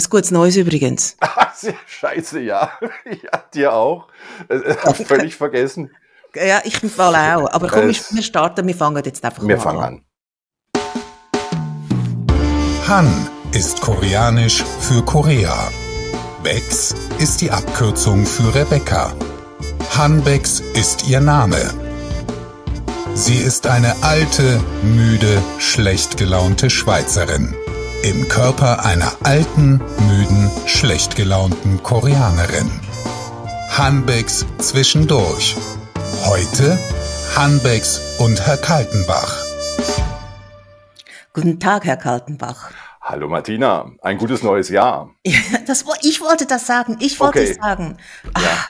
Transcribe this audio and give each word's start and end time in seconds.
Ist 0.00 0.08
gutes 0.08 0.30
Neues 0.30 0.56
übrigens. 0.56 1.18
Scheiße, 1.86 2.40
ja. 2.40 2.72
Ja, 3.04 3.44
dir 3.52 3.74
auch. 3.74 4.08
Äh, 4.48 4.72
völlig 4.94 5.36
vergessen. 5.36 5.94
Ja, 6.34 6.62
ich 6.64 6.82
im 6.82 6.88
Fall 6.88 7.14
auch. 7.14 7.52
Aber 7.52 7.68
komm, 7.68 7.90
es, 7.90 8.14
wir 8.14 8.22
starten, 8.22 8.66
wir 8.66 8.74
fangen 8.74 9.04
jetzt 9.04 9.22
einfach 9.22 9.46
wir 9.46 9.58
mal 9.58 9.62
fangen 9.62 9.82
an. 9.82 10.04
Han 12.88 13.28
ist 13.52 13.82
koreanisch 13.82 14.64
für 14.80 15.04
Korea. 15.04 15.70
Bex 16.42 16.94
ist 17.18 17.42
die 17.42 17.50
Abkürzung 17.50 18.24
für 18.24 18.54
Rebecca. 18.54 19.12
Han 19.98 20.24
Bex 20.24 20.60
ist 20.60 21.10
ihr 21.10 21.20
Name. 21.20 21.60
Sie 23.12 23.36
ist 23.36 23.66
eine 23.66 24.02
alte, 24.02 24.62
müde, 24.82 25.42
schlecht 25.58 26.16
gelaunte 26.16 26.70
Schweizerin. 26.70 27.54
Im 28.02 28.28
Körper 28.28 28.86
einer 28.86 29.12
alten, 29.24 29.72
müden, 30.08 30.50
schlecht 30.66 31.16
gelaunten 31.16 31.82
Koreanerin. 31.82 32.70
Hanbecks 33.76 34.46
zwischendurch. 34.56 35.54
Heute 36.24 36.78
Hanbecks 37.36 38.00
und 38.18 38.40
Herr 38.46 38.56
Kaltenbach. 38.56 39.44
Guten 41.34 41.60
Tag, 41.60 41.84
Herr 41.84 41.98
Kaltenbach. 41.98 42.70
Hallo 43.02 43.28
Martina, 43.28 43.90
ein 44.00 44.16
gutes 44.16 44.42
neues 44.42 44.70
Jahr. 44.70 45.10
Ja, 45.26 45.38
das, 45.66 45.84
ich 46.00 46.22
wollte 46.22 46.46
das 46.46 46.66
sagen, 46.66 46.96
ich 47.00 47.20
wollte 47.20 47.40
okay. 47.40 47.50
es 47.50 47.56
sagen. 47.56 47.98
Ja. 48.34 48.66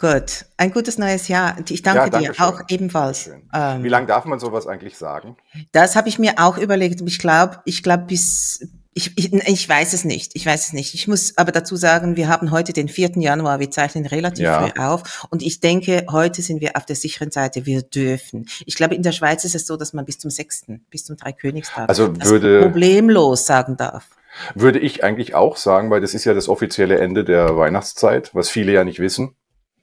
Gut, 0.00 0.44
ein 0.56 0.70
gutes 0.70 0.96
neues 0.96 1.26
Jahr. 1.26 1.56
Ich 1.68 1.82
danke 1.82 2.12
ja, 2.12 2.20
dir 2.20 2.34
schön. 2.34 2.44
auch 2.44 2.60
ebenfalls. 2.68 3.30
Ähm, 3.52 3.82
Wie 3.82 3.88
lange 3.88 4.06
darf 4.06 4.26
man 4.26 4.38
sowas 4.38 4.68
eigentlich 4.68 4.96
sagen? 4.96 5.36
Das 5.72 5.96
habe 5.96 6.08
ich 6.08 6.20
mir 6.20 6.34
auch 6.36 6.56
überlegt. 6.56 7.00
Ich 7.04 7.18
glaube, 7.18 7.60
ich 7.64 7.82
glaube 7.82 8.04
bis 8.04 8.60
ich, 8.94 9.12
ich, 9.16 9.32
ich 9.32 9.68
weiß 9.68 9.92
es 9.92 10.04
nicht. 10.04 10.32
Ich 10.34 10.46
weiß 10.46 10.68
es 10.68 10.72
nicht. 10.72 10.94
Ich 10.94 11.08
muss 11.08 11.36
aber 11.36 11.50
dazu 11.50 11.74
sagen, 11.74 12.16
wir 12.16 12.28
haben 12.28 12.52
heute 12.52 12.72
den 12.72 12.88
4. 12.88 13.12
Januar. 13.16 13.58
Wir 13.58 13.72
zeichnen 13.72 14.06
relativ 14.06 14.44
ja. 14.44 14.60
früh 14.60 14.80
auf. 14.80 15.26
Und 15.30 15.42
ich 15.42 15.58
denke, 15.60 16.06
heute 16.10 16.42
sind 16.42 16.60
wir 16.60 16.76
auf 16.76 16.86
der 16.86 16.96
sicheren 16.96 17.32
Seite. 17.32 17.66
Wir 17.66 17.82
dürfen. 17.82 18.46
Ich 18.66 18.76
glaube, 18.76 18.94
in 18.94 19.02
der 19.02 19.12
Schweiz 19.12 19.44
ist 19.44 19.56
es 19.56 19.66
so, 19.66 19.76
dass 19.76 19.92
man 19.92 20.04
bis 20.04 20.18
zum 20.18 20.30
6., 20.30 20.66
bis 20.90 21.04
zum 21.04 21.16
Dreikönigstag 21.16 21.88
also 21.88 22.14
würde, 22.24 22.62
problemlos 22.62 23.46
sagen 23.46 23.76
darf. 23.76 24.08
Würde 24.54 24.78
ich 24.78 25.02
eigentlich 25.02 25.34
auch 25.34 25.56
sagen, 25.56 25.90
weil 25.90 26.00
das 26.00 26.14
ist 26.14 26.24
ja 26.24 26.34
das 26.34 26.48
offizielle 26.48 26.98
Ende 26.98 27.24
der 27.24 27.56
Weihnachtszeit, 27.56 28.32
was 28.34 28.48
viele 28.48 28.72
ja 28.72 28.84
nicht 28.84 29.00
wissen 29.00 29.34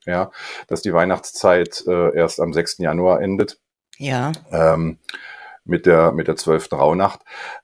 ja, 0.05 0.31
dass 0.67 0.81
die 0.81 0.93
Weihnachtszeit 0.93 1.83
äh, 1.87 2.15
erst 2.15 2.39
am 2.39 2.53
6. 2.53 2.79
Januar 2.79 3.21
endet. 3.21 3.59
Ja. 3.97 4.31
Ähm, 4.51 4.99
mit 5.63 5.85
der, 5.85 6.11
mit 6.11 6.27
der 6.27 6.35
12. 6.35 6.71
Rauhnacht. 6.73 7.21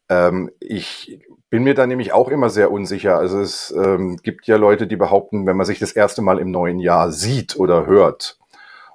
Ähm, 0.10 0.50
ich 0.60 1.20
bin 1.50 1.64
mir 1.64 1.76
da 1.76 1.86
nämlich 1.86 2.14
auch 2.14 2.30
immer 2.30 2.50
sehr 2.50 2.72
unsicher. 2.72 3.18
Also 3.18 3.40
es 3.40 3.72
ähm, 3.72 4.18
gibt 4.24 4.48
ja 4.48 4.56
Leute, 4.56 4.88
die 4.88 4.96
behaupten, 4.96 5.46
wenn 5.46 5.58
man 5.58 5.66
sich 5.66 5.80
das 5.80 5.92
erste 5.92 6.22
Mal 6.22 6.40
im 6.40 6.50
neuen 6.50 6.80
Jahr 6.80 7.12
sieht 7.12 7.58
oder 7.58 7.86
hört, 7.86 8.40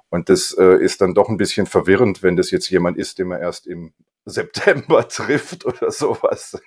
und 0.09 0.29
das 0.29 0.53
äh, 0.57 0.77
ist 0.77 1.01
dann 1.01 1.13
doch 1.13 1.29
ein 1.29 1.37
bisschen 1.37 1.65
verwirrend, 1.65 2.23
wenn 2.23 2.35
das 2.35 2.51
jetzt 2.51 2.69
jemand 2.69 2.97
ist, 2.97 3.19
den 3.19 3.27
man 3.27 3.41
erst 3.41 3.67
im 3.67 3.93
September 4.25 5.07
trifft 5.07 5.65
oder 5.65 5.91
sowas. 5.91 6.61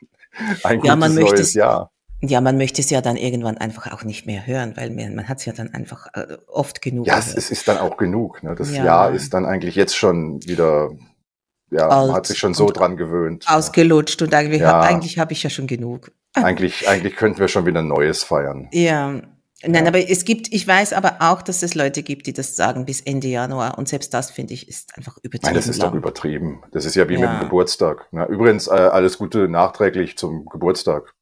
Ein 0.62 0.82
ja, 0.82 0.94
gutes 0.94 1.14
neues 1.14 1.54
Jahr. 1.54 1.90
Ja, 2.22 2.40
man 2.40 2.58
möchte 2.58 2.82
es 2.82 2.90
ja 2.90 3.00
dann 3.00 3.16
irgendwann 3.16 3.56
einfach 3.56 3.90
auch 3.92 4.04
nicht 4.04 4.26
mehr 4.26 4.46
hören, 4.46 4.76
weil 4.76 4.90
man, 4.90 5.28
hat 5.28 5.38
es 5.38 5.46
ja 5.46 5.52
dann 5.54 5.72
einfach 5.72 6.06
äh, 6.14 6.36
oft 6.48 6.82
genug. 6.82 7.06
Ja, 7.06 7.18
gehört. 7.18 7.38
es 7.38 7.50
ist 7.50 7.66
dann 7.66 7.78
auch 7.78 7.96
genug. 7.96 8.42
Ne? 8.42 8.54
Das 8.54 8.74
ja. 8.74 8.84
Jahr 8.84 9.12
ist 9.12 9.32
dann 9.32 9.46
eigentlich 9.46 9.74
jetzt 9.74 9.96
schon 9.96 10.42
wieder, 10.46 10.91
ja, 11.70 11.88
Alt 11.88 12.08
man 12.08 12.16
hat 12.16 12.26
sich 12.26 12.38
schon 12.38 12.52
so 12.52 12.66
dran 12.66 12.98
gewöhnt. 12.98 13.46
Ausgelutscht 13.48 14.20
und 14.20 14.34
eigentlich, 14.34 14.60
ja. 14.60 14.72
hab, 14.72 14.91
eigentlich 14.91 15.18
habe 15.18 15.32
ich 15.32 15.42
ja 15.42 15.50
schon 15.50 15.66
genug. 15.66 16.12
Eigentlich, 16.34 16.88
eigentlich 16.88 17.16
könnten 17.16 17.41
wir 17.41 17.48
schon 17.48 17.66
wieder 17.66 17.82
Neues 17.82 18.22
feiern. 18.22 18.68
Ja. 18.70 19.20
Nein, 19.62 19.84
ja. 19.84 19.88
aber 19.88 19.98
es 19.98 20.24
gibt, 20.24 20.52
ich 20.52 20.66
weiß 20.66 20.92
aber 20.92 21.16
auch, 21.18 21.42
dass 21.42 21.64
es 21.64 21.74
Leute 21.74 22.04
gibt, 22.04 22.28
die 22.28 22.32
das 22.32 22.54
sagen 22.54 22.86
bis 22.86 23.00
Ende 23.00 23.26
Januar. 23.26 23.76
Und 23.78 23.88
selbst 23.88 24.14
das, 24.14 24.30
finde 24.30 24.54
ich, 24.54 24.68
ist 24.68 24.96
einfach 24.96 25.18
übertrieben. 25.18 25.47
Nein, 25.47 25.54
das 25.54 25.66
ist 25.66 25.78
lang. 25.78 25.91
doch 25.91 25.97
übertrieben. 25.97 26.62
Das 26.70 26.84
ist 26.84 26.94
ja 26.94 27.08
wie 27.08 27.14
ja. 27.14 27.20
mit 27.20 27.31
dem 27.31 27.41
Geburtstag. 27.41 28.06
Na, 28.12 28.26
übrigens, 28.26 28.69
äh, 28.69 28.70
alles 28.70 29.19
Gute 29.19 29.48
nachträglich 29.48 30.16
zum 30.16 30.47
Geburtstag. 30.47 31.14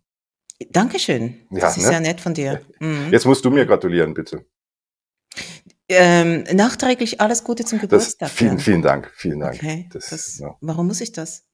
Dankeschön. 0.70 1.46
Ja, 1.50 1.60
das 1.60 1.76
ist 1.76 1.84
ne? 1.84 1.88
sehr 1.90 2.00
nett 2.00 2.20
von 2.20 2.34
dir. 2.34 2.60
Mhm. 2.80 3.12
Jetzt 3.12 3.26
musst 3.26 3.44
du 3.44 3.50
mir 3.50 3.66
gratulieren, 3.66 4.14
bitte. 4.14 4.44
Ähm, 5.88 6.44
nachträglich 6.52 7.20
alles 7.20 7.44
Gute 7.44 7.64
zum 7.64 7.78
Geburtstag. 7.78 8.28
Das, 8.28 8.32
vielen, 8.32 8.58
vielen 8.58 8.82
Dank, 8.82 9.10
vielen 9.14 9.40
Dank. 9.40 9.54
Okay. 9.54 9.88
Das, 9.92 10.10
das, 10.10 10.38
ja. 10.38 10.56
Warum 10.60 10.88
muss 10.88 11.00
ich 11.00 11.12
das? 11.12 11.44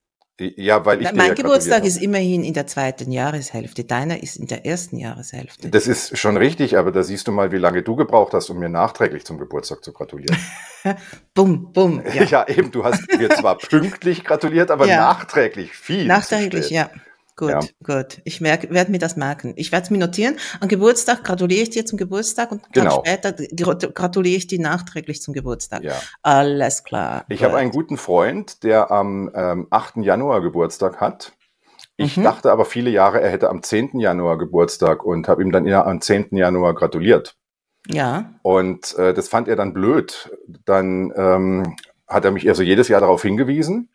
Ja, 0.40 0.84
weil 0.84 1.00
ich 1.00 1.12
Mein 1.12 1.28
ja 1.28 1.34
Geburtstag 1.34 1.84
ist 1.84 2.02
immerhin 2.02 2.42
in 2.42 2.54
der 2.54 2.66
zweiten 2.66 3.12
Jahreshälfte. 3.12 3.84
Deiner 3.84 4.20
ist 4.20 4.34
in 4.34 4.48
der 4.48 4.66
ersten 4.66 4.96
Jahreshälfte. 4.96 5.70
Das 5.70 5.86
ist 5.86 6.18
schon 6.18 6.36
richtig, 6.36 6.76
aber 6.76 6.90
da 6.90 7.04
siehst 7.04 7.28
du 7.28 7.32
mal, 7.32 7.52
wie 7.52 7.58
lange 7.58 7.84
du 7.84 7.94
gebraucht 7.94 8.32
hast, 8.32 8.50
um 8.50 8.58
mir 8.58 8.68
nachträglich 8.68 9.24
zum 9.24 9.38
Geburtstag 9.38 9.84
zu 9.84 9.92
gratulieren. 9.92 10.36
bumm, 11.34 11.72
bumm. 11.72 12.02
Ja. 12.14 12.24
ja. 12.24 12.48
eben. 12.48 12.72
Du 12.72 12.84
hast 12.84 13.06
mir 13.16 13.30
zwar 13.30 13.58
pünktlich 13.58 14.24
gratuliert, 14.24 14.72
aber 14.72 14.86
nachträglich 14.88 15.70
viel. 15.72 16.06
Nachträglich, 16.06 16.68
ja. 16.70 16.90
Gut, 17.36 17.50
ja. 17.50 17.60
gut. 17.82 18.20
Ich 18.24 18.40
werde 18.40 18.90
mir 18.90 18.98
das 18.98 19.16
merken. 19.16 19.54
Ich 19.56 19.72
werde 19.72 19.84
es 19.84 19.90
mir 19.90 19.98
notieren. 19.98 20.36
Am 20.60 20.68
Geburtstag 20.68 21.24
gratuliere 21.24 21.62
ich 21.62 21.70
dir 21.70 21.84
zum 21.84 21.98
Geburtstag 21.98 22.52
und 22.52 22.62
genau. 22.72 23.02
später 23.04 23.32
gratuliere 23.32 24.36
ich 24.36 24.46
dir 24.46 24.60
nachträglich 24.60 25.20
zum 25.20 25.34
Geburtstag. 25.34 25.82
Ja. 25.82 25.94
Alles 26.22 26.84
klar. 26.84 27.24
Ich 27.28 27.42
habe 27.42 27.56
einen 27.56 27.72
guten 27.72 27.96
Freund, 27.96 28.62
der 28.62 28.92
am 28.92 29.30
ähm, 29.34 29.66
8. 29.70 29.96
Januar 29.96 30.42
Geburtstag 30.42 31.00
hat. 31.00 31.32
Ich 31.96 32.16
mhm. 32.16 32.22
dachte 32.22 32.52
aber 32.52 32.64
viele 32.64 32.90
Jahre, 32.90 33.20
er 33.20 33.30
hätte 33.30 33.50
am 33.50 33.62
10. 33.62 33.98
Januar 33.98 34.38
Geburtstag 34.38 35.04
und 35.04 35.26
habe 35.28 35.42
ihm 35.42 35.50
dann 35.50 35.68
am 35.68 36.00
10. 36.00 36.36
Januar 36.36 36.74
gratuliert. 36.74 37.36
Ja. 37.88 38.34
Und 38.42 38.96
äh, 38.96 39.12
das 39.12 39.28
fand 39.28 39.48
er 39.48 39.56
dann 39.56 39.74
blöd. 39.74 40.30
Dann 40.64 41.12
ähm, 41.16 41.76
hat 42.06 42.24
er 42.24 42.30
mich 42.30 42.48
also 42.48 42.62
jedes 42.62 42.88
Jahr 42.88 43.00
darauf 43.00 43.22
hingewiesen. 43.22 43.88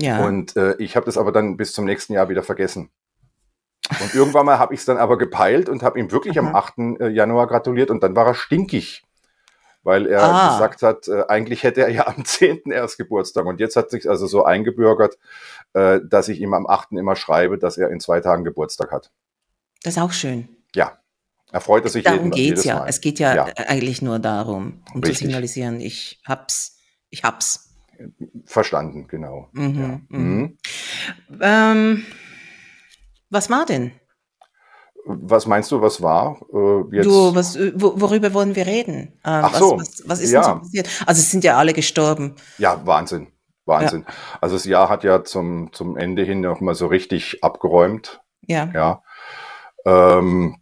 Ja. 0.00 0.24
Und 0.24 0.56
äh, 0.56 0.74
ich 0.78 0.96
habe 0.96 1.06
das 1.06 1.18
aber 1.18 1.32
dann 1.32 1.56
bis 1.56 1.72
zum 1.72 1.84
nächsten 1.84 2.12
Jahr 2.14 2.28
wieder 2.28 2.42
vergessen. 2.42 2.90
Und 4.00 4.14
irgendwann 4.14 4.46
mal 4.46 4.58
habe 4.58 4.74
ich 4.74 4.80
es 4.80 4.86
dann 4.86 4.98
aber 4.98 5.18
gepeilt 5.18 5.68
und 5.68 5.82
habe 5.82 5.98
ihm 5.98 6.12
wirklich 6.12 6.38
Aha. 6.38 6.48
am 6.48 6.54
8. 6.54 6.78
Äh, 7.00 7.08
Januar 7.08 7.46
gratuliert 7.46 7.90
und 7.90 8.02
dann 8.02 8.14
war 8.14 8.26
er 8.26 8.34
stinkig, 8.34 9.02
weil 9.82 10.06
er 10.06 10.22
ah. 10.22 10.52
gesagt 10.52 10.82
hat, 10.82 11.08
äh, 11.08 11.24
eigentlich 11.28 11.64
hätte 11.64 11.82
er 11.82 11.88
ja 11.88 12.06
am 12.06 12.24
10. 12.24 12.70
erst 12.70 12.98
Geburtstag 12.98 13.46
und 13.46 13.58
jetzt 13.58 13.76
hat 13.76 13.90
sich 13.90 14.08
also 14.08 14.26
so 14.26 14.44
eingebürgert, 14.44 15.18
äh, 15.72 16.00
dass 16.04 16.28
ich 16.28 16.40
ihm 16.40 16.54
am 16.54 16.66
8. 16.66 16.92
immer 16.92 17.16
schreibe, 17.16 17.58
dass 17.58 17.78
er 17.78 17.90
in 17.90 18.00
zwei 18.00 18.20
Tagen 18.20 18.44
Geburtstag 18.44 18.92
hat. 18.92 19.10
Das 19.82 19.96
ist 19.96 20.02
auch 20.02 20.12
schön. 20.12 20.48
Ja. 20.74 20.98
Er 21.52 21.60
freut 21.60 21.88
sich 21.90 22.04
Darum 22.04 22.30
jeden, 22.32 22.54
geht's 22.54 22.64
ja. 22.64 22.76
Mal. 22.76 22.88
Es 22.88 23.00
geht 23.00 23.18
ja, 23.18 23.34
ja, 23.34 23.44
eigentlich 23.56 24.02
nur 24.02 24.20
darum, 24.20 24.84
um 24.94 25.00
Richtig. 25.00 25.18
zu 25.18 25.24
signalisieren, 25.24 25.80
ich 25.80 26.20
hab's, 26.24 26.78
ich 27.08 27.24
hab's. 27.24 27.69
Verstanden, 28.44 29.06
genau. 29.08 29.48
Mhm, 29.52 29.80
ja. 29.80 30.00
mhm. 30.08 30.38
mhm. 30.38 30.58
Ähm, 31.40 32.04
was 33.30 33.50
war 33.50 33.66
denn? 33.66 33.92
Was 35.04 35.46
meinst 35.46 35.70
du, 35.72 35.80
was 35.80 36.02
war? 36.02 36.40
Äh, 36.52 36.96
jetzt? 36.96 37.06
Du, 37.06 37.34
was, 37.34 37.58
worüber 37.58 38.34
wollen 38.34 38.54
wir 38.54 38.66
reden? 38.66 39.14
Äh, 39.24 39.30
Ach 39.42 39.54
so. 39.54 39.78
Was, 39.78 40.02
was 40.06 40.20
ist 40.20 40.32
ja. 40.32 40.42
denn 40.42 40.54
so 40.54 40.60
passiert? 40.60 40.88
Also 41.06 41.20
es 41.20 41.30
sind 41.30 41.44
ja 41.44 41.56
alle 41.56 41.72
gestorben. 41.72 42.34
Ja, 42.58 42.84
Wahnsinn. 42.84 43.28
Wahnsinn. 43.64 44.04
Ja. 44.06 44.14
Also 44.40 44.56
das 44.56 44.64
Jahr 44.64 44.88
hat 44.88 45.04
ja 45.04 45.24
zum, 45.24 45.72
zum 45.72 45.96
Ende 45.96 46.22
hin 46.22 46.40
noch 46.40 46.60
mal 46.60 46.74
so 46.74 46.86
richtig 46.86 47.42
abgeräumt. 47.42 48.20
Ja. 48.46 48.68
Ja. 48.74 49.02
Ähm, 49.86 50.56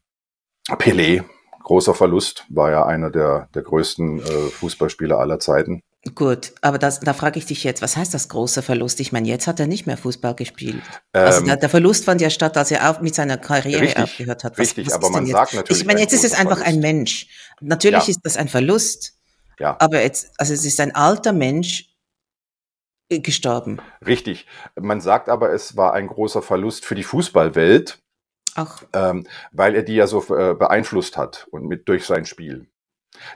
Pelé, 0.69 1.25
großer 1.65 1.94
Verlust, 1.94 2.44
war 2.50 2.71
ja 2.71 2.87
einer 2.87 3.10
der, 3.10 3.48
der 3.54 3.62
größten 3.62 4.21
äh, 4.21 4.48
Fußballspieler 4.50 5.19
aller 5.19 5.41
Zeiten. 5.41 5.82
Gut, 6.15 6.53
aber 6.61 6.79
das, 6.79 7.01
da 7.01 7.13
frage 7.13 7.39
ich 7.39 7.47
dich 7.47 7.65
jetzt, 7.65 7.83
was 7.83 7.97
heißt 7.97 8.15
das 8.15 8.29
große 8.29 8.63
Verlust? 8.63 9.01
Ich 9.01 9.11
meine, 9.11 9.27
jetzt 9.27 9.47
hat 9.47 9.59
er 9.59 9.67
nicht 9.67 9.87
mehr 9.87 9.97
Fußball 9.97 10.35
gespielt. 10.35 10.83
Also 11.13 11.41
ähm, 11.41 11.47
der, 11.47 11.57
der, 11.57 11.69
Verlust 11.69 12.05
fand 12.05 12.21
ja 12.21 12.31
statt, 12.31 12.57
als 12.57 12.71
er 12.71 12.89
auf, 12.89 13.01
mit 13.01 13.15
seiner 13.15 13.37
Karriere 13.37 13.83
richtig, 13.83 14.03
aufgehört 14.03 14.45
hat. 14.45 14.53
Was, 14.53 14.61
richtig, 14.61 14.87
was 14.87 14.95
aber 14.95 15.11
man 15.11 15.27
sagt 15.27 15.55
natürlich. 15.55 15.81
Ich 15.81 15.87
meine, 15.87 16.01
jetzt 16.01 16.13
ist 16.13 16.25
es 16.25 16.34
einfach 16.34 16.59
Verlust. 16.59 16.77
ein 16.77 16.81
Mensch. 16.81 17.27
Natürlich 17.60 18.05
ja. 18.05 18.10
ist 18.10 18.21
das 18.22 18.37
ein 18.37 18.49
Verlust. 18.49 19.15
Ja. 19.59 19.77
Aber 19.81 20.03
jetzt, 20.03 20.31
also 20.39 20.55
es 20.55 20.65
ist 20.65 20.78
ein 20.78 20.95
alter 20.95 21.33
Mensch 21.33 21.91
äh, 23.09 23.19
gestorben. 23.19 23.78
Richtig. 24.07 24.47
Man 24.81 25.01
sagt 25.01 25.28
aber, 25.28 25.53
es 25.53 25.77
war 25.77 25.95
ein 25.95 26.07
großer 26.07 26.43
Verlust 26.43 26.84
für 26.84 26.95
die 26.95 27.04
Fußballwelt. 27.04 27.99
Ach. 28.54 28.83
Ähm, 28.93 29.27
weil 29.53 29.75
er 29.75 29.83
die 29.83 29.95
ja 29.95 30.07
so 30.07 30.22
äh, 30.34 30.54
beeinflusst 30.54 31.16
hat 31.16 31.47
und 31.51 31.66
mit 31.66 31.89
durch 31.89 32.07
sein 32.07 32.25
Spiel. 32.25 32.69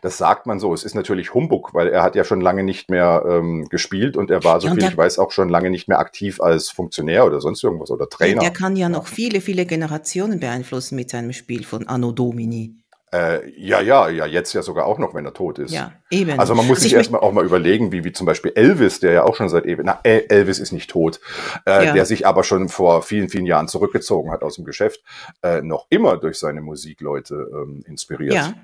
Das 0.00 0.18
sagt 0.18 0.46
man 0.46 0.60
so. 0.60 0.74
Es 0.74 0.84
ist 0.84 0.94
natürlich 0.94 1.34
Humbug, 1.34 1.74
weil 1.74 1.88
er 1.88 2.02
hat 2.02 2.14
ja 2.14 2.24
schon 2.24 2.40
lange 2.40 2.62
nicht 2.62 2.90
mehr 2.90 3.24
ähm, 3.26 3.68
gespielt 3.68 4.16
und 4.16 4.30
er 4.30 4.44
war, 4.44 4.60
so 4.60 4.68
ja, 4.68 4.74
viel 4.74 4.84
ich 4.84 4.96
weiß, 4.96 5.18
auch 5.18 5.32
schon 5.32 5.48
lange 5.48 5.70
nicht 5.70 5.88
mehr 5.88 5.98
aktiv 5.98 6.40
als 6.40 6.70
Funktionär 6.70 7.26
oder 7.26 7.40
sonst 7.40 7.62
irgendwas 7.62 7.90
oder 7.90 8.08
Trainer. 8.08 8.40
Der 8.40 8.52
kann 8.52 8.76
ja 8.76 8.88
noch 8.88 9.06
viele, 9.06 9.40
viele 9.40 9.66
Generationen 9.66 10.40
beeinflussen 10.40 10.96
mit 10.96 11.10
seinem 11.10 11.32
Spiel 11.32 11.64
von 11.64 11.88
Anno 11.88 12.12
Domini. 12.12 12.76
Äh, 13.14 13.50
ja, 13.58 13.82
ja, 13.82 14.08
ja, 14.08 14.24
jetzt 14.24 14.54
ja 14.54 14.62
sogar 14.62 14.86
auch 14.86 14.98
noch, 14.98 15.12
wenn 15.12 15.26
er 15.26 15.34
tot 15.34 15.58
ist. 15.58 15.70
Ja, 15.70 15.92
eben. 16.10 16.40
Also 16.40 16.54
man 16.54 16.66
muss 16.66 16.78
also 16.78 16.84
sich 16.84 16.94
erstmal 16.94 17.20
auch 17.20 17.32
mal 17.32 17.44
überlegen, 17.44 17.92
wie, 17.92 18.04
wie 18.04 18.12
zum 18.12 18.24
Beispiel 18.24 18.52
Elvis, 18.54 19.00
der 19.00 19.12
ja 19.12 19.24
auch 19.24 19.36
schon 19.36 19.50
seit 19.50 19.66
ewig, 19.66 19.84
na, 19.84 20.00
Elvis 20.02 20.58
ist 20.58 20.72
nicht 20.72 20.88
tot, 20.88 21.20
äh, 21.66 21.86
ja. 21.86 21.92
der 21.92 22.06
sich 22.06 22.26
aber 22.26 22.42
schon 22.42 22.70
vor 22.70 23.02
vielen, 23.02 23.28
vielen 23.28 23.44
Jahren 23.44 23.68
zurückgezogen 23.68 24.30
hat 24.30 24.42
aus 24.42 24.56
dem 24.56 24.64
Geschäft, 24.64 25.02
äh, 25.42 25.60
noch 25.60 25.88
immer 25.90 26.16
durch 26.16 26.38
seine 26.38 26.62
Musik 26.62 27.02
Leute 27.02 27.50
ähm, 27.52 27.84
inspiriert. 27.86 28.32
Ja. 28.32 28.54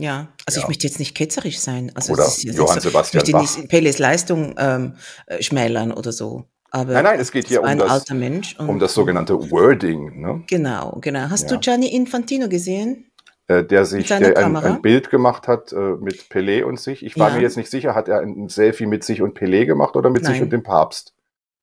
Ja, 0.00 0.28
also 0.46 0.58
ja. 0.58 0.64
ich 0.64 0.68
möchte 0.68 0.86
jetzt 0.86 0.98
nicht 0.98 1.14
ketzerisch 1.14 1.58
sein. 1.58 1.92
Also 1.94 2.14
oder 2.14 2.24
ist, 2.24 2.42
Johann 2.42 2.80
so, 2.80 2.88
Sebastian 2.88 3.22
ich 3.26 3.32
möchte 3.32 3.58
nicht 3.60 3.68
Peles 3.68 3.98
Leistung 3.98 4.54
ähm, 4.58 4.94
äh, 5.26 5.42
schmälern 5.42 5.92
oder 5.92 6.12
so. 6.12 6.46
Aber 6.70 6.94
nein, 6.94 7.04
nein, 7.04 7.20
es 7.20 7.32
geht 7.32 7.48
hier 7.48 7.62
um 7.62 7.78
das, 7.78 8.04
um 8.58 8.78
das 8.78 8.94
sogenannte 8.94 9.50
Wording. 9.50 10.20
Ne? 10.20 10.44
Genau, 10.46 10.98
genau. 11.00 11.28
Hast 11.28 11.50
ja. 11.50 11.56
du 11.56 11.60
Gianni 11.60 11.88
Infantino 11.94 12.48
gesehen? 12.48 13.10
Äh, 13.48 13.64
der 13.64 13.84
sich 13.84 14.06
der 14.06 14.36
ein, 14.38 14.56
ein, 14.56 14.80
Bild 14.80 15.10
gemacht 15.10 15.48
hat 15.48 15.72
äh, 15.72 15.96
mit 16.00 16.30
Pelé 16.30 16.62
und 16.62 16.78
sich. 16.78 17.04
Ich 17.04 17.18
war 17.18 17.30
ja. 17.30 17.36
mir 17.36 17.42
jetzt 17.42 17.56
nicht 17.56 17.68
sicher, 17.68 17.96
hat 17.96 18.06
er 18.06 18.20
ein 18.20 18.48
Selfie 18.48 18.86
mit 18.86 19.02
sich 19.02 19.22
und 19.22 19.36
Pelé 19.36 19.66
gemacht 19.66 19.96
oder 19.96 20.08
mit 20.08 20.22
Nein. 20.22 20.34
sich 20.34 20.42
und 20.42 20.52
dem 20.52 20.62
Papst? 20.62 21.12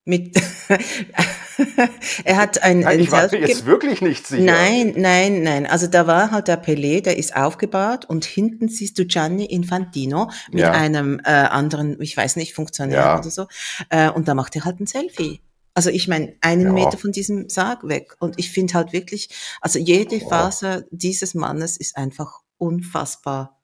Mit 0.08 0.38
er 2.24 2.38
hat 2.38 2.64
ein, 2.64 2.80
nein, 2.80 3.02
ich 3.02 3.12
war 3.12 3.30
mir 3.30 3.42
jetzt 3.42 3.66
wirklich 3.66 4.02
nicht 4.02 4.26
sicher. 4.26 4.42
Nein, 4.42 4.94
nein, 4.96 5.44
nein. 5.44 5.66
Also 5.66 5.88
da 5.88 6.08
war 6.08 6.32
halt 6.32 6.48
der 6.48 6.64
Pelé, 6.64 7.02
der 7.02 7.18
ist 7.18 7.36
aufgebahrt 7.36 8.06
und 8.10 8.24
hinten 8.24 8.70
siehst 8.70 8.98
du 8.98 9.06
Gianni 9.06 9.44
Infantino 9.44 10.32
mit 10.50 10.62
ja. 10.62 10.72
einem 10.72 11.20
äh, 11.26 11.32
anderen, 11.32 12.02
ich 12.02 12.16
weiß 12.16 12.38
nicht, 12.38 12.54
Funktionär 12.54 12.98
ja. 12.98 13.20
oder 13.20 13.30
so. 13.30 13.48
Äh, 13.90 14.10
und 14.10 14.30
da 14.30 14.34
macht 14.34 14.56
er 14.56 14.64
halt 14.64 14.80
ein 14.80 14.88
Selfie. 14.88 15.42
Also 15.74 15.90
ich 15.90 16.08
meine, 16.08 16.34
einen 16.40 16.68
ja. 16.68 16.72
Meter 16.72 16.98
von 16.98 17.12
diesem 17.12 17.50
Sarg 17.50 17.86
weg. 17.86 18.16
Und 18.20 18.40
ich 18.40 18.50
finde 18.50 18.76
halt 18.76 18.94
wirklich, 18.94 19.30
also 19.60 19.78
jede 19.78 20.22
Faser 20.22 20.86
dieses 20.90 21.34
Mannes 21.34 21.76
ist 21.76 21.98
einfach 21.98 22.40
unfassbar. 22.58 23.57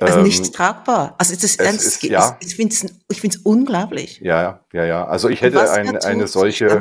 Also 0.00 0.18
ähm, 0.18 0.24
nicht 0.24 0.54
tragbar. 0.54 1.14
Also 1.18 1.34
das, 1.34 1.56
das 1.56 1.84
ist, 1.84 2.02
ja. 2.02 2.36
ich 2.40 2.56
finde 2.56 2.74
es 2.74 2.86
ich 3.08 3.46
unglaublich. 3.46 4.20
Ja, 4.20 4.60
ja, 4.72 4.84
ja. 4.84 5.06
Also 5.06 5.28
ich 5.28 5.42
hätte 5.42 5.70
ein, 5.70 5.96
eine 5.96 6.26
solche 6.26 6.80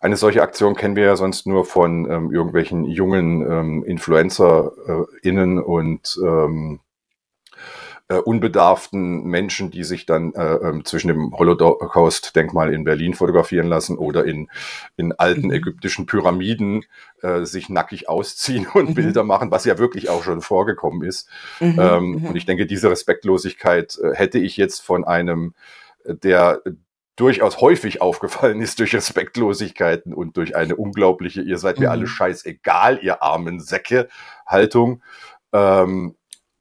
eine 0.00 0.16
solche 0.16 0.42
Aktion 0.42 0.74
kennen 0.74 0.94
wir 0.94 1.04
ja 1.04 1.16
sonst 1.16 1.46
nur 1.46 1.64
von 1.64 2.10
ähm, 2.10 2.30
irgendwelchen 2.30 2.84
jungen 2.84 3.40
ähm, 3.40 3.84
InfluencerInnen 3.84 5.58
und 5.58 6.18
ähm, 6.22 6.80
äh, 8.08 8.18
unbedarften 8.18 9.24
Menschen, 9.24 9.70
die 9.70 9.82
sich 9.82 10.06
dann 10.06 10.32
äh, 10.34 10.54
äh, 10.54 10.82
zwischen 10.84 11.08
dem 11.08 11.36
Holocaust-Denkmal 11.36 12.72
in 12.72 12.84
Berlin 12.84 13.14
fotografieren 13.14 13.66
lassen 13.66 13.98
oder 13.98 14.24
in, 14.24 14.48
in 14.96 15.12
alten 15.12 15.48
mhm. 15.48 15.54
ägyptischen 15.54 16.06
Pyramiden 16.06 16.84
äh, 17.22 17.44
sich 17.44 17.68
nackig 17.68 18.08
ausziehen 18.08 18.66
und 18.74 18.90
mhm. 18.90 18.94
Bilder 18.94 19.24
machen, 19.24 19.50
was 19.50 19.64
ja 19.64 19.78
wirklich 19.78 20.08
auch 20.08 20.22
schon 20.22 20.40
vorgekommen 20.40 21.02
ist. 21.02 21.28
Mhm. 21.58 21.78
Ähm, 21.80 22.04
mhm. 22.04 22.24
und 22.26 22.36
ich 22.36 22.46
denke, 22.46 22.66
diese 22.66 22.90
Respektlosigkeit 22.90 23.98
äh, 24.00 24.14
hätte 24.14 24.38
ich 24.38 24.56
jetzt 24.56 24.80
von 24.80 25.04
einem, 25.04 25.54
äh, 26.04 26.14
der 26.14 26.62
durchaus 27.16 27.60
häufig 27.60 28.02
aufgefallen 28.02 28.60
ist 28.60 28.78
durch 28.78 28.94
Respektlosigkeiten 28.94 30.12
und 30.12 30.36
durch 30.36 30.54
eine 30.54 30.76
unglaubliche, 30.76 31.40
ihr 31.40 31.58
seid 31.58 31.80
mir 31.80 31.90
alle 31.90 32.02
mhm. 32.02 32.08
scheißegal, 32.08 33.00
ihr 33.02 33.22
armen 33.22 33.58
Säcke, 33.58 34.08
Haltung. 34.46 35.02
Ähm, 35.52 36.14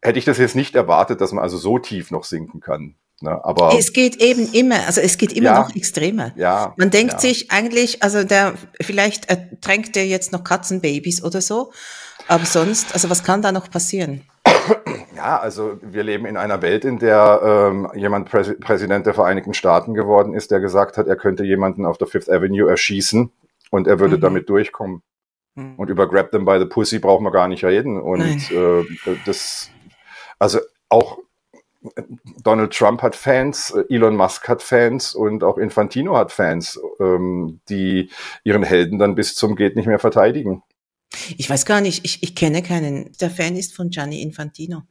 hätte 0.06 0.20
ich 0.20 0.26
das 0.26 0.38
jetzt 0.38 0.56
nicht 0.56 0.76
erwartet, 0.76 1.22
dass 1.22 1.32
man 1.32 1.44
also 1.44 1.58
so 1.58 1.80
tief 1.80 2.12
noch 2.12 2.24
sinken 2.24 2.60
kann. 2.60 2.96
Ne? 3.22 3.44
Aber 3.44 3.74
es 3.78 3.94
geht 3.94 4.18
eben 4.18 4.52
immer, 4.52 4.86
also 4.86 5.02
es 5.02 5.18
geht 5.18 5.34
immer 5.34 5.52
ja, 5.52 5.60
noch 5.60 5.76
extremer. 5.76 6.34
Ja, 6.36 6.74
man 6.78 6.90
denkt 6.90 7.14
ja. 7.14 7.20
sich 7.20 7.52
eigentlich, 7.52 8.04
also 8.04 8.24
der 8.24 8.54
vielleicht 8.82 9.30
ertränkt 9.30 9.96
der 9.96 10.06
jetzt 10.06 10.32
noch 10.34 10.44
Katzenbabys 10.44 11.24
oder 11.24 11.42
so, 11.42 11.72
aber 12.28 12.46
sonst, 12.46 12.94
also 12.94 13.10
was 13.10 13.24
kann 13.24 13.42
da 13.42 13.52
noch 13.52 13.70
passieren? 13.70 14.22
Ja, 15.16 15.40
also 15.40 15.78
wir 15.82 16.04
leben 16.04 16.26
in 16.26 16.38
einer 16.38 16.62
Welt, 16.62 16.86
in 16.86 17.00
der 17.00 17.40
ähm, 17.44 17.90
jemand 17.96 18.30
Präs 18.30 18.54
Präsident 18.60 19.06
der 19.06 19.14
Vereinigten 19.14 19.54
Staaten 19.54 19.94
geworden 19.94 20.34
ist, 20.34 20.52
der 20.52 20.60
gesagt 20.60 20.98
hat, 20.98 21.08
er 21.08 21.16
könnte 21.16 21.44
jemanden 21.44 21.86
auf 21.86 21.98
der 21.98 22.08
Fifth 22.08 22.30
Avenue 22.30 22.70
erschießen 22.70 23.32
und 23.72 23.88
er 23.88 24.00
würde 24.00 24.18
mhm. 24.18 24.22
damit 24.22 24.50
durchkommen. 24.50 25.02
Mhm. 25.56 25.76
Und 25.78 25.90
über 25.90 26.10
Grab 26.10 26.32
them 26.32 26.46
by 26.46 26.60
the 26.60 26.66
Pussy 26.66 27.00
brauchen 27.00 27.24
wir 27.24 27.32
gar 27.32 27.48
nicht 27.48 27.64
reden. 27.64 28.00
Und 28.00 28.52
äh, 28.52 28.86
das 29.26 29.70
also 30.40 30.60
auch 30.90 31.20
Donald 32.44 32.74
Trump 32.74 33.02
hat 33.02 33.16
Fans, 33.16 33.74
Elon 33.90 34.16
Musk 34.16 34.48
hat 34.48 34.64
Fans 34.64 35.14
und 35.14 35.44
auch 35.44 35.58
Infantino 35.58 36.18
hat 36.18 36.32
Fans, 36.32 36.80
ähm, 37.00 37.60
die 37.70 38.10
ihren 38.44 38.64
Helden 38.64 39.00
dann 39.00 39.16
bis 39.16 39.36
zum 39.36 39.56
geht 39.56 39.76
nicht 39.76 39.86
mehr 39.88 40.00
verteidigen. 40.00 40.64
Ich 41.38 41.50
weiß 41.50 41.66
gar 41.66 41.82
nicht, 41.82 42.04
ich, 42.04 42.24
ich 42.24 42.36
kenne 42.36 42.62
keinen, 42.62 43.12
der 43.22 43.30
Fan 43.30 43.56
ist 43.56 43.76
von 43.76 43.90
Gianni 43.90 44.22
Infantino. 44.22 44.84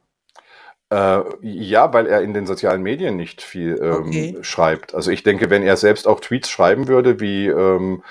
Äh, 0.91 1.21
ja, 1.41 1.93
weil 1.93 2.05
er 2.07 2.21
in 2.21 2.33
den 2.33 2.45
sozialen 2.45 2.83
Medien 2.83 3.15
nicht 3.15 3.41
viel 3.41 3.79
ähm, 3.81 4.07
okay. 4.07 4.37
schreibt. 4.41 4.93
Also 4.93 5.11
ich 5.11 5.23
denke, 5.23 5.49
wenn 5.49 5.63
er 5.63 5.77
selbst 5.77 6.07
auch 6.07 6.19
Tweets 6.19 6.49
schreiben 6.49 6.87
würde, 6.87 7.19
wie 7.19 7.47
ähm, 7.47 8.03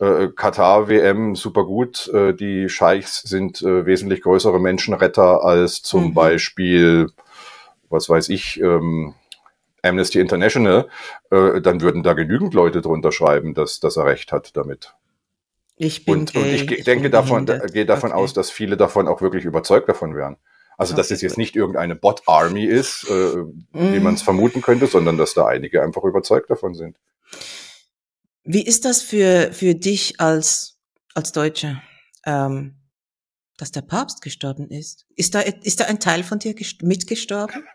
äh, 0.00 0.28
Katar 0.28 0.88
WM 0.88 1.34
super 1.34 1.64
gut. 1.64 2.08
Äh, 2.08 2.34
die 2.34 2.68
Scheichs 2.68 3.22
sind 3.22 3.62
äh, 3.62 3.86
wesentlich 3.86 4.22
größere 4.22 4.60
Menschenretter 4.60 5.44
als 5.44 5.82
zum 5.82 6.08
mhm. 6.08 6.14
Beispiel, 6.14 7.10
was 7.88 8.08
weiß 8.08 8.28
ich, 8.28 8.60
ähm, 8.60 9.14
Amnesty 9.82 10.20
International. 10.20 10.88
Äh, 11.30 11.60
dann 11.60 11.80
würden 11.80 12.02
da 12.02 12.12
genügend 12.12 12.54
Leute 12.54 12.80
drunter 12.80 13.12
schreiben, 13.12 13.54
dass, 13.54 13.80
dass 13.80 13.96
er 13.96 14.06
recht 14.06 14.32
hat 14.32 14.56
damit. 14.56 14.94
Ich 15.76 16.04
bin 16.04 16.20
und, 16.20 16.34
und 16.34 16.46
ich, 16.46 16.70
ich 16.70 16.84
denke 16.84 17.08
davon, 17.08 17.46
da, 17.46 17.58
gehe 17.58 17.86
davon 17.86 18.10
okay. 18.10 18.18
aus, 18.18 18.32
dass 18.32 18.50
viele 18.50 18.76
davon 18.76 19.06
auch 19.06 19.20
wirklich 19.20 19.44
überzeugt 19.44 19.88
davon 19.88 20.16
wären. 20.16 20.36
Also, 20.76 20.94
dass 20.94 21.06
okay. 21.06 21.14
es 21.14 21.22
jetzt 21.22 21.38
nicht 21.38 21.56
irgendeine 21.56 21.96
Bot-Army 21.96 22.64
ist, 22.64 23.06
äh, 23.10 23.12
mhm. 23.12 23.54
wie 23.72 24.00
man 24.00 24.14
es 24.14 24.22
vermuten 24.22 24.62
könnte, 24.62 24.86
sondern 24.86 25.18
dass 25.18 25.34
da 25.34 25.46
einige 25.46 25.82
einfach 25.82 26.04
überzeugt 26.04 26.50
davon 26.50 26.74
sind. 26.74 26.96
Wie 28.50 28.62
ist 28.62 28.86
das 28.86 29.02
für, 29.02 29.52
für 29.52 29.74
dich 29.74 30.22
als, 30.22 30.78
als 31.12 31.32
Deutsche, 31.32 31.82
ähm, 32.24 32.76
dass 33.58 33.72
der 33.72 33.82
Papst 33.82 34.22
gestorben 34.22 34.70
ist? 34.70 35.04
Ist 35.16 35.34
da, 35.34 35.40
ist 35.40 35.80
da 35.80 35.84
ein 35.84 36.00
Teil 36.00 36.22
von 36.22 36.38
dir 36.38 36.54
mitgestorben? 36.80 37.66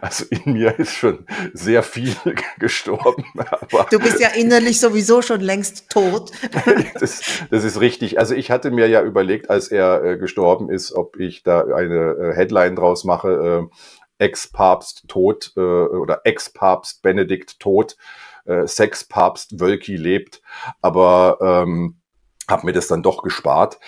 Also 0.00 0.26
in 0.30 0.52
mir 0.52 0.78
ist 0.78 0.92
schon 0.92 1.26
sehr 1.54 1.82
viel 1.82 2.14
gestorben. 2.60 3.24
Aber 3.50 3.88
du 3.90 3.98
bist 3.98 4.20
ja 4.20 4.28
innerlich 4.28 4.78
sowieso 4.78 5.22
schon 5.22 5.40
längst 5.40 5.90
tot. 5.90 6.30
das, 7.00 7.20
das, 7.50 7.64
ist 7.64 7.80
richtig. 7.80 8.20
Also 8.20 8.36
ich 8.36 8.52
hatte 8.52 8.70
mir 8.70 8.86
ja 8.86 9.02
überlegt, 9.02 9.50
als 9.50 9.66
er 9.66 10.04
äh, 10.04 10.18
gestorben 10.18 10.70
ist, 10.70 10.92
ob 10.92 11.18
ich 11.18 11.42
da 11.42 11.64
eine 11.64 12.12
äh, 12.12 12.36
Headline 12.36 12.76
draus 12.76 13.02
mache, 13.02 13.68
äh, 13.68 14.24
Ex-Papst 14.24 15.08
tot 15.08 15.52
äh, 15.56 15.60
oder 15.60 16.20
Ex-Papst 16.22 17.02
Benedikt 17.02 17.58
tot 17.58 17.96
äh, 18.44 18.66
Sexpapst 18.66 19.60
Wölki 19.60 19.96
lebt, 19.96 20.42
aber 20.80 21.38
ähm, 21.40 22.00
habe 22.48 22.66
mir 22.66 22.72
das 22.72 22.88
dann 22.88 23.02
doch 23.02 23.22
gespart. 23.22 23.78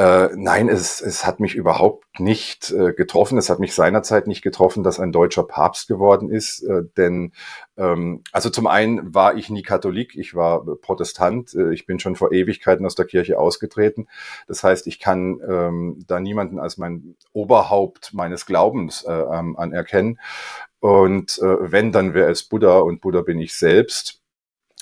Äh, 0.00 0.30
nein, 0.34 0.70
es, 0.70 1.02
es 1.02 1.26
hat 1.26 1.40
mich 1.40 1.54
überhaupt 1.54 2.20
nicht 2.20 2.70
äh, 2.70 2.94
getroffen. 2.94 3.36
Es 3.36 3.50
hat 3.50 3.58
mich 3.58 3.74
seinerzeit 3.74 4.26
nicht 4.28 4.40
getroffen, 4.40 4.82
dass 4.82 4.98
ein 4.98 5.12
deutscher 5.12 5.42
Papst 5.42 5.88
geworden 5.88 6.30
ist. 6.30 6.62
Äh, 6.62 6.84
denn 6.96 7.32
ähm, 7.76 8.22
also 8.32 8.48
zum 8.48 8.66
einen 8.66 9.14
war 9.14 9.36
ich 9.36 9.50
nie 9.50 9.62
Katholik, 9.62 10.16
ich 10.16 10.34
war 10.34 10.64
Protestant. 10.76 11.54
Äh, 11.54 11.74
ich 11.74 11.84
bin 11.84 11.98
schon 11.98 12.16
vor 12.16 12.32
Ewigkeiten 12.32 12.86
aus 12.86 12.94
der 12.94 13.04
Kirche 13.04 13.38
ausgetreten. 13.38 14.08
Das 14.46 14.64
heißt, 14.64 14.86
ich 14.86 15.00
kann 15.00 15.38
ähm, 15.46 16.02
da 16.06 16.18
niemanden 16.18 16.58
als 16.58 16.78
mein 16.78 17.16
Oberhaupt 17.34 18.14
meines 18.14 18.46
Glaubens 18.46 19.02
äh, 19.02 19.12
ähm, 19.12 19.58
anerkennen. 19.58 20.18
Und 20.80 21.38
äh, 21.38 21.72
wenn, 21.72 21.92
dann 21.92 22.14
wäre 22.14 22.30
es 22.30 22.42
Buddha 22.42 22.78
und 22.78 23.00
Buddha 23.00 23.20
bin 23.20 23.38
ich 23.38 23.54
selbst. 23.54 24.20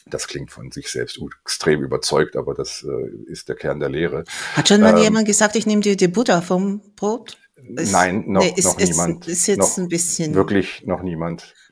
Das 0.07 0.26
klingt 0.26 0.50
von 0.50 0.71
sich 0.71 0.88
selbst 0.88 1.21
extrem 1.43 1.83
überzeugt, 1.83 2.37
aber 2.37 2.55
das 2.55 2.83
äh, 2.88 3.31
ist 3.31 3.49
der 3.49 3.57
Kern 3.57 3.78
der 3.78 3.90
Lehre. 3.90 4.25
Hat 4.55 4.69
schon 4.69 4.81
mal 4.81 4.97
ähm, 4.97 5.02
jemand 5.02 5.26
gesagt, 5.26 5.55
ich 5.55 5.67
nehme 5.67 5.83
dir 5.83 5.97
die 5.97 6.09
Buddha 6.09 6.40
vom 6.40 6.81
Brot? 6.97 7.37
Ist, 7.57 7.93
Nein, 7.93 8.25
noch, 8.26 8.43
nee, 8.43 8.55
ist, 8.57 8.64
noch 8.64 8.78
niemand. 8.78 9.26
Ist, 9.26 9.40
ist 9.40 9.47
jetzt 9.49 9.59
noch 9.59 9.78
ein 9.78 9.88
bisschen. 9.88 10.35
Wirklich 10.35 10.85
noch 10.87 11.02
niemand. 11.02 11.55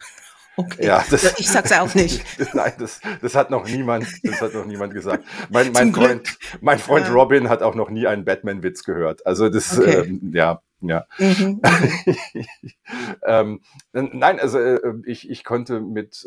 Okay. 0.58 0.86
Ja, 0.86 1.04
das, 1.10 1.38
ich 1.38 1.50
sag's 1.50 1.70
auch 1.72 1.94
nicht. 1.94 2.24
Nein, 2.54 2.72
das, 2.78 3.02
das 3.20 3.34
hat 3.34 3.50
noch 3.50 3.68
niemand, 3.68 4.06
das 4.22 4.40
hat 4.40 4.54
noch 4.54 4.64
niemand 4.64 4.94
gesagt. 4.94 5.22
Mein, 5.50 5.70
mein 5.72 5.92
Freund, 5.92 6.38
mein 6.62 6.78
Freund. 6.78 7.10
Robin 7.12 7.50
hat 7.50 7.62
auch 7.62 7.74
noch 7.74 7.90
nie 7.90 8.06
einen 8.06 8.24
Batman-Witz 8.24 8.82
gehört. 8.84 9.26
Also 9.26 9.50
das, 9.50 9.76
okay. 9.76 10.06
ähm, 10.06 10.32
ja, 10.32 10.62
ja. 10.80 11.06
Mhm. 11.18 11.60
ähm, 13.24 13.60
nein, 13.92 14.40
also 14.40 14.58
äh, 14.58 14.80
ich, 15.06 15.30
ich 15.30 15.44
konnte 15.44 15.80
mit. 15.80 16.26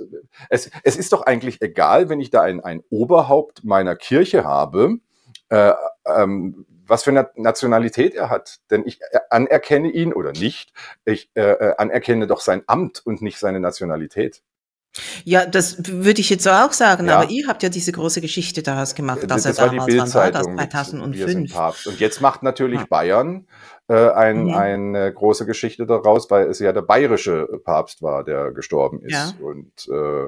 Es, 0.49 0.71
es 0.83 0.95
ist 0.95 1.13
doch 1.13 1.23
eigentlich 1.23 1.61
egal, 1.61 2.09
wenn 2.09 2.19
ich 2.19 2.29
da 2.29 2.41
ein, 2.41 2.59
ein 2.59 2.81
Oberhaupt 2.89 3.63
meiner 3.63 3.95
Kirche 3.95 4.43
habe, 4.43 4.97
äh, 5.49 5.73
ähm, 6.05 6.65
was 6.85 7.03
für 7.03 7.11
eine 7.11 7.29
Nationalität 7.35 8.15
er 8.15 8.29
hat. 8.29 8.59
Denn 8.71 8.85
ich 8.85 8.99
äh, 9.11 9.19
anerkenne 9.29 9.89
ihn 9.89 10.13
oder 10.13 10.31
nicht. 10.31 10.73
Ich 11.05 11.29
äh, 11.35 11.51
äh, 11.51 11.75
anerkenne 11.77 12.27
doch 12.27 12.41
sein 12.41 12.63
Amt 12.67 13.05
und 13.05 13.21
nicht 13.21 13.37
seine 13.39 13.59
Nationalität. 13.59 14.41
Ja, 15.23 15.45
das 15.45 15.77
würde 15.87 16.21
ich 16.21 16.29
jetzt 16.29 16.43
so 16.43 16.49
auch 16.49 16.73
sagen, 16.73 17.07
ja. 17.07 17.17
aber 17.17 17.29
ihr 17.29 17.47
habt 17.47 17.63
ja 17.63 17.69
diese 17.69 17.91
große 17.91 18.21
Geschichte 18.21 18.63
daraus 18.63 18.95
gemacht, 18.95 19.23
dass 19.27 19.43
das 19.43 19.57
er 19.57 19.63
war 19.63 19.69
damals, 19.69 19.85
die 19.85 19.97
Bildzeitung 19.97 20.57
war 20.57 20.65
das, 20.65 20.71
2005. 20.71 21.53
Papst. 21.53 21.87
Und 21.87 21.99
jetzt 21.99 22.21
macht 22.21 22.43
natürlich 22.43 22.79
ja. 22.79 22.85
Bayern 22.89 23.47
äh, 23.87 24.09
ein, 24.11 24.45
mhm. 24.45 24.53
eine 24.53 25.13
große 25.13 25.45
Geschichte 25.45 25.85
daraus, 25.85 26.29
weil 26.29 26.47
es 26.47 26.59
ja 26.59 26.71
der 26.71 26.83
bayerische 26.83 27.47
Papst 27.63 28.01
war, 28.01 28.23
der 28.23 28.51
gestorben 28.51 29.01
ist. 29.01 29.13
Ja. 29.13 29.33
Und 29.41 29.87
äh, 29.89 30.27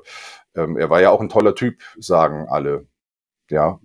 ähm, 0.59 0.77
er 0.77 0.89
war 0.89 1.01
ja 1.01 1.11
auch 1.11 1.21
ein 1.21 1.29
toller 1.29 1.55
Typ, 1.55 1.81
sagen 1.99 2.47
alle. 2.49 2.87
Ja, 3.49 3.79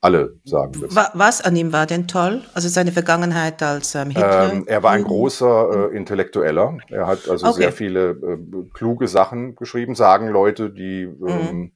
alle 0.00 0.38
sagen 0.44 0.72
das. 0.80 1.10
Was 1.14 1.40
an 1.40 1.56
ihm 1.56 1.72
war 1.72 1.86
denn 1.86 2.06
toll? 2.06 2.42
Also 2.54 2.68
seine 2.68 2.92
Vergangenheit 2.92 3.62
als 3.62 3.94
ähm, 3.94 4.10
Hitler? 4.10 4.52
Ähm, 4.52 4.64
er 4.66 4.82
war 4.82 4.92
ein 4.92 5.04
großer 5.04 5.90
äh, 5.90 5.96
Intellektueller. 5.96 6.78
Er 6.88 7.06
hat 7.06 7.28
also 7.28 7.46
okay. 7.48 7.62
sehr 7.62 7.72
viele 7.72 8.10
äh, 8.10 8.38
kluge 8.72 9.08
Sachen 9.08 9.56
geschrieben, 9.56 9.96
sagen 9.96 10.28
Leute, 10.28 10.70
die, 10.70 11.06
mhm. 11.06 11.28
ähm, 11.28 11.72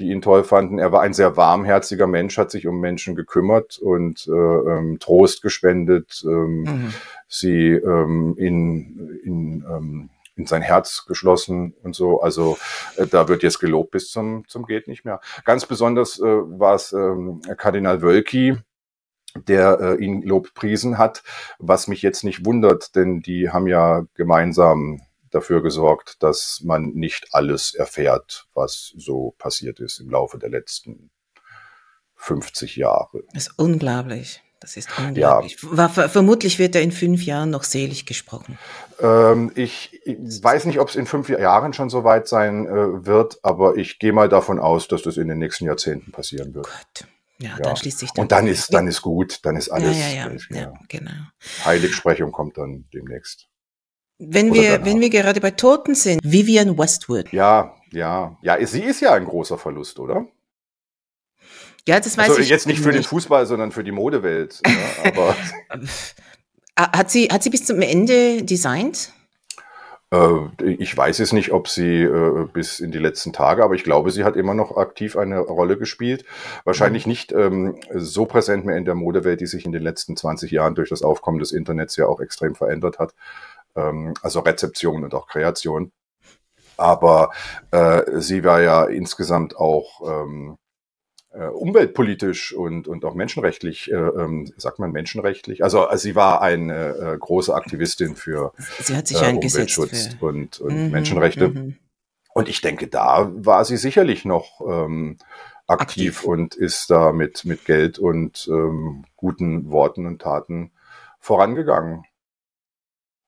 die 0.00 0.10
ihn 0.10 0.22
toll 0.22 0.42
fanden. 0.42 0.80
Er 0.80 0.90
war 0.90 1.02
ein 1.02 1.12
sehr 1.12 1.36
warmherziger 1.36 2.08
Mensch, 2.08 2.36
hat 2.36 2.50
sich 2.50 2.66
um 2.66 2.80
Menschen 2.80 3.14
gekümmert 3.14 3.78
und 3.78 4.26
äh, 4.26 4.32
ähm, 4.32 4.98
Trost 4.98 5.42
gespendet, 5.42 6.24
ähm, 6.24 6.62
mhm. 6.62 6.94
sie 7.28 7.74
in, 7.74 9.20
in 9.24 9.64
ähm, 9.70 10.10
in 10.40 10.46
sein 10.46 10.62
Herz 10.62 11.04
geschlossen 11.06 11.74
und 11.82 11.94
so. 11.94 12.20
Also 12.20 12.58
äh, 12.96 13.06
da 13.06 13.28
wird 13.28 13.42
jetzt 13.42 13.60
gelobt 13.60 13.90
bis 13.92 14.10
zum, 14.10 14.48
zum 14.48 14.64
geht 14.64 14.88
nicht 14.88 15.04
mehr. 15.04 15.20
Ganz 15.44 15.66
besonders 15.66 16.18
äh, 16.18 16.24
war 16.24 16.74
es 16.74 16.92
ähm, 16.92 17.42
Kardinal 17.56 18.00
Wölki, 18.02 18.56
der 19.36 19.78
äh, 19.80 20.04
ihn 20.04 20.22
lobpriesen 20.22 20.98
hat, 20.98 21.22
was 21.58 21.88
mich 21.88 22.02
jetzt 22.02 22.24
nicht 22.24 22.44
wundert, 22.44 22.96
denn 22.96 23.20
die 23.20 23.50
haben 23.50 23.66
ja 23.66 24.04
gemeinsam 24.14 25.00
dafür 25.30 25.62
gesorgt, 25.62 26.22
dass 26.22 26.60
man 26.64 26.90
nicht 26.94 27.28
alles 27.32 27.74
erfährt, 27.74 28.46
was 28.54 28.92
so 28.96 29.34
passiert 29.38 29.78
ist 29.78 30.00
im 30.00 30.10
Laufe 30.10 30.38
der 30.38 30.48
letzten 30.48 31.10
50 32.16 32.76
Jahre. 32.76 33.22
Das 33.32 33.46
ist 33.46 33.58
unglaublich. 33.58 34.42
Das 34.60 34.76
ist 34.76 34.88
unglaublich. 34.98 35.56
Ja. 35.74 35.88
Vermutlich 35.88 36.58
wird 36.58 36.74
er 36.74 36.82
in 36.82 36.92
fünf 36.92 37.24
Jahren 37.24 37.48
noch 37.50 37.64
selig 37.64 38.04
gesprochen. 38.04 38.58
Ähm, 39.00 39.50
ich, 39.54 39.98
ich, 40.04 40.16
weiß 40.42 40.66
nicht, 40.66 40.78
ob 40.78 40.90
es 40.90 40.96
in 40.96 41.06
fünf 41.06 41.30
Jahren 41.30 41.72
schon 41.72 41.88
so 41.88 42.04
weit 42.04 42.28
sein 42.28 42.66
äh, 42.66 43.06
wird, 43.06 43.38
aber 43.42 43.76
ich 43.76 43.98
gehe 43.98 44.12
mal 44.12 44.28
davon 44.28 44.58
aus, 44.58 44.86
dass 44.86 45.02
das 45.02 45.16
in 45.16 45.28
den 45.28 45.38
nächsten 45.38 45.64
Jahrzehnten 45.64 46.12
passieren 46.12 46.54
wird. 46.54 46.66
Gott. 46.66 47.08
Ja, 47.38 47.50
ja, 47.50 47.56
dann 47.56 47.76
schließt 47.76 47.98
sich 47.98 48.10
dann. 48.10 48.24
Und 48.24 48.32
dann 48.32 48.46
ist, 48.46 48.72
dann 48.74 48.86
ist 48.86 49.00
gut, 49.00 49.40
dann 49.44 49.56
ist 49.56 49.70
alles. 49.70 49.98
Ja, 49.98 50.08
ja, 50.08 50.30
ja, 50.30 50.60
ja. 50.60 50.72
genau. 50.88 51.10
Heiligsprechung 51.64 52.32
kommt 52.32 52.58
dann 52.58 52.84
demnächst. 52.92 53.48
Wenn 54.18 54.52
wir, 54.52 54.84
wenn 54.84 55.00
wir 55.00 55.08
gerade 55.08 55.40
bei 55.40 55.52
Toten 55.52 55.94
sind, 55.94 56.20
Vivian 56.22 56.76
Westwood. 56.76 57.32
Ja, 57.32 57.74
ja, 57.90 58.36
ja, 58.42 58.66
sie 58.66 58.82
ist 58.82 59.00
ja 59.00 59.14
ein 59.14 59.24
großer 59.24 59.56
Verlust, 59.56 59.98
oder? 59.98 60.26
Ja, 61.90 61.98
das 61.98 62.16
weiß 62.16 62.28
also, 62.28 62.40
ich. 62.40 62.48
Jetzt 62.48 62.68
nicht 62.68 62.80
für 62.80 62.92
den 62.92 63.02
Fußball, 63.02 63.46
sondern 63.46 63.72
für 63.72 63.82
die 63.82 63.90
Modewelt. 63.90 64.60
ja, 64.64 65.10
aber 65.10 65.34
hat, 66.76 67.10
sie, 67.10 67.26
hat 67.26 67.42
sie 67.42 67.50
bis 67.50 67.64
zum 67.64 67.82
Ende 67.82 68.44
designt? 68.44 69.10
Äh, 70.12 70.46
ich 70.60 70.96
weiß 70.96 71.18
es 71.18 71.32
nicht, 71.32 71.50
ob 71.50 71.66
sie 71.66 72.02
äh, 72.02 72.46
bis 72.52 72.78
in 72.78 72.92
die 72.92 73.00
letzten 73.00 73.32
Tage, 73.32 73.64
aber 73.64 73.74
ich 73.74 73.82
glaube, 73.82 74.12
sie 74.12 74.22
hat 74.22 74.36
immer 74.36 74.54
noch 74.54 74.76
aktiv 74.76 75.16
eine 75.16 75.40
Rolle 75.40 75.76
gespielt. 75.76 76.24
Wahrscheinlich 76.62 77.06
mhm. 77.06 77.10
nicht 77.10 77.32
ähm, 77.32 77.80
so 77.92 78.24
präsent 78.24 78.64
mehr 78.66 78.76
in 78.76 78.84
der 78.84 78.94
Modewelt, 78.94 79.40
die 79.40 79.46
sich 79.46 79.66
in 79.66 79.72
den 79.72 79.82
letzten 79.82 80.16
20 80.16 80.52
Jahren 80.52 80.76
durch 80.76 80.90
das 80.90 81.02
Aufkommen 81.02 81.40
des 81.40 81.50
Internets 81.50 81.96
ja 81.96 82.06
auch 82.06 82.20
extrem 82.20 82.54
verändert 82.54 83.00
hat. 83.00 83.14
Ähm, 83.74 84.14
also 84.22 84.38
Rezeption 84.38 85.02
und 85.02 85.12
auch 85.12 85.26
Kreation. 85.26 85.90
Aber 86.76 87.32
äh, 87.72 88.20
sie 88.20 88.44
war 88.44 88.62
ja 88.62 88.84
insgesamt 88.84 89.56
auch 89.56 90.02
ähm, 90.08 90.56
äh, 91.32 91.46
umweltpolitisch 91.46 92.52
und, 92.52 92.88
und 92.88 93.04
auch 93.04 93.14
menschenrechtlich, 93.14 93.90
äh, 93.90 93.94
ähm, 93.94 94.52
sagt 94.56 94.78
man 94.78 94.92
menschenrechtlich. 94.92 95.62
Also, 95.62 95.86
also 95.86 96.02
sie 96.02 96.14
war 96.14 96.42
eine 96.42 96.88
äh, 96.96 97.18
große 97.18 97.54
Aktivistin 97.54 98.16
für 98.16 98.52
äh, 98.78 98.92
Umweltschutz 99.36 100.08
für. 100.18 100.26
und, 100.26 100.60
und 100.60 100.86
mhm, 100.86 100.90
Menschenrechte. 100.90 101.48
Mhm. 101.48 101.76
Und 102.32 102.48
ich 102.48 102.60
denke, 102.60 102.86
da 102.88 103.30
war 103.34 103.64
sie 103.64 103.76
sicherlich 103.76 104.24
noch 104.24 104.60
ähm, 104.60 105.18
aktiv, 105.66 106.18
aktiv, 106.18 106.24
und 106.24 106.54
ist 106.54 106.90
da 106.90 107.12
mit, 107.12 107.44
mit 107.44 107.64
Geld 107.64 107.98
und 107.98 108.48
ähm, 108.50 109.04
guten 109.16 109.70
Worten 109.70 110.06
und 110.06 110.22
Taten 110.22 110.72
vorangegangen. 111.18 112.04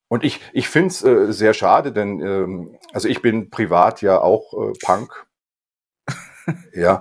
Und 0.08 0.24
ich, 0.24 0.40
ich 0.52 0.68
finde 0.68 0.88
es 0.88 1.04
äh, 1.04 1.32
sehr 1.32 1.54
schade, 1.54 1.92
denn 1.92 2.20
ähm, 2.20 2.78
also 2.92 3.08
ich 3.08 3.22
bin 3.22 3.48
privat 3.50 4.02
ja 4.02 4.20
auch 4.20 4.52
äh, 4.52 4.72
Punk 4.84 5.26
ja. 6.74 7.00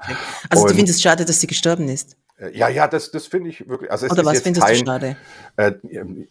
Also 0.49 0.67
du 0.67 0.73
findest 0.73 0.97
es 0.97 1.01
schade, 1.01 1.25
dass 1.25 1.39
sie 1.39 1.47
gestorben 1.47 1.87
ist? 1.89 2.15
Äh, 2.41 2.57
ja, 2.57 2.69
ja, 2.69 2.87
das, 2.87 3.11
das 3.11 3.27
finde 3.27 3.49
ich 3.49 3.67
wirklich. 3.67 3.91
Also 3.91 4.07
es 4.07 4.11
Oder 4.11 4.21
ist 4.21 4.27
was 4.27 4.33
jetzt 4.33 4.43
findest 4.43 4.65
kein, 4.65 4.79
du 4.79 4.85
schade? 4.85 5.17
Äh, 5.57 5.73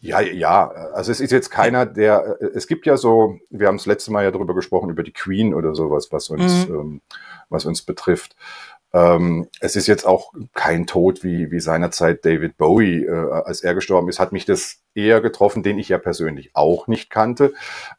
ja, 0.01 0.19
ja, 0.19 0.67
also 0.93 1.11
es 1.11 1.19
ist 1.19 1.31
jetzt 1.31 1.49
keiner, 1.49 1.85
der. 1.85 2.37
Äh, 2.41 2.47
es 2.53 2.67
gibt 2.67 2.85
ja 2.85 2.97
so, 2.97 3.39
wir 3.49 3.67
haben 3.67 3.77
das 3.77 3.85
letzte 3.85 4.11
Mal 4.11 4.23
ja 4.23 4.31
darüber 4.31 4.53
gesprochen, 4.53 4.89
über 4.89 5.03
die 5.03 5.13
Queen 5.13 5.53
oder 5.53 5.73
sowas, 5.73 6.09
was 6.11 6.29
uns, 6.29 6.67
mhm. 6.67 6.75
ähm, 6.75 7.01
was 7.49 7.65
uns 7.65 7.81
betrifft. 7.81 8.35
Ähm, 8.93 9.47
es 9.61 9.75
ist 9.75 9.87
jetzt 9.87 10.05
auch 10.05 10.33
kein 10.53 10.85
Tod 10.85 11.23
wie, 11.23 11.49
wie 11.51 11.59
seinerzeit 11.59 12.25
David 12.25 12.57
Bowie, 12.57 13.05
äh, 13.05 13.11
als 13.11 13.61
er 13.61 13.73
gestorben 13.73 14.09
ist, 14.09 14.19
hat 14.19 14.33
mich 14.33 14.45
das 14.45 14.79
eher 14.93 15.21
getroffen, 15.21 15.63
den 15.63 15.79
ich 15.79 15.89
ja 15.89 15.97
persönlich 15.97 16.51
auch 16.53 16.87
nicht 16.87 17.09
kannte, 17.09 17.53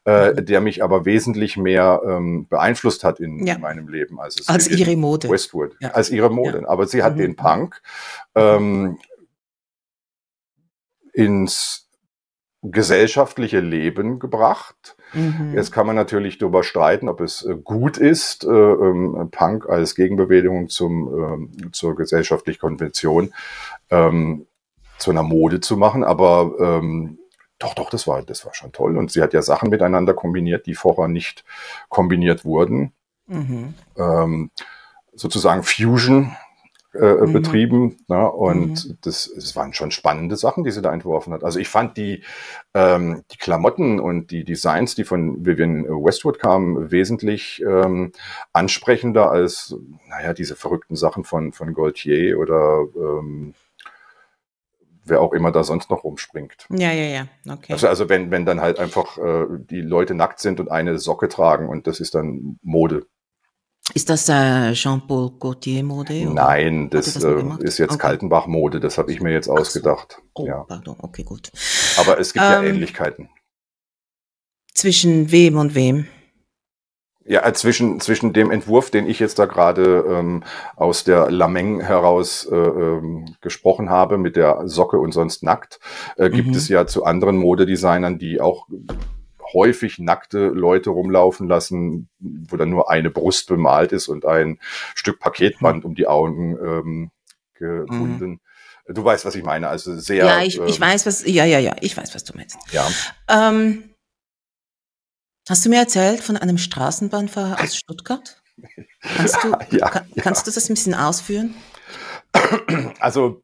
äh, 0.05 0.31
mhm. 0.31 0.45
der 0.45 0.61
mich 0.61 0.83
aber 0.83 1.05
wesentlich 1.05 1.57
mehr 1.57 2.01
ähm, 2.05 2.47
beeinflusst 2.47 3.03
hat 3.03 3.19
in, 3.19 3.45
ja. 3.45 3.57
meinem 3.57 3.87
Leben 3.87 4.19
als 4.19 4.39
es 4.39 4.47
als 4.47 4.67
ihre 4.67 4.95
Mode. 4.95 5.29
Westwood, 5.29 5.75
ja. 5.79 5.89
als 5.91 6.11
ihre 6.11 6.29
Mode. 6.29 6.61
Ja. 6.61 6.69
Aber 6.69 6.85
sie 6.85 7.01
hat 7.01 7.15
mhm. 7.15 7.19
den 7.19 7.35
Punk 7.35 7.81
ähm, 8.35 8.99
ins 11.13 11.82
gesellschaftliche 12.63 13.59
Leben 13.59 14.19
gebracht 14.19 14.95
Mhm. 15.13 15.53
Jetzt 15.53 15.71
kann 15.71 15.85
man 15.85 15.95
natürlich 15.95 16.37
darüber 16.37 16.63
streiten, 16.63 17.07
ob 17.07 17.21
es 17.21 17.45
äh, 17.45 17.55
gut 17.55 17.97
ist, 17.97 18.43
äh, 18.43 18.49
ähm, 18.49 19.29
Punk 19.31 19.69
als 19.69 19.95
Gegenbewegung 19.95 20.69
zum, 20.69 21.51
äh, 21.61 21.71
zur 21.71 21.95
gesellschaftlichen 21.95 22.59
Konvention 22.59 23.33
ähm, 23.91 24.47
zu 24.97 25.11
einer 25.11 25.23
Mode 25.23 25.59
zu 25.59 25.77
machen, 25.77 26.03
aber 26.03 26.53
ähm, 26.59 27.19
doch, 27.59 27.75
doch, 27.75 27.89
das 27.89 28.07
war, 28.07 28.23
das 28.23 28.45
war 28.45 28.53
schon 28.53 28.71
toll. 28.71 28.97
Und 28.97 29.11
sie 29.11 29.21
hat 29.21 29.33
ja 29.33 29.41
Sachen 29.41 29.69
miteinander 29.69 30.13
kombiniert, 30.13 30.65
die 30.65 30.75
vorher 30.75 31.07
nicht 31.07 31.45
kombiniert 31.87 32.43
wurden. 32.43 32.91
Mhm. 33.27 33.75
Ähm, 33.97 34.51
sozusagen 35.13 35.63
Fusion 35.63 36.35
äh, 36.93 37.25
mhm. 37.25 37.33
betrieben. 37.33 37.97
Ne? 38.07 38.31
Und 38.31 38.87
mhm. 38.87 38.97
das, 39.01 39.31
das 39.33 39.55
waren 39.55 39.73
schon 39.73 39.91
spannende 39.91 40.35
Sachen, 40.35 40.63
die 40.63 40.71
sie 40.71 40.81
da 40.81 40.93
entworfen 40.93 41.33
hat. 41.33 41.43
Also 41.43 41.59
ich 41.59 41.67
fand 41.67 41.97
die, 41.97 42.23
ähm, 42.73 43.23
die 43.31 43.37
Klamotten 43.37 43.99
und 43.99 44.31
die 44.31 44.43
Designs, 44.43 44.95
die 44.95 45.03
von 45.03 45.45
Vivian 45.45 45.85
Westwood 45.85 46.39
kamen, 46.39 46.91
wesentlich 46.91 47.63
ähm, 47.67 48.11
ansprechender 48.51 49.31
als, 49.31 49.75
naja, 50.07 50.33
diese 50.33 50.55
verrückten 50.55 50.95
Sachen 50.95 51.23
von, 51.23 51.51
von 51.51 51.73
Gaultier 51.73 52.39
oder 52.39 52.85
ähm, 52.95 53.53
wer 55.05 55.21
auch 55.21 55.33
immer 55.33 55.51
da 55.51 55.63
sonst 55.63 55.89
noch 55.89 56.03
rumspringt. 56.03 56.67
Ja, 56.69 56.91
ja, 56.91 57.05
ja. 57.05 57.27
Okay. 57.51 57.73
Also, 57.73 57.87
also 57.87 58.09
wenn, 58.09 58.31
wenn 58.31 58.45
dann 58.45 58.61
halt 58.61 58.79
einfach 58.79 59.17
äh, 59.17 59.45
die 59.49 59.81
Leute 59.81 60.13
nackt 60.13 60.39
sind 60.39 60.59
und 60.59 60.71
eine 60.71 60.97
Socke 60.99 61.27
tragen 61.27 61.67
und 61.67 61.87
das 61.87 61.99
ist 61.99 62.15
dann 62.15 62.59
Mode. 62.61 63.05
Ist 63.93 64.09
das 64.09 64.29
äh, 64.29 64.73
Jean-Paul 64.73 65.31
Gaultier-Mode? 65.39 66.33
Nein, 66.33 66.89
das, 66.89 67.13
das 67.13 67.23
äh, 67.23 67.43
ist 67.59 67.77
jetzt 67.77 67.91
okay. 67.91 67.99
Kaltenbach-Mode. 67.99 68.79
Das 68.79 68.97
habe 68.97 69.11
ich 69.11 69.21
mir 69.21 69.33
jetzt 69.33 69.49
ausgedacht. 69.49 70.21
So. 70.35 70.43
Oh, 70.43 70.47
ja. 70.47 70.63
pardon. 70.63 70.95
Okay, 70.99 71.23
gut. 71.23 71.51
Aber 71.97 72.17
es 72.19 72.33
gibt 72.33 72.45
ähm, 72.45 72.51
ja 72.51 72.63
Ähnlichkeiten. 72.63 73.29
Zwischen 74.73 75.31
wem 75.31 75.57
und 75.57 75.75
wem? 75.75 76.07
Ja, 77.25 77.45
äh, 77.45 77.53
zwischen, 77.53 77.99
zwischen 77.99 78.33
dem 78.33 78.51
Entwurf, 78.51 78.89
den 78.89 79.07
ich 79.07 79.19
jetzt 79.19 79.37
da 79.37 79.45
gerade 79.45 80.05
ähm, 80.09 80.43
aus 80.75 81.03
der 81.03 81.29
Lameng 81.29 81.79
heraus 81.81 82.45
äh, 82.45 82.55
ähm, 82.55 83.35
gesprochen 83.41 83.89
habe, 83.89 84.17
mit 84.17 84.35
der 84.35 84.67
Socke 84.67 84.97
und 84.97 85.13
sonst 85.13 85.43
nackt, 85.43 85.79
äh, 86.17 86.29
gibt 86.29 86.49
mhm. 86.49 86.55
es 86.55 86.67
ja 86.67 86.87
zu 86.87 87.05
anderen 87.05 87.37
Modedesignern, 87.37 88.17
die 88.17 88.41
auch 88.41 88.67
häufig 89.53 89.99
nackte 89.99 90.47
Leute 90.47 90.89
rumlaufen 90.89 91.47
lassen, 91.47 92.09
wo 92.19 92.57
dann 92.57 92.69
nur 92.69 92.89
eine 92.89 93.09
Brust 93.09 93.47
bemalt 93.47 93.91
ist 93.91 94.07
und 94.07 94.25
ein 94.25 94.59
Stück 94.95 95.19
Paketband 95.19 95.85
um 95.85 95.95
die 95.95 96.07
Augen 96.07 96.57
ähm, 96.57 97.11
gebunden. 97.53 98.29
Mhm. 98.87 98.93
Du 98.93 99.03
weißt, 99.03 99.25
was 99.25 99.35
ich 99.35 99.43
meine. 99.43 99.69
Also 99.69 99.97
sehr. 99.97 100.25
Ja, 100.25 100.41
ich, 100.41 100.59
ich 100.59 100.75
ähm, 100.75 100.81
weiß, 100.81 101.05
was. 101.05 101.25
Ja, 101.25 101.45
ja, 101.45 101.59
ja. 101.59 101.75
Ich 101.79 101.95
weiß, 101.95 102.13
was 102.13 102.23
du 102.23 102.35
meinst. 102.35 102.57
Ja. 102.71 102.87
Ähm, 103.29 103.95
hast 105.47 105.65
du 105.65 105.69
mir 105.69 105.79
erzählt 105.79 106.21
von 106.21 106.35
einem 106.35 106.57
Straßenbahnfahrer 106.57 107.61
aus 107.61 107.77
Stuttgart? 107.77 108.41
Kannst 109.01 109.43
du, 109.43 109.51
ja, 109.77 109.89
kann, 109.89 110.07
ja. 110.13 110.23
kannst 110.23 110.47
du 110.47 110.51
das 110.51 110.69
ein 110.69 110.73
bisschen 110.73 110.95
ausführen? 110.95 111.55
Also 112.99 113.42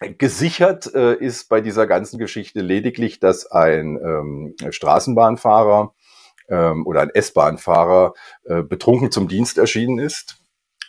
Gesichert 0.00 0.94
äh, 0.94 1.14
ist 1.14 1.48
bei 1.48 1.60
dieser 1.60 1.86
ganzen 1.86 2.18
Geschichte 2.18 2.60
lediglich, 2.60 3.18
dass 3.18 3.50
ein 3.50 3.96
ähm, 3.96 4.54
Straßenbahnfahrer 4.70 5.92
ähm, 6.48 6.86
oder 6.86 7.00
ein 7.02 7.10
S-Bahn-Fahrer 7.10 8.14
äh, 8.44 8.62
betrunken 8.62 9.10
zum 9.10 9.26
Dienst 9.26 9.58
erschienen 9.58 9.98
ist 9.98 10.38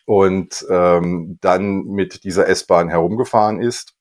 und 0.06 0.66
ähm, 0.70 1.40
dann 1.42 1.86
mit 1.86 2.24
dieser 2.24 2.48
S-Bahn 2.48 2.90
herumgefahren 2.90 3.60
ist 3.60 3.96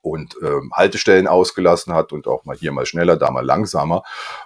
und 0.00 0.36
ähm, 0.42 0.70
Haltestellen 0.74 1.26
ausgelassen 1.26 1.92
hat 1.92 2.12
und 2.12 2.26
auch 2.26 2.44
mal 2.44 2.56
hier 2.56 2.72
mal 2.72 2.86
schneller, 2.86 3.16
da 3.16 3.30
mal 3.30 3.44
langsamer 3.44 4.04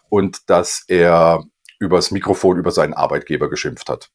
und 0.08 0.48
dass 0.48 0.84
er 0.88 1.44
übers 1.78 2.10
Mikrofon 2.10 2.56
über 2.56 2.70
seinen 2.70 2.94
Arbeitgeber 2.94 3.50
geschimpft 3.50 3.88
hat. 3.88 4.10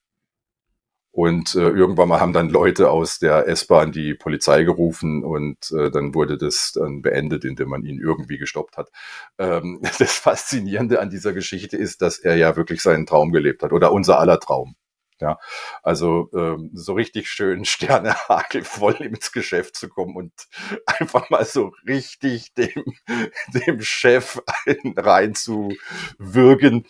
Und 1.19 1.53
äh, 1.53 1.67
irgendwann 1.67 2.07
mal 2.07 2.21
haben 2.21 2.31
dann 2.31 2.47
Leute 2.47 2.89
aus 2.89 3.19
der 3.19 3.45
S-Bahn 3.45 3.91
die 3.91 4.13
Polizei 4.13 4.63
gerufen 4.63 5.25
und 5.25 5.69
äh, 5.73 5.91
dann 5.91 6.15
wurde 6.15 6.37
das 6.37 6.71
dann 6.73 7.01
beendet, 7.01 7.43
indem 7.43 7.67
man 7.67 7.83
ihn 7.83 7.99
irgendwie 7.99 8.37
gestoppt 8.37 8.77
hat. 8.77 8.89
Ähm, 9.37 9.81
das 9.99 10.13
Faszinierende 10.13 11.01
an 11.01 11.09
dieser 11.09 11.33
Geschichte 11.33 11.75
ist, 11.75 12.01
dass 12.01 12.19
er 12.19 12.37
ja 12.37 12.55
wirklich 12.55 12.81
seinen 12.81 13.05
Traum 13.05 13.33
gelebt 13.33 13.63
hat 13.63 13.73
oder 13.73 13.91
unser 13.91 14.17
aller 14.17 14.39
Traum. 14.39 14.77
Ja, 15.19 15.37
also 15.83 16.29
ähm, 16.33 16.71
so 16.73 16.93
richtig 16.93 17.29
schön 17.29 17.65
Sternehagel 17.65 18.63
voll 18.63 18.95
ins 19.01 19.33
Geschäft 19.33 19.75
zu 19.75 19.89
kommen 19.89 20.15
und 20.15 20.31
einfach 20.85 21.29
mal 21.29 21.43
so 21.43 21.73
richtig 21.85 22.53
dem, 22.53 22.85
dem 23.67 23.81
Chef 23.81 24.41
reinzuwürgen, 24.65 26.85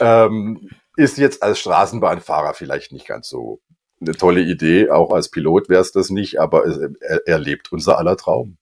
ähm, 0.00 0.70
ist 0.96 1.18
jetzt 1.18 1.42
als 1.42 1.58
Straßenbahnfahrer 1.58 2.54
vielleicht 2.54 2.92
nicht 2.92 3.06
ganz 3.06 3.28
so 3.28 3.60
eine 4.06 4.16
tolle 4.16 4.40
Idee. 4.40 4.90
Auch 4.90 5.12
als 5.12 5.30
Pilot 5.30 5.68
wäre 5.68 5.80
es 5.80 5.92
das 5.92 6.10
nicht, 6.10 6.40
aber 6.40 6.64
er, 7.00 7.26
er 7.26 7.38
lebt 7.38 7.72
unser 7.72 7.98
aller 7.98 8.16
Traum. 8.16 8.56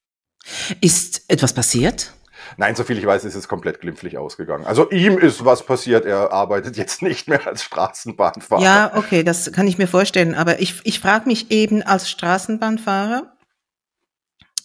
Ist 0.81 1.25
etwas 1.29 1.53
passiert? 1.53 2.13
Nein, 2.57 2.75
soviel 2.75 2.99
ich 2.99 3.07
weiß, 3.07 3.25
ist 3.25 3.35
es 3.35 3.49
komplett 3.49 3.81
glimpflich 3.81 4.19
ausgegangen. 4.19 4.67
Also 4.67 4.91
ihm 4.91 5.19
ist 5.19 5.45
was 5.45 5.65
passiert. 5.65 6.05
Er 6.05 6.33
arbeitet 6.33 6.77
jetzt 6.77 7.03
nicht 7.03 7.29
mehr 7.29 7.47
als 7.47 7.63
Straßenbahnfahrer. 7.63 8.63
Ja, 8.63 8.93
okay, 8.97 9.23
das 9.23 9.53
kann 9.53 9.69
ich 9.69 9.79
mir 9.79 9.87
vorstellen. 9.87 10.35
Aber 10.35 10.61
ich, 10.61 10.81
ich 10.85 11.01
frage 11.01 11.29
mich 11.29 11.51
eben 11.51 11.83
als 11.83 12.11
Straßenbahnfahrer, 12.11 13.33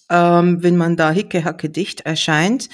ähm, 0.10 0.64
wenn 0.64 0.78
man 0.78 0.96
da 0.96 1.12
hicke 1.12 1.44
hacke 1.44 1.70
dicht 1.70 2.00
erscheint, 2.02 2.70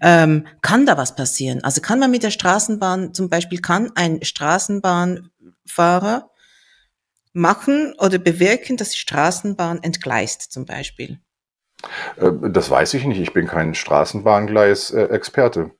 ähm, 0.00 0.46
kann 0.62 0.86
da 0.86 0.96
was 0.96 1.16
passieren? 1.16 1.64
Also 1.64 1.80
kann 1.80 1.98
man 1.98 2.10
mit 2.10 2.22
der 2.22 2.30
Straßenbahn 2.30 3.12
zum 3.12 3.28
Beispiel, 3.28 3.60
kann 3.60 3.90
ein 3.94 4.22
Straßenbahnfahrer 4.22 6.30
machen 7.36 7.94
oder 7.98 8.18
bewirken, 8.18 8.76
dass 8.76 8.90
die 8.90 8.98
Straßenbahn 8.98 9.82
entgleist 9.82 10.52
zum 10.52 10.64
Beispiel? 10.64 11.20
Äh, 12.16 12.32
das 12.50 12.70
weiß 12.70 12.94
ich 12.94 13.04
nicht. 13.04 13.20
Ich 13.20 13.32
bin 13.32 13.46
kein 13.46 13.74
Straßenbahngleis-Experte. 13.74 15.70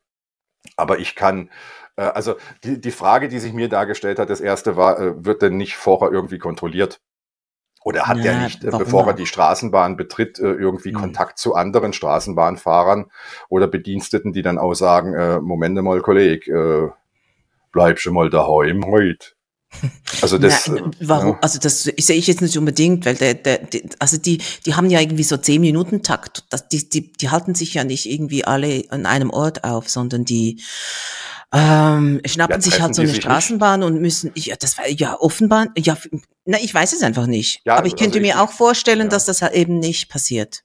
Aber 0.76 0.98
ich 0.98 1.14
kann, 1.14 1.50
äh, 1.96 2.02
also 2.02 2.36
die, 2.64 2.80
die 2.80 2.90
Frage, 2.90 3.28
die 3.28 3.38
sich 3.38 3.52
mir 3.52 3.68
dargestellt 3.68 4.18
hat, 4.18 4.30
das 4.30 4.40
erste 4.40 4.76
war, 4.76 5.00
äh, 5.00 5.24
wird 5.24 5.42
denn 5.42 5.56
nicht 5.56 5.76
vorher 5.76 6.10
irgendwie 6.12 6.38
kontrolliert? 6.38 7.00
Oder 7.84 8.08
hat 8.08 8.18
ja, 8.18 8.32
er 8.32 8.42
nicht, 8.42 8.62
bevor 8.62 9.06
er 9.06 9.12
die 9.12 9.26
Straßenbahn 9.26 9.96
betritt, 9.96 10.40
irgendwie 10.40 10.90
mhm. 10.90 10.96
Kontakt 10.96 11.38
zu 11.38 11.54
anderen 11.54 11.92
Straßenbahnfahrern 11.92 13.12
oder 13.48 13.68
Bediensteten, 13.68 14.32
die 14.32 14.42
dann 14.42 14.58
auch 14.58 14.74
sagen, 14.74 15.14
äh, 15.14 15.38
Moment 15.38 15.80
mal, 15.80 16.00
Kollege, 16.00 16.50
äh, 16.50 16.90
bleib 17.70 18.00
schon 18.00 18.14
mal 18.14 18.28
daheim 18.28 18.86
heute. 18.86 19.35
Also 20.22 20.38
das, 20.38 20.68
Na, 20.68 20.90
warum, 21.00 21.32
ja. 21.32 21.38
also 21.42 21.58
das 21.58 21.82
sehe 21.82 22.16
ich 22.16 22.26
jetzt 22.26 22.40
nicht 22.40 22.56
unbedingt, 22.56 23.04
weil 23.04 23.16
der, 23.16 23.34
der, 23.34 23.58
der, 23.58 23.82
also 23.98 24.16
die, 24.16 24.40
die 24.64 24.74
haben 24.74 24.88
ja 24.88 25.00
irgendwie 25.00 25.24
so 25.24 25.36
zehn 25.36 25.60
Minuten 25.60 26.02
Takt. 26.02 26.44
Das, 26.50 26.68
die, 26.68 26.88
die, 26.88 27.12
die 27.12 27.30
halten 27.30 27.54
sich 27.54 27.74
ja 27.74 27.84
nicht 27.84 28.06
irgendwie 28.06 28.44
alle 28.44 28.84
an 28.90 29.04
einem 29.06 29.30
Ort 29.30 29.64
auf, 29.64 29.88
sondern 29.88 30.24
die 30.24 30.62
ähm, 31.52 32.20
schnappen 32.26 32.56
ja, 32.56 32.60
sich 32.60 32.80
halt 32.80 32.94
so 32.94 33.02
eine 33.02 33.14
Straßenbahn 33.14 33.80
nicht? 33.80 33.86
und 33.88 34.00
müssen, 34.00 34.32
ja, 34.34 34.56
das 34.58 34.78
war 34.78 34.88
ja 34.88 35.16
offenbar, 35.18 35.68
ja, 35.76 35.96
na, 36.44 36.58
ich 36.60 36.74
weiß 36.74 36.92
es 36.92 37.02
einfach 37.02 37.26
nicht. 37.26 37.60
Ja, 37.64 37.76
Aber 37.76 37.86
ich 37.86 37.96
könnte 37.96 38.18
also 38.18 38.26
ich, 38.26 38.34
mir 38.34 38.42
auch 38.42 38.50
vorstellen, 38.50 39.08
dass 39.08 39.26
das 39.26 39.42
halt 39.42 39.54
eben 39.54 39.78
nicht 39.78 40.08
passiert. 40.08 40.62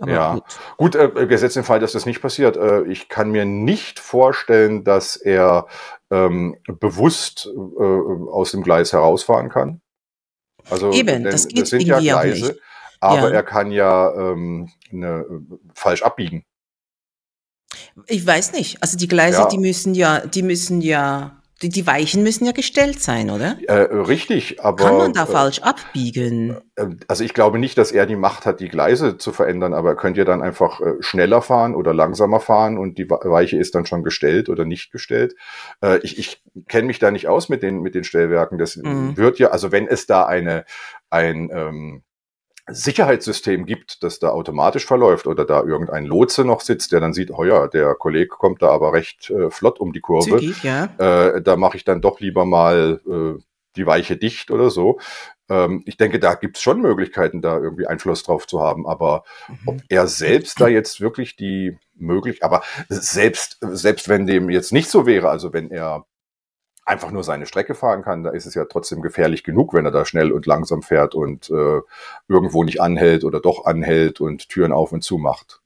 Aber 0.00 0.12
ja, 0.12 0.34
gut, 0.34 0.44
gut 0.76 0.94
äh, 0.96 1.26
gesetzt 1.26 1.56
den 1.56 1.64
Fall, 1.64 1.80
dass 1.80 1.92
das 1.92 2.06
nicht 2.06 2.20
passiert. 2.20 2.56
Äh, 2.56 2.84
ich 2.84 3.08
kann 3.08 3.30
mir 3.30 3.44
nicht 3.44 3.98
vorstellen, 3.98 4.84
dass 4.84 5.16
er 5.16 5.66
ähm, 6.10 6.56
bewusst 6.80 7.46
äh, 7.46 7.82
aus 7.82 8.52
dem 8.52 8.62
Gleis 8.62 8.92
herausfahren 8.92 9.48
kann. 9.48 9.80
Also 10.70 10.92
Eben, 10.92 11.24
das, 11.24 11.48
geht 11.48 11.62
das 11.62 11.70
sind 11.70 11.82
ja 11.82 12.00
Gleise, 12.00 12.58
aber 13.00 13.28
ja. 13.28 13.34
er 13.34 13.42
kann 13.42 13.70
ja 13.70 14.12
ähm, 14.14 14.70
ne, 14.90 15.24
falsch 15.74 16.02
abbiegen. 16.02 16.44
Ich 18.06 18.26
weiß 18.26 18.52
nicht. 18.52 18.82
Also 18.82 18.96
die 18.96 19.08
Gleise, 19.08 19.40
ja. 19.40 19.48
die 19.48 19.58
müssen 19.58 19.94
ja, 19.94 20.26
die 20.26 20.42
müssen 20.42 20.80
ja 20.80 21.42
die, 21.62 21.70
die 21.70 21.86
Weichen 21.86 22.22
müssen 22.22 22.44
ja 22.44 22.52
gestellt 22.52 23.00
sein, 23.00 23.30
oder? 23.30 23.56
Äh, 23.66 23.72
richtig, 23.94 24.62
aber. 24.62 24.84
Kann 24.84 24.96
man 24.98 25.12
da 25.14 25.22
äh, 25.22 25.26
falsch 25.26 25.60
abbiegen? 25.60 26.58
Äh, 26.74 26.88
also 27.08 27.24
ich 27.24 27.32
glaube 27.32 27.58
nicht, 27.58 27.78
dass 27.78 27.92
er 27.92 28.04
die 28.04 28.16
Macht 28.16 28.44
hat, 28.44 28.60
die 28.60 28.68
Gleise 28.68 29.16
zu 29.16 29.32
verändern, 29.32 29.72
aber 29.72 29.90
er 29.90 29.96
könnte 29.96 30.18
ja 30.18 30.24
dann 30.26 30.42
einfach 30.42 30.80
äh, 30.82 30.94
schneller 31.00 31.40
fahren 31.40 31.74
oder 31.74 31.94
langsamer 31.94 32.40
fahren 32.40 32.76
und 32.76 32.98
die 32.98 33.08
Weiche 33.08 33.56
ist 33.56 33.74
dann 33.74 33.86
schon 33.86 34.02
gestellt 34.02 34.50
oder 34.50 34.66
nicht 34.66 34.92
gestellt. 34.92 35.34
Äh, 35.82 35.98
ich 36.02 36.18
ich 36.18 36.42
kenne 36.68 36.88
mich 36.88 36.98
da 36.98 37.10
nicht 37.10 37.26
aus 37.26 37.48
mit 37.48 37.62
den, 37.62 37.80
mit 37.80 37.94
den 37.94 38.04
Stellwerken. 38.04 38.58
Das 38.58 38.76
mhm. 38.76 39.16
wird 39.16 39.38
ja, 39.38 39.48
also 39.48 39.72
wenn 39.72 39.88
es 39.88 40.06
da 40.06 40.26
eine, 40.26 40.66
ein, 41.08 41.48
ähm, 41.52 42.02
Sicherheitssystem 42.68 43.64
gibt, 43.64 44.02
das 44.02 44.18
da 44.18 44.30
automatisch 44.30 44.86
verläuft 44.86 45.26
oder 45.26 45.44
da 45.44 45.62
irgendein 45.62 46.04
Lotse 46.04 46.44
noch 46.44 46.60
sitzt, 46.60 46.92
der 46.92 47.00
dann 47.00 47.12
sieht, 47.12 47.30
oh 47.30 47.44
ja, 47.44 47.68
der 47.68 47.94
Kollege 47.94 48.28
kommt 48.28 48.62
da 48.62 48.70
aber 48.70 48.92
recht 48.92 49.30
äh, 49.30 49.50
flott 49.50 49.78
um 49.78 49.92
die 49.92 50.00
Kurve. 50.00 50.38
Zügig, 50.38 50.62
ja. 50.64 50.88
Äh, 50.98 51.42
da 51.42 51.56
mache 51.56 51.76
ich 51.76 51.84
dann 51.84 52.00
doch 52.00 52.18
lieber 52.20 52.44
mal 52.44 53.00
äh, 53.06 53.42
die 53.76 53.86
Weiche 53.86 54.16
dicht 54.16 54.50
oder 54.50 54.70
so. 54.70 54.98
Ähm, 55.48 55.82
ich 55.86 55.96
denke, 55.96 56.18
da 56.18 56.34
gibt's 56.34 56.60
schon 56.60 56.80
Möglichkeiten, 56.80 57.40
da 57.40 57.58
irgendwie 57.58 57.86
Einfluss 57.86 58.24
drauf 58.24 58.46
zu 58.46 58.60
haben. 58.60 58.86
Aber 58.86 59.22
mhm. 59.48 59.58
ob 59.66 59.82
er 59.88 60.08
selbst 60.08 60.60
da 60.60 60.66
jetzt 60.66 61.00
wirklich 61.00 61.36
die 61.36 61.78
möglich, 61.94 62.44
aber 62.44 62.62
selbst, 62.88 63.58
selbst 63.60 64.08
wenn 64.08 64.26
dem 64.26 64.50
jetzt 64.50 64.72
nicht 64.72 64.90
so 64.90 65.06
wäre, 65.06 65.28
also 65.28 65.52
wenn 65.52 65.70
er 65.70 66.04
einfach 66.86 67.10
nur 67.10 67.24
seine 67.24 67.46
Strecke 67.46 67.74
fahren 67.74 68.02
kann, 68.02 68.22
da 68.22 68.30
ist 68.30 68.46
es 68.46 68.54
ja 68.54 68.64
trotzdem 68.64 69.02
gefährlich 69.02 69.44
genug, 69.44 69.74
wenn 69.74 69.84
er 69.84 69.90
da 69.90 70.04
schnell 70.04 70.32
und 70.32 70.46
langsam 70.46 70.82
fährt 70.82 71.14
und 71.14 71.50
äh, 71.50 71.80
irgendwo 72.28 72.64
nicht 72.64 72.80
anhält 72.80 73.24
oder 73.24 73.40
doch 73.40 73.66
anhält 73.66 74.20
und 74.20 74.48
Türen 74.48 74.72
auf 74.72 74.92
und 74.92 75.02
zu 75.02 75.18
macht. 75.18 75.60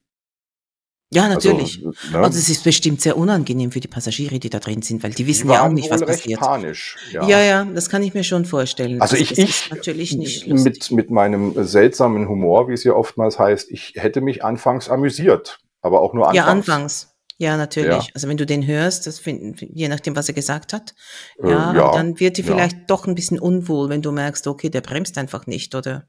Ja, 1.13 1.29
natürlich. 1.29 1.85
Also, 1.85 2.13
ne? 2.13 2.19
also 2.25 2.39
es 2.39 2.49
ist 2.49 2.63
bestimmt 2.63 3.01
sehr 3.01 3.17
unangenehm 3.17 3.73
für 3.73 3.81
die 3.81 3.89
Passagiere, 3.89 4.39
die 4.39 4.49
da 4.49 4.61
drin 4.61 4.81
sind, 4.81 5.03
weil 5.03 5.11
die 5.11 5.27
wissen 5.27 5.49
die 5.49 5.55
ja 5.55 5.67
auch 5.67 5.73
nicht, 5.73 5.91
was 5.91 6.03
passiert. 6.03 6.39
Panisch, 6.39 6.97
ja. 7.11 7.27
ja, 7.27 7.41
ja, 7.41 7.65
das 7.65 7.91
kann 7.91 8.03
ich 8.05 8.15
mir 8.15 8.23
schon 8.23 8.45
vorstellen. 8.45 9.03
Also 9.03 9.17
ich, 9.17 9.37
ich 9.37 9.71
natürlich 9.71 10.15
nicht 10.15 10.47
mit 10.47 10.91
mit 10.93 11.11
meinem 11.11 11.53
seltsamen 11.65 12.29
Humor, 12.29 12.69
wie 12.69 12.75
es 12.75 12.85
ja 12.85 12.93
oftmals 12.93 13.41
heißt, 13.41 13.73
ich 13.73 13.95
hätte 13.97 14.21
mich 14.21 14.45
anfangs 14.45 14.89
amüsiert, 14.89 15.59
aber 15.83 16.01
auch 16.01 16.15
nur 16.15 16.29
anfangs. 16.29 16.37
Ja, 16.37 16.47
anfangs. 16.47 17.15
Ja, 17.41 17.57
natürlich. 17.57 18.09
Ja. 18.09 18.11
Also 18.13 18.29
wenn 18.29 18.37
du 18.37 18.45
den 18.45 18.67
hörst, 18.67 19.07
das 19.07 19.19
find, 19.19 19.63
je 19.63 19.89
nachdem, 19.89 20.15
was 20.15 20.29
er 20.29 20.35
gesagt 20.35 20.75
hat, 20.75 20.95
äh, 21.43 21.49
ja, 21.49 21.73
ja 21.73 21.93
dann 21.93 22.21
wird 22.21 22.37
dir 22.37 22.45
vielleicht 22.45 22.77
ja. 22.77 22.85
doch 22.87 23.07
ein 23.07 23.15
bisschen 23.15 23.39
unwohl, 23.39 23.89
wenn 23.89 24.03
du 24.03 24.13
merkst, 24.13 24.47
okay, 24.47 24.69
der 24.69 24.83
bremst 24.83 25.17
einfach 25.17 25.47
nicht, 25.47 25.75
oder 25.75 26.07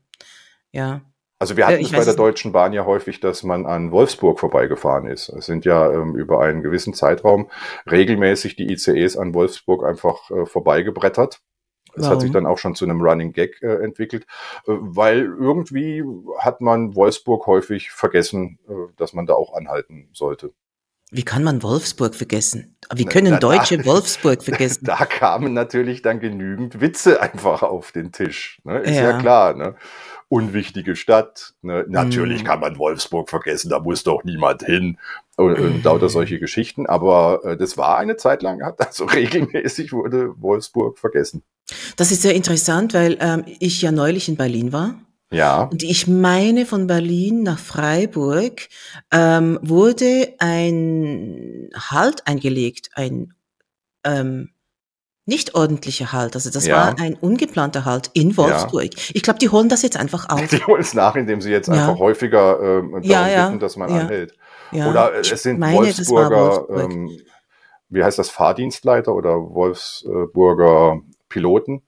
ja. 0.74 1.04
Also 1.39 1.56
wir 1.56 1.67
hatten 1.67 1.86
es 1.86 1.91
bei 1.91 2.04
der 2.04 2.15
Deutschen 2.15 2.52
Bahn 2.52 2.74
ja 2.74 2.86
häufig, 2.86 3.22
dass 3.22 3.44
man 3.44 3.65
an 3.65 3.94
Wolfsburg 3.94 4.41
vorbeigefahren 4.41 5.08
ist. 5.08 5.30
Es 5.30 5.46
sind 5.46 5.63
ja 5.63 5.89
ähm, 5.94 6.17
über 6.17 6.41
einen 6.41 6.63
gewissen 6.63 6.94
Zeitraum 6.94 7.50
regelmäßig 7.89 8.58
die 8.58 8.70
ICEs 8.70 9.15
an 9.15 9.34
Wolfsburg 9.34 9.86
einfach 9.86 10.30
äh, 10.32 10.46
vorbeigebrettert. 10.46 11.39
Es 11.96 12.08
hat 12.08 12.22
sich 12.22 12.32
dann 12.32 12.46
auch 12.46 12.58
schon 12.58 12.76
zu 12.76 12.86
einem 12.86 13.02
Running 13.02 13.32
Gag 13.32 13.62
äh, 13.62 13.84
entwickelt, 13.84 14.26
äh, 14.67 14.74
weil 14.74 15.22
irgendwie 15.24 16.04
hat 16.39 16.60
man 16.60 16.94
Wolfsburg 16.96 17.48
häufig 17.48 17.91
vergessen, 17.91 18.60
äh, 18.67 18.94
dass 18.98 19.13
man 19.13 19.26
da 19.26 19.34
auch 19.34 19.54
anhalten 19.56 20.10
sollte. 20.12 20.54
Wie 21.13 21.24
kann 21.24 21.43
man 21.43 21.62
Wolfsburg 21.62 22.15
vergessen? 22.15 22.78
Wie 22.95 23.04
können 23.04 23.38
Deutsche 23.41 23.78
da, 23.78 23.86
Wolfsburg 23.86 24.43
vergessen? 24.43 24.86
Da 24.86 25.06
kamen 25.06 25.54
natürlich 25.54 26.02
dann 26.02 26.21
genügend 26.21 26.80
Witze 26.80 27.21
einfach 27.21 27.63
auf 27.63 27.91
den 27.91 28.13
Tisch. 28.13 28.62
Ne? 28.63 28.80
Ist 28.80 28.95
ja, 28.95 29.12
ja 29.12 29.19
klar. 29.19 29.54
Ne? 29.54 29.76
Unwichtige 30.30 30.95
Stadt. 30.95 31.54
Ne? 31.62 31.86
Natürlich 31.89 32.43
mm. 32.43 32.45
kann 32.45 32.60
man 32.62 32.78
Wolfsburg 32.78 33.30
vergessen, 33.30 33.69
da 33.69 33.80
muss 33.80 34.04
doch 34.04 34.24
niemand 34.24 34.63
hin. 34.63 34.97
Und, 35.36 35.60
und 35.60 35.84
lauter 35.84 36.08
solche 36.08 36.39
Geschichten. 36.39 36.86
Aber 36.86 37.41
äh, 37.43 37.58
das 37.58 37.78
war 37.78 37.97
eine 37.97 38.15
Zeit 38.15 38.41
lang, 38.41 38.62
also 38.62 39.06
regelmäßig 39.13 39.91
wurde 39.91 40.34
Wolfsburg 40.41 40.97
vergessen. 40.97 41.43
Das 41.97 42.12
ist 42.12 42.21
sehr 42.21 42.36
interessant, 42.36 42.93
weil 42.93 43.17
ähm, 43.19 43.43
ich 43.60 43.82
ja 43.82 43.91
neulich 43.91 44.30
in 44.30 44.38
Berlin 44.38 44.71
war 44.71 44.95
ja. 45.32 45.63
Und 45.63 45.84
ich 45.84 46.08
meine, 46.08 46.65
von 46.65 46.88
Berlin 46.88 47.44
nach 47.44 47.60
Freiburg 47.60 48.67
ähm, 49.12 49.60
wurde 49.62 50.34
ein 50.39 51.70
Halt 51.74 52.28
eingelegt, 52.28 52.89
ein 52.96 53.34
ähm, 54.04 54.50
nicht 55.26 55.56
ordentlicher 55.56 56.12
Halt. 56.12 56.36
Also 56.36 56.50
das 56.50 56.65
ja. 56.65 56.76
war 56.76 57.00
ein 57.00 57.15
ungeplanter 57.15 57.86
Halt 57.86 58.10
in 58.13 58.36
Wolfsburg. 58.36 58.94
Ja. 58.94 59.12
Ich 59.13 59.24
glaube, 59.24 59.39
die 59.39 59.50
holen 59.50 59.70
das 59.70 59.82
jetzt 59.82 59.98
einfach 59.98 60.28
auf. 60.30 60.46
Die 60.48 60.58
holen 60.67 60.82
es 60.82 60.94
nach, 60.94 61.15
indem 61.15 61.41
sie 61.41 61.52
jetzt 61.52 61.67
ja. 61.67 61.74
einfach 61.74 62.00
häufiger 62.00 62.60
ähm, 62.60 63.02
darum 63.04 63.46
bitten, 63.46 63.60
dass 63.60 63.78
man 63.78 63.91
anhält. 63.91 64.36
Oder 64.74 65.13
äh, 65.15 65.20
es 65.20 65.44
sind 65.44 65.60
meine, 65.60 65.78
Wolfsburger 65.78 66.67
Wolfsburg. 66.67 66.91
ähm, 66.91 67.20
wie 67.89 68.04
heißt 68.04 68.20
das, 68.20 68.30
Fahrdienstleiter 68.30 69.13
oder 69.13 69.36
Wolfsburger 69.36 71.02
Piloten. 71.30 71.84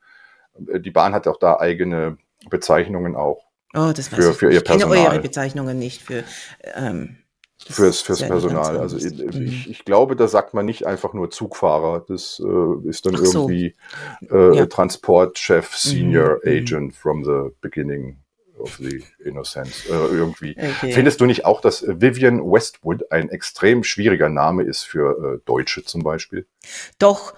Äh, 0.67 0.79
die 0.79 0.91
Bahn 0.91 1.13
hat 1.13 1.27
auch 1.27 1.37
da 1.37 1.57
eigene 1.59 2.17
Bezeichnungen 2.49 3.15
auch. 3.15 3.45
Oh, 3.73 3.91
das 3.95 4.11
weiß 4.11 4.23
für, 4.23 4.31
ich. 4.31 4.37
Für 4.37 4.53
ihr 4.53 4.61
Personal. 4.61 4.97
Ich 4.97 5.03
kenne 5.03 5.13
eure 5.13 5.21
Bezeichnungen 5.21 5.79
nicht 5.79 6.01
für. 6.01 6.23
Ähm, 6.75 7.17
fürs, 7.69 8.01
fürs 8.01 8.21
Personal. 8.21 8.77
Also 8.77 8.97
ich, 8.97 9.13
mhm. 9.13 9.45
ich, 9.45 9.69
ich, 9.69 9.85
glaube, 9.85 10.15
da 10.15 10.27
sagt 10.27 10.53
man 10.53 10.65
nicht 10.65 10.85
einfach 10.85 11.13
nur 11.13 11.31
Zugfahrer. 11.31 12.05
Das 12.07 12.41
äh, 12.43 12.89
ist 12.89 13.05
dann 13.05 13.15
so. 13.15 13.41
irgendwie 13.41 13.75
äh, 14.29 14.57
ja. 14.57 14.65
Transportchef, 14.65 15.75
Senior 15.75 16.39
mhm. 16.43 16.51
mhm. 16.51 16.57
Agent 16.57 16.95
from 16.95 17.23
the 17.23 17.55
beginning 17.61 18.19
of 18.57 18.77
the 18.77 19.03
Innocence. 19.23 19.85
Äh, 19.87 19.93
irgendwie. 19.93 20.55
Okay. 20.57 20.91
Findest 20.91 21.21
du 21.21 21.25
nicht 21.25 21.45
auch, 21.45 21.61
dass 21.61 21.83
Vivian 21.87 22.39
Westwood 22.39 23.11
ein 23.11 23.29
extrem 23.29 23.83
schwieriger 23.83 24.29
Name 24.29 24.63
ist 24.63 24.83
für 24.83 25.35
äh, 25.35 25.39
Deutsche 25.45 25.83
zum 25.83 26.03
Beispiel? 26.03 26.47
Doch, 26.99 27.33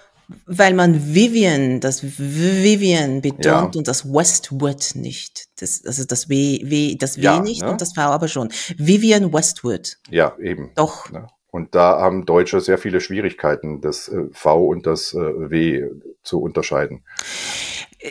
weil 0.46 0.74
man 0.74 1.14
Vivian, 1.14 1.80
das 1.80 2.04
Vivian 2.04 3.22
betont 3.22 3.46
ja. 3.46 3.80
und 3.80 3.88
das 3.88 4.06
Westwood 4.06 4.96
nicht. 4.96 5.46
Das, 5.60 5.86
also 5.86 6.06
das 6.06 6.30
W, 6.30 6.62
w 6.64 6.96
das 6.96 7.18
W 7.18 7.22
ja, 7.22 7.40
nicht 7.40 7.62
ne? 7.62 7.72
und 7.72 7.82
das 7.82 7.94
V 7.94 8.02
aber 8.02 8.28
schon. 8.28 8.50
Vivian 8.78 9.34
Westwood. 9.34 9.98
Ja, 10.10 10.36
eben. 10.40 10.72
Doch. 10.76 11.12
Ne? 11.12 11.28
Und 11.56 11.74
da 11.74 12.02
haben 12.02 12.26
Deutsche 12.26 12.60
sehr 12.60 12.78
viele 12.78 13.00
Schwierigkeiten, 13.00 13.80
das 13.80 14.10
äh, 14.10 14.26
V 14.34 14.66
und 14.66 14.86
das 14.86 15.14
äh, 15.14 15.18
W 15.18 15.90
zu 16.22 16.42
unterscheiden. 16.42 17.06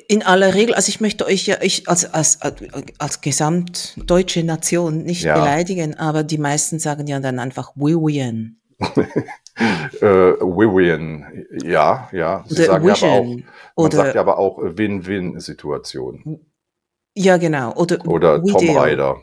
In 0.09 0.23
aller 0.23 0.55
Regel, 0.55 0.75
also 0.75 0.89
ich 0.89 1.01
möchte 1.01 1.27
euch 1.27 1.47
ja 1.47 1.59
ich 1.61 1.87
als, 1.89 2.07
als, 2.07 2.39
als 2.41 3.21
gesamtdeutsche 3.21 4.43
Nation 4.43 5.03
nicht 5.03 5.25
ja. 5.25 5.35
beleidigen, 5.35 5.95
aber 5.99 6.23
die 6.23 6.39
meisten 6.39 6.79
sagen 6.79 7.07
ja 7.07 7.21
dann 7.21 7.39
einfach 7.39 7.73
Vivian. 7.77 8.57
Äh, 8.81 10.35
Vivian, 10.41 11.47
ja, 11.63 12.09
ja. 12.13 12.45
Sie 12.47 12.65
sagen 12.65 12.87
Vision, 12.87 13.11
aber 13.11 13.19
auch, 13.19 13.25
man 13.25 13.45
oder, 13.77 13.97
sagt 13.97 14.15
ja 14.15 14.21
aber 14.21 14.39
auch 14.39 14.59
Win-Win-Situation. 14.59 16.47
Ja, 17.17 17.37
genau. 17.37 17.75
Oder, 17.75 18.07
oder 18.07 18.43
Tom 18.43 18.77
Rider. 18.77 19.23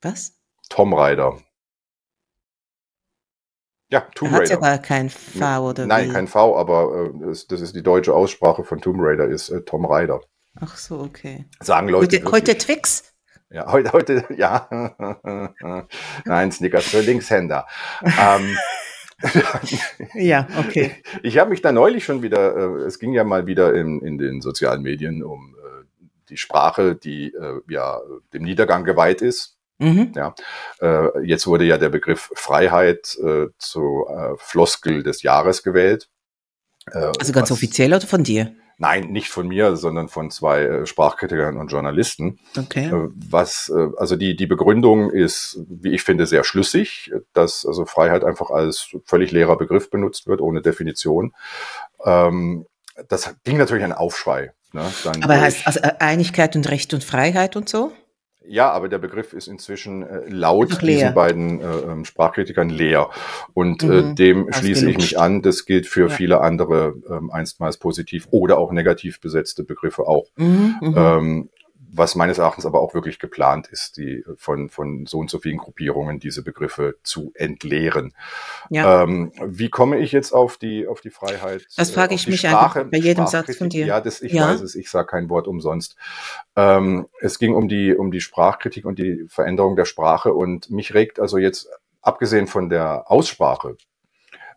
Was? 0.00 0.32
Tom 0.68 0.92
Rider. 0.94 1.38
Ja, 3.92 4.00
Tomb 4.14 4.32
Raider. 4.32 4.54
Hat 4.54 4.60
gar 4.62 4.78
kein 4.78 5.10
V 5.10 5.68
oder 5.68 5.86
Nein, 5.86 6.08
wie? 6.08 6.12
kein 6.14 6.26
V, 6.26 6.56
aber 6.56 7.12
äh, 7.14 7.26
das, 7.26 7.46
das, 7.46 7.60
ist 7.60 7.76
die 7.76 7.82
deutsche 7.82 8.14
Aussprache 8.14 8.64
von 8.64 8.80
Tomb 8.80 8.96
Raider, 9.00 9.26
ist 9.28 9.50
äh, 9.50 9.60
Tom 9.62 9.84
Rider. 9.84 10.22
Ach 10.58 10.78
so, 10.78 10.98
okay. 11.00 11.44
Sagen 11.60 11.90
Leute. 11.90 12.16
Heute, 12.16 12.32
heute 12.32 12.56
Twix? 12.56 13.11
Ja, 13.52 13.70
heute, 13.70 13.92
heute, 13.92 14.24
ja. 14.36 14.68
Nein, 16.24 16.52
Snickers 16.52 16.86
für 16.86 17.00
Linkshänder. 17.00 17.66
ähm, 18.02 18.56
ja, 20.14 20.48
okay. 20.58 20.92
Ich 21.22 21.38
habe 21.38 21.50
mich 21.50 21.60
da 21.60 21.70
neulich 21.70 22.04
schon 22.04 22.22
wieder, 22.22 22.56
äh, 22.56 22.84
es 22.84 22.98
ging 22.98 23.12
ja 23.12 23.24
mal 23.24 23.46
wieder 23.46 23.74
in, 23.74 24.00
in 24.00 24.18
den 24.18 24.40
sozialen 24.40 24.82
Medien 24.82 25.22
um 25.22 25.54
äh, 25.58 25.84
die 26.30 26.38
Sprache, 26.38 26.96
die 26.96 27.34
äh, 27.34 27.60
ja 27.68 28.00
dem 28.32 28.42
Niedergang 28.42 28.84
geweiht 28.84 29.20
ist. 29.20 29.58
Mhm. 29.78 30.12
Ja, 30.16 30.34
äh, 30.80 31.24
jetzt 31.24 31.46
wurde 31.46 31.64
ja 31.64 31.76
der 31.76 31.90
Begriff 31.90 32.30
Freiheit 32.34 33.16
äh, 33.22 33.48
zu 33.58 34.06
äh, 34.08 34.34
Floskel 34.38 35.02
des 35.02 35.22
Jahres 35.22 35.62
gewählt. 35.62 36.08
also 36.86 37.32
ganz 37.32 37.50
offiziell 37.50 37.92
oder 37.92 38.06
von 38.06 38.24
dir? 38.24 38.54
Nein, 38.78 39.12
nicht 39.12 39.28
von 39.28 39.48
mir, 39.48 39.76
sondern 39.76 40.08
von 40.08 40.30
zwei 40.30 40.62
äh, 40.62 40.86
Sprachkritikern 40.86 41.56
und 41.56 41.68
Journalisten. 41.68 42.38
Okay. 42.58 42.86
Äh, 42.86 43.08
was, 43.14 43.72
äh, 43.74 43.88
also 43.96 44.16
die, 44.16 44.36
die 44.36 44.46
Begründung 44.46 45.10
ist, 45.10 45.60
wie 45.68 45.92
ich 45.94 46.02
finde, 46.02 46.26
sehr 46.26 46.44
schlüssig, 46.44 47.12
dass 47.32 47.64
also 47.66 47.84
Freiheit 47.84 48.24
einfach 48.24 48.50
als 48.50 48.94
völlig 49.04 49.30
leerer 49.32 49.56
Begriff 49.56 49.90
benutzt 49.90 50.26
wird, 50.26 50.40
ohne 50.40 50.62
Definition. 50.62 51.32
Ähm, 52.04 52.66
das 53.08 53.34
ging 53.44 53.56
natürlich 53.56 53.84
ein 53.84 53.92
Aufschrei. 53.92 54.52
Ne? 54.72 54.90
Aber 55.22 55.40
heißt 55.40 55.66
also 55.66 55.80
Einigkeit 55.98 56.56
und 56.56 56.68
Recht 56.70 56.94
und 56.94 57.04
Freiheit 57.04 57.56
und 57.56 57.68
so? 57.68 57.92
Ja, 58.46 58.70
aber 58.70 58.88
der 58.88 58.98
Begriff 58.98 59.32
ist 59.32 59.46
inzwischen 59.46 60.02
äh, 60.02 60.28
laut 60.28 60.82
diesen 60.82 61.14
beiden 61.14 61.60
äh, 61.60 61.64
ähm, 61.64 62.04
Sprachkritikern 62.04 62.68
leer. 62.70 63.10
Und 63.54 63.82
äh, 63.82 63.86
mhm, 63.86 64.10
äh, 64.10 64.14
dem 64.14 64.52
schließe 64.52 64.90
ich 64.90 64.96
mich 64.96 65.18
an. 65.18 65.42
Das 65.42 65.64
gilt 65.64 65.86
für 65.86 66.08
ja. 66.08 66.14
viele 66.14 66.40
andere 66.40 66.94
ähm, 67.08 67.30
einstmals 67.30 67.76
positiv 67.76 68.28
oder 68.30 68.58
auch 68.58 68.72
negativ 68.72 69.20
besetzte 69.20 69.64
Begriffe 69.64 70.06
auch. 70.08 70.26
Mhm, 70.36 70.76
mhm. 70.80 70.94
ähm, 70.96 71.48
was 71.94 72.14
meines 72.14 72.38
Erachtens 72.38 72.64
aber 72.64 72.80
auch 72.80 72.94
wirklich 72.94 73.18
geplant 73.18 73.68
ist, 73.68 73.98
die 73.98 74.24
von, 74.36 74.70
von 74.70 75.04
so 75.06 75.18
und 75.18 75.30
so 75.30 75.38
vielen 75.38 75.58
Gruppierungen 75.58 76.18
diese 76.18 76.42
Begriffe 76.42 76.96
zu 77.02 77.32
entleeren. 77.34 78.14
Ja. 78.70 79.02
Ähm, 79.02 79.32
wie 79.44 79.68
komme 79.68 79.98
ich 79.98 80.10
jetzt 80.10 80.32
auf 80.32 80.56
die, 80.56 80.86
auf 80.86 81.02
die 81.02 81.10
Freiheit? 81.10 81.66
Das 81.76 81.90
frage 81.90 82.14
ich 82.14 82.26
mich 82.26 82.40
Sprache, 82.40 82.80
einfach 82.80 82.90
bei 82.90 82.96
jedem 82.96 83.26
Satz 83.26 83.54
von 83.56 83.68
dir. 83.68 83.86
Ja, 83.86 84.00
das, 84.00 84.22
ich 84.22 84.32
ja. 84.32 84.48
weiß 84.48 84.62
es, 84.62 84.74
ich 84.74 84.90
sage 84.90 85.06
kein 85.06 85.28
Wort 85.28 85.46
umsonst. 85.46 85.96
Ähm, 86.56 87.08
es 87.20 87.38
ging 87.38 87.54
um 87.54 87.68
die, 87.68 87.94
um 87.94 88.10
die 88.10 88.22
Sprachkritik 88.22 88.86
und 88.86 88.98
die 88.98 89.26
Veränderung 89.28 89.76
der 89.76 89.84
Sprache 89.84 90.32
und 90.32 90.70
mich 90.70 90.94
regt 90.94 91.20
also 91.20 91.36
jetzt, 91.36 91.68
abgesehen 92.00 92.46
von 92.46 92.70
der 92.70 93.10
Aussprache, 93.10 93.76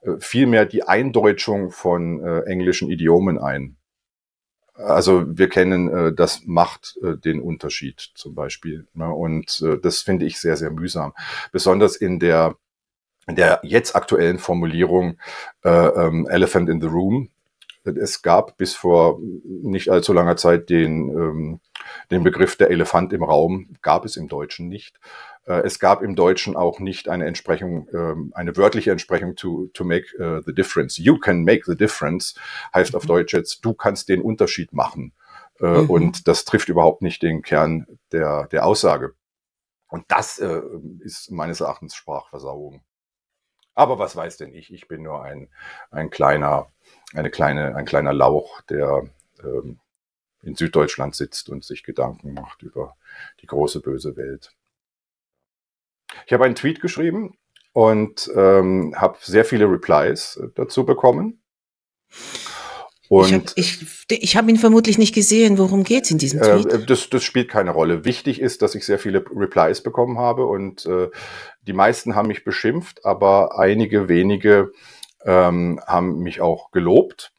äh, 0.02 0.12
vielmehr 0.20 0.66
die 0.66 0.84
Eindeutschung 0.84 1.72
von 1.72 2.24
äh, 2.24 2.42
englischen 2.44 2.90
Idiomen 2.90 3.38
ein. 3.38 3.76
Also 4.76 5.24
wir 5.28 5.48
kennen, 5.48 5.88
äh, 5.90 6.14
das 6.14 6.42
macht 6.46 6.98
äh, 7.02 7.18
den 7.18 7.40
Unterschied 7.40 8.12
zum 8.16 8.36
Beispiel. 8.36 8.88
Ne? 8.94 9.10
Und 9.10 9.62
äh, 9.62 9.78
das 9.80 10.00
finde 10.00 10.26
ich 10.26 10.40
sehr, 10.40 10.58
sehr 10.58 10.72
mühsam. 10.72 11.14
Besonders 11.52 11.96
in 11.96 12.20
der, 12.20 12.56
in 13.28 13.36
der 13.36 13.60
jetzt 13.64 13.96
aktuellen 13.96 14.38
Formulierung 14.38 15.18
äh, 15.64 15.70
ähm, 15.70 16.28
Elephant 16.30 16.70
in 16.70 16.82
the 16.82 16.88
Room. 16.88 17.30
Es 17.84 18.24
gab 18.24 18.58
bis 18.58 18.74
vor 18.74 19.20
nicht 19.44 19.90
allzu 19.90 20.12
langer 20.12 20.38
Zeit 20.38 20.70
den, 20.70 21.10
ähm, 21.10 21.60
den 22.10 22.24
Begriff 22.24 22.56
der 22.56 22.72
Elefant 22.72 23.14
im 23.14 23.24
Raum, 23.24 23.76
gab 23.84 24.06
es 24.06 24.18
im 24.18 24.28
Deutschen 24.28 24.68
nicht. 24.68 25.00
Äh, 25.46 25.62
es 25.62 25.80
gab 25.80 26.02
im 26.02 26.16
Deutschen 26.16 26.56
auch 26.56 26.80
nicht 26.80 27.08
eine 27.10 27.26
Entsprechung, 27.26 27.88
ähm, 27.94 28.32
eine 28.36 28.56
wörtliche 28.58 28.92
Entsprechung 28.92 29.36
to, 29.36 29.68
to 29.74 29.84
make 29.84 30.08
uh, 30.20 30.42
the 30.46 30.54
difference. 30.54 30.98
You 30.98 31.18
can 31.20 31.44
make 31.44 31.64
the 31.66 31.76
difference 31.76 32.36
heißt 32.74 32.94
mhm. 32.94 32.98
auf 32.98 33.06
Deutsch 33.06 33.34
jetzt, 33.34 33.64
du 33.64 33.74
kannst 33.74 34.10
den 34.10 34.22
Unterschied 34.22 34.74
machen. 34.74 35.14
Äh, 35.60 35.82
mhm. 35.82 35.90
Und 35.90 36.28
das 36.28 36.46
trifft 36.46 36.70
überhaupt 36.70 37.02
nicht 37.02 37.22
den 37.22 37.42
Kern 37.42 37.86
der, 38.12 38.48
der 38.48 38.66
Aussage. 38.66 39.14
Und 39.88 40.06
das 40.10 40.40
äh, 40.40 40.62
ist 41.00 41.32
meines 41.32 41.62
Erachtens 41.62 41.96
Sprachversauung. 41.96 42.84
Aber 43.76 44.00
was 44.00 44.16
weiß 44.16 44.38
denn 44.38 44.54
ich? 44.54 44.74
Ich 44.74 44.88
bin 44.88 45.04
nur 45.04 45.22
ein, 45.22 45.50
ein 45.92 46.10
kleiner, 46.10 46.72
eine 47.14 47.30
kleine, 47.30 47.76
ein 47.76 47.86
kleiner 47.86 48.14
Lauch, 48.14 48.62
der 48.64 49.04
ähm, 49.44 49.80
in 50.42 50.56
Süddeutschland 50.56 51.16
sitzt 51.16 51.50
und 51.50 51.64
sich 51.66 51.84
Gedanken 51.84 52.34
macht 52.34 52.62
über 52.62 52.96
die 53.42 53.48
große 53.48 53.82
böse 53.82 54.16
Welt. 54.16 54.54
Ich 56.26 56.34
habe 56.34 56.46
einen 56.46 56.56
Tweet 56.56 56.82
geschrieben 56.82 57.38
und 57.74 58.32
ähm, 58.36 58.94
habe 58.96 59.18
sehr 59.22 59.46
viele 59.46 59.70
Replies 59.70 60.38
äh, 60.38 60.48
dazu 60.56 60.86
bekommen. 60.86 61.42
Und 63.08 63.54
ich 63.56 63.80
habe 64.10 64.26
hab 64.26 64.50
ihn 64.50 64.58
vermutlich 64.58 64.98
nicht 64.98 65.14
gesehen. 65.14 65.58
Worum 65.58 65.84
geht's 65.84 66.10
in 66.10 66.18
diesem 66.18 66.42
Tweet? 66.42 66.66
Äh, 66.72 66.86
das, 66.86 67.10
das 67.10 67.24
spielt 67.24 67.50
keine 67.50 67.72
Rolle. 67.72 68.04
Wichtig 68.04 68.42
ist, 68.42 68.62
dass 68.62 68.76
ich 68.76 68.86
sehr 68.86 68.98
viele 68.98 69.24
Replies 69.36 69.82
bekommen 69.82 70.18
habe 70.18 70.46
und 70.46 70.86
äh, 70.86 71.10
die 71.62 71.74
meisten 71.74 72.16
haben 72.16 72.30
mich 72.30 72.44
beschimpft, 72.44 73.06
aber 73.06 73.60
einige 73.60 74.10
wenige 74.10 74.72
ähm, 75.24 75.80
haben 75.86 76.20
mich 76.20 76.42
auch 76.42 76.72
gelobt. 76.72 77.32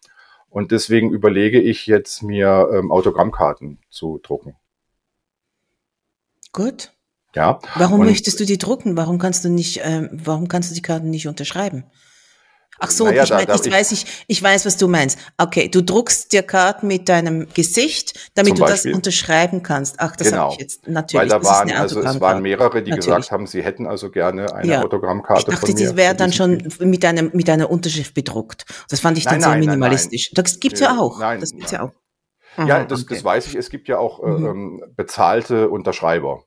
Und 0.48 0.70
deswegen 0.70 1.10
überlege 1.10 1.60
ich 1.60 1.86
jetzt, 1.86 2.22
mir 2.22 2.70
ähm, 2.72 2.90
Autogrammkarten 2.90 3.78
zu 3.90 4.20
drucken. 4.22 4.56
Gut. 6.52 6.92
Ja. 7.36 7.60
Warum 7.74 8.00
und 8.00 8.06
möchtest 8.06 8.40
du 8.40 8.46
die 8.46 8.58
drucken? 8.58 8.96
Warum 8.96 9.18
kannst 9.18 9.44
du 9.44 9.50
nicht, 9.50 9.82
ähm, 9.84 10.08
warum 10.10 10.48
kannst 10.48 10.70
du 10.70 10.74
die 10.74 10.82
Karten 10.82 11.10
nicht 11.10 11.28
unterschreiben? 11.28 11.84
Ach 12.78 12.90
so, 12.90 13.06
naja, 13.06 13.24
ich, 13.24 13.30
mein, 13.30 13.46
da, 13.46 13.54
ich, 13.54 13.66
ich, 13.66 13.72
weiß, 13.72 13.92
ich, 13.92 14.06
ich 14.26 14.42
weiß, 14.42 14.66
was 14.66 14.76
du 14.76 14.86
meinst. 14.86 15.18
Okay, 15.38 15.68
du 15.68 15.82
druckst 15.82 16.32
dir 16.32 16.42
Karten 16.42 16.86
mit 16.86 17.08
deinem 17.08 17.46
Gesicht, 17.54 18.30
damit 18.34 18.58
du 18.58 18.62
Beispiel. 18.62 18.92
das 18.92 18.96
unterschreiben 18.96 19.62
kannst. 19.62 19.96
Ach, 19.98 20.14
das 20.16 20.28
genau. 20.28 20.44
habe 20.44 20.54
ich 20.54 20.60
jetzt 20.60 20.86
natürlich. 20.86 21.30
Weil 21.30 21.40
da 21.40 21.44
waren, 21.44 21.70
also 21.72 22.00
es 22.00 22.20
waren 22.20 22.42
mehrere, 22.42 22.82
die 22.82 22.90
natürlich. 22.90 23.06
gesagt 23.06 23.30
haben, 23.30 23.46
sie 23.46 23.62
hätten 23.62 23.86
also 23.86 24.10
gerne 24.10 24.54
eine 24.54 24.72
ja. 24.72 24.82
Autogrammkarte. 24.82 25.50
Ich 25.50 25.58
dachte, 25.58 25.74
die 25.74 25.96
wäre 25.96 26.14
dann 26.14 26.32
schon 26.32 26.68
mit 26.80 27.04
einer, 27.04 27.22
mit 27.22 27.48
einer 27.48 27.70
Unterschrift 27.70 28.12
bedruckt. 28.12 28.66
Das 28.90 29.00
fand 29.00 29.16
ich 29.16 29.24
dann 29.24 29.34
nein, 29.34 29.40
sehr 29.40 29.50
nein, 29.50 29.60
minimalistisch. 29.60 30.32
Nein, 30.34 30.44
das 30.44 30.60
gibt's 30.60 30.80
ja 30.80 30.98
auch. 30.98 31.18
Nein, 31.18 31.40
das 31.40 31.52
gibt's 31.52 31.70
ja 31.70 31.82
auch. 31.82 31.92
Aha, 32.56 32.66
ja, 32.66 32.84
das, 32.84 33.02
okay. 33.02 33.14
das 33.14 33.24
weiß 33.24 33.46
ich. 33.46 33.54
Es 33.54 33.70
gibt 33.70 33.88
ja 33.88 33.98
auch 33.98 34.22
äh, 34.22 34.26
mhm. 34.26 34.46
ähm, 34.46 34.82
bezahlte 34.96 35.68
Unterschreiber. 35.68 36.44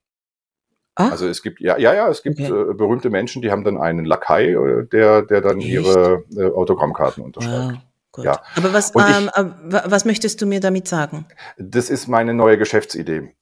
Ach? 1.00 1.12
Also 1.12 1.28
es 1.28 1.42
gibt, 1.42 1.62
ja, 1.62 1.78
ja, 1.78 1.94
ja, 1.94 2.10
es 2.10 2.24
gibt 2.24 2.42
okay. 2.42 2.52
äh, 2.52 2.74
berühmte 2.74 3.10
Menschen, 3.10 3.42
die 3.42 3.52
haben 3.52 3.64
dann 3.64 3.78
einen 3.78 4.04
Lakai, 4.04 4.52
äh, 4.52 4.86
der, 4.86 5.22
der 5.22 5.40
dann 5.40 5.60
Echt? 5.60 5.70
ihre 5.70 6.26
äh, 6.36 6.52
Autogrammkarten 6.52 7.24
unterschreibt. 7.24 7.74
Wow. 7.74 7.82
Gut. 8.12 8.26
Ja. 8.26 8.42
Aber 8.58 8.74
was, 8.74 8.94
ähm, 8.96 9.30
ich, 9.34 9.74
äh, 9.74 9.82
was 9.86 10.04
möchtest 10.04 10.42
du 10.42 10.46
mir 10.46 10.60
damit 10.60 10.90
sagen? 10.90 11.26
Das 11.58 11.90
ist 11.90 12.08
meine 12.08 12.34
neue 12.34 12.58
Geschäftsidee. 12.58 13.34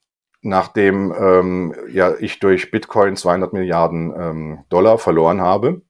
Nachdem 0.41 1.11
ähm, 1.17 1.73
ja, 1.89 2.13
ich 2.19 2.39
durch 2.39 2.69
Bitcoin 2.69 3.15
200 3.15 3.53
Milliarden 3.53 4.13
ähm, 4.15 4.59
Dollar 4.69 4.99
verloren 4.99 5.41
habe, 5.41 5.81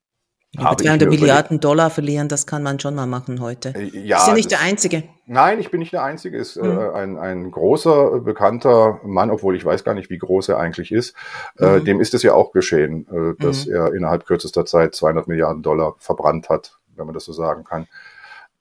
Über 0.53 0.77
200 0.77 1.09
Milliarden 1.09 1.59
Dollar 1.59 1.89
verlieren, 1.89 2.29
das 2.29 2.47
kann 2.47 2.63
man 2.63 2.79
schon 2.79 2.95
mal 2.95 3.05
machen 3.05 3.41
heute. 3.41 3.73
Äh, 3.75 3.99
ja, 3.99 4.17
ist 4.17 4.27
ja 4.27 4.33
nicht 4.33 4.51
der 4.51 4.61
Einzige. 4.61 5.03
Nein, 5.25 5.59
ich 5.59 5.71
bin 5.71 5.79
nicht 5.79 5.91
der 5.91 6.03
Einzige. 6.03 6.37
Ist 6.37 6.55
mhm. 6.55 6.77
äh, 6.77 6.89
ein, 6.93 7.17
ein 7.17 7.51
großer, 7.51 8.21
bekannter 8.21 9.01
Mann, 9.03 9.29
obwohl 9.29 9.55
ich 9.57 9.65
weiß 9.65 9.83
gar 9.83 9.93
nicht, 9.93 10.09
wie 10.09 10.17
groß 10.17 10.49
er 10.49 10.57
eigentlich 10.57 10.91
ist. 10.91 11.15
Äh, 11.59 11.79
mhm. 11.79 11.85
dem 11.85 12.01
ist 12.01 12.13
es 12.13 12.23
ja 12.23 12.33
auch 12.33 12.53
geschehen, 12.53 13.07
äh, 13.11 13.41
dass 13.41 13.65
mhm. 13.65 13.73
er 13.73 13.93
innerhalb 13.93 14.25
kürzester 14.25 14.65
Zeit 14.65 14.95
200 14.95 15.27
Milliarden 15.27 15.63
Dollar 15.63 15.95
verbrannt 15.99 16.49
hat, 16.49 16.79
wenn 16.95 17.05
man 17.05 17.13
das 17.13 17.25
so 17.25 17.33
sagen 17.33 17.65
kann. 17.65 17.87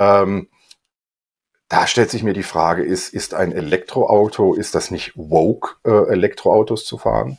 Ähm, 0.00 0.48
da 1.68 1.86
stellt 1.86 2.10
sich 2.10 2.22
mir 2.22 2.34
die 2.34 2.42
Frage, 2.42 2.82
ist, 2.84 3.14
ist 3.14 3.32
ein 3.32 3.52
Elektroauto, 3.52 4.54
ist 4.54 4.74
das 4.74 4.90
nicht 4.90 5.12
woke, 5.16 5.76
äh, 5.84 6.10
Elektroautos 6.10 6.84
zu 6.84 6.98
fahren? 6.98 7.38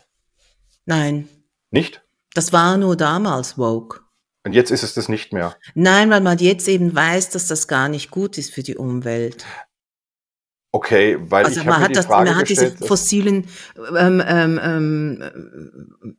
Nein. 0.85 1.27
Nicht? 1.69 2.03
Das 2.33 2.53
war 2.53 2.77
nur 2.77 2.95
damals 2.95 3.57
woke. 3.57 4.06
Und 4.47 4.53
jetzt 4.53 4.71
ist 4.71 4.81
es 4.81 4.93
das 4.93 5.09
nicht 5.09 5.33
mehr. 5.33 5.57
Nein, 5.75 6.09
weil 6.09 6.21
man 6.21 6.37
jetzt 6.37 6.69
eben 6.69 6.95
weiß, 6.95 7.31
dass 7.31 7.47
das 7.47 7.67
gar 7.67 7.89
nicht 7.89 8.11
gut 8.11 8.37
ist 8.37 8.53
für 8.53 8.63
die 8.63 8.77
Umwelt. 8.77 9.43
Okay, 10.71 11.17
weil 11.19 11.43
also 11.43 11.65
man 11.65 11.81
hat 11.81 11.93
das, 11.97 12.07
man 12.07 12.33
hat 12.33 12.47
diese 12.47 12.71
fossilen 12.71 13.49
ähm, 13.97 14.23
ähm, 14.25 14.59
ähm, 14.63 16.17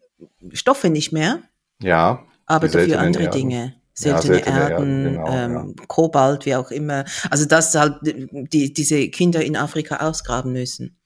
Stoffe 0.53 0.91
nicht 0.91 1.11
mehr. 1.11 1.41
Ja. 1.83 2.23
Aber 2.45 2.69
dafür 2.69 3.01
andere 3.01 3.25
Erden. 3.25 3.39
Dinge. 3.39 3.75
Seltene, 3.95 4.41
ja, 4.41 4.45
seltene 4.45 4.61
Erden, 4.61 4.73
Erden 4.73 5.05
genau, 5.05 5.33
ähm, 5.33 5.75
ja. 5.79 5.87
Kobalt, 5.87 6.45
wie 6.45 6.55
auch 6.55 6.71
immer. 6.71 7.07
Also 7.31 7.47
dass 7.47 7.75
halt 7.75 7.95
die, 8.03 8.75
diese 8.75 9.09
Kinder 9.09 9.43
in 9.43 9.57
Afrika 9.57 10.07
ausgraben 10.07 10.53
müssen. 10.53 10.99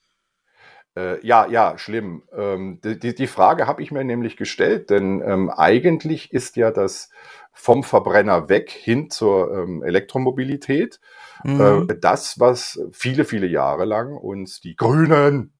Äh, 0.95 1.25
ja, 1.25 1.47
ja, 1.47 1.77
schlimm. 1.77 2.23
Ähm, 2.35 2.79
die, 2.83 3.15
die 3.15 3.27
Frage 3.27 3.65
habe 3.65 3.81
ich 3.81 3.91
mir 3.91 4.03
nämlich 4.03 4.37
gestellt, 4.37 4.89
denn 4.89 5.21
ähm, 5.25 5.49
eigentlich 5.49 6.31
ist 6.31 6.55
ja 6.55 6.71
das 6.71 7.09
vom 7.51 7.83
Verbrenner 7.83 8.49
weg 8.49 8.69
hin 8.69 9.09
zur 9.09 9.51
ähm, 9.53 9.83
Elektromobilität 9.83 10.99
mhm. 11.43 11.87
äh, 11.89 11.95
das, 11.99 12.39
was 12.39 12.79
viele, 12.91 13.25
viele 13.25 13.47
Jahre 13.47 13.85
lang 13.85 14.15
uns 14.15 14.59
die 14.61 14.75
Grünen 14.75 15.53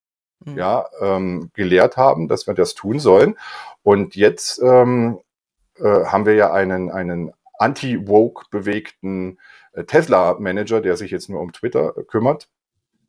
mhm. 0.46 0.58
ja, 0.58 0.86
ähm, 1.02 1.50
gelehrt 1.54 1.98
haben, 1.98 2.28
dass 2.28 2.48
wir 2.48 2.54
das 2.54 2.74
tun 2.76 3.00
sollen. 3.00 3.36
Und 3.82 4.16
jetzt 4.16 4.62
ähm, 4.62 5.20
äh, 5.78 6.06
haben 6.06 6.26
wir 6.26 6.36
ja 6.36 6.54
einen, 6.54 6.92
einen 6.92 7.32
anti-woke 7.58 8.46
bewegten 8.52 9.40
äh, 9.74 9.84
Tesla-Manager, 9.84 10.82
der 10.82 10.98
sich 10.98 11.12
jetzt 11.12 11.30
nur 11.30 11.42
um 11.42 11.52
Twitter 11.54 11.98
äh, 11.98 12.04
kümmert, 12.04 12.50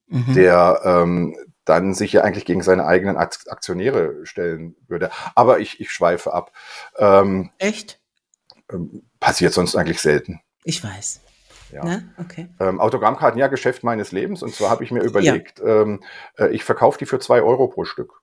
mhm. 0.08 0.34
der 0.34 0.80
ähm, 0.84 1.36
dann 1.64 1.94
sich 1.94 2.12
ja 2.12 2.22
eigentlich 2.22 2.44
gegen 2.44 2.62
seine 2.62 2.86
eigenen 2.86 3.16
Aktionäre 3.16 4.24
stellen 4.24 4.76
würde. 4.86 5.10
Aber 5.34 5.60
ich, 5.60 5.80
ich 5.80 5.90
schweife 5.90 6.32
ab. 6.32 6.52
Ähm, 6.98 7.50
Echt? 7.58 8.00
Ähm, 8.70 9.02
passiert 9.20 9.52
sonst 9.52 9.76
eigentlich 9.76 10.00
selten. 10.00 10.40
Ich 10.64 10.82
weiß. 10.82 11.20
Ja. 11.72 11.84
Ne? 11.84 12.14
Okay. 12.18 12.48
Ähm, 12.60 12.80
Autogrammkarten, 12.80 13.38
ja, 13.38 13.48
Geschäft 13.48 13.82
meines 13.82 14.12
Lebens. 14.12 14.42
Und 14.42 14.54
zwar 14.54 14.70
habe 14.70 14.84
ich 14.84 14.90
mir 14.90 15.02
überlegt, 15.02 15.58
ja. 15.58 15.82
ähm, 15.82 16.02
äh, 16.38 16.48
ich 16.48 16.64
verkaufe 16.64 16.98
die 16.98 17.06
für 17.06 17.18
zwei 17.18 17.42
Euro 17.42 17.68
pro 17.68 17.84
Stück. 17.84 18.22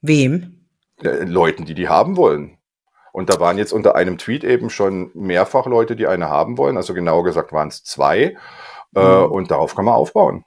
Wem? 0.00 0.66
Äh, 1.02 1.24
Leuten, 1.24 1.64
die 1.64 1.74
die 1.74 1.88
haben 1.88 2.16
wollen. 2.16 2.58
Und 3.12 3.30
da 3.30 3.40
waren 3.40 3.58
jetzt 3.58 3.72
unter 3.72 3.94
einem 3.94 4.18
Tweet 4.18 4.44
eben 4.44 4.68
schon 4.68 5.10
mehrfach 5.14 5.66
Leute, 5.66 5.96
die 5.96 6.06
eine 6.06 6.28
haben 6.28 6.58
wollen. 6.58 6.76
Also 6.76 6.92
genauer 6.94 7.24
gesagt 7.24 7.52
waren 7.52 7.68
es 7.68 7.82
zwei. 7.84 8.36
Äh, 8.94 9.00
mhm. 9.00 9.32
Und 9.32 9.50
darauf 9.50 9.74
kann 9.74 9.84
man 9.84 9.94
aufbauen. 9.94 10.44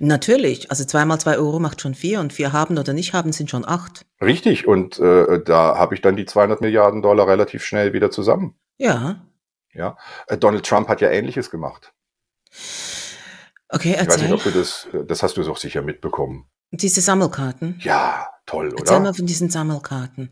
Natürlich, 0.00 0.70
also 0.70 0.84
zweimal 0.84 1.20
zwei 1.20 1.36
Euro 1.38 1.58
macht 1.58 1.80
schon 1.80 1.94
vier 1.94 2.20
und 2.20 2.32
vier 2.32 2.52
haben 2.52 2.78
oder 2.78 2.92
nicht 2.92 3.12
haben 3.12 3.32
sind 3.32 3.50
schon 3.50 3.66
acht. 3.66 4.04
Richtig, 4.20 4.66
und 4.66 4.98
äh, 4.98 5.42
da 5.42 5.76
habe 5.76 5.94
ich 5.94 6.00
dann 6.00 6.16
die 6.16 6.26
200 6.26 6.60
Milliarden 6.60 7.02
Dollar 7.02 7.26
relativ 7.26 7.64
schnell 7.64 7.92
wieder 7.92 8.10
zusammen. 8.10 8.54
Ja. 8.76 9.24
Ja, 9.72 9.96
äh, 10.26 10.36
Donald 10.36 10.66
Trump 10.66 10.88
hat 10.88 11.00
ja 11.00 11.10
Ähnliches 11.10 11.50
gemacht. 11.50 11.92
Okay, 13.68 13.92
erzähl. 13.92 14.02
Ich 14.02 14.08
weiß 14.08 14.22
nicht, 14.22 14.32
ob 14.32 14.42
du 14.42 14.50
das, 14.50 14.88
äh, 14.92 15.04
das 15.04 15.22
hast 15.22 15.36
du 15.36 15.42
doch 15.42 15.58
sicher 15.58 15.82
mitbekommen. 15.82 16.48
Diese 16.70 17.00
Sammelkarten? 17.00 17.78
Ja, 17.80 18.28
toll, 18.46 18.68
oder? 18.68 18.80
Erzähl 18.80 19.00
mal 19.00 19.14
von 19.14 19.26
diesen 19.26 19.50
Sammelkarten. 19.50 20.30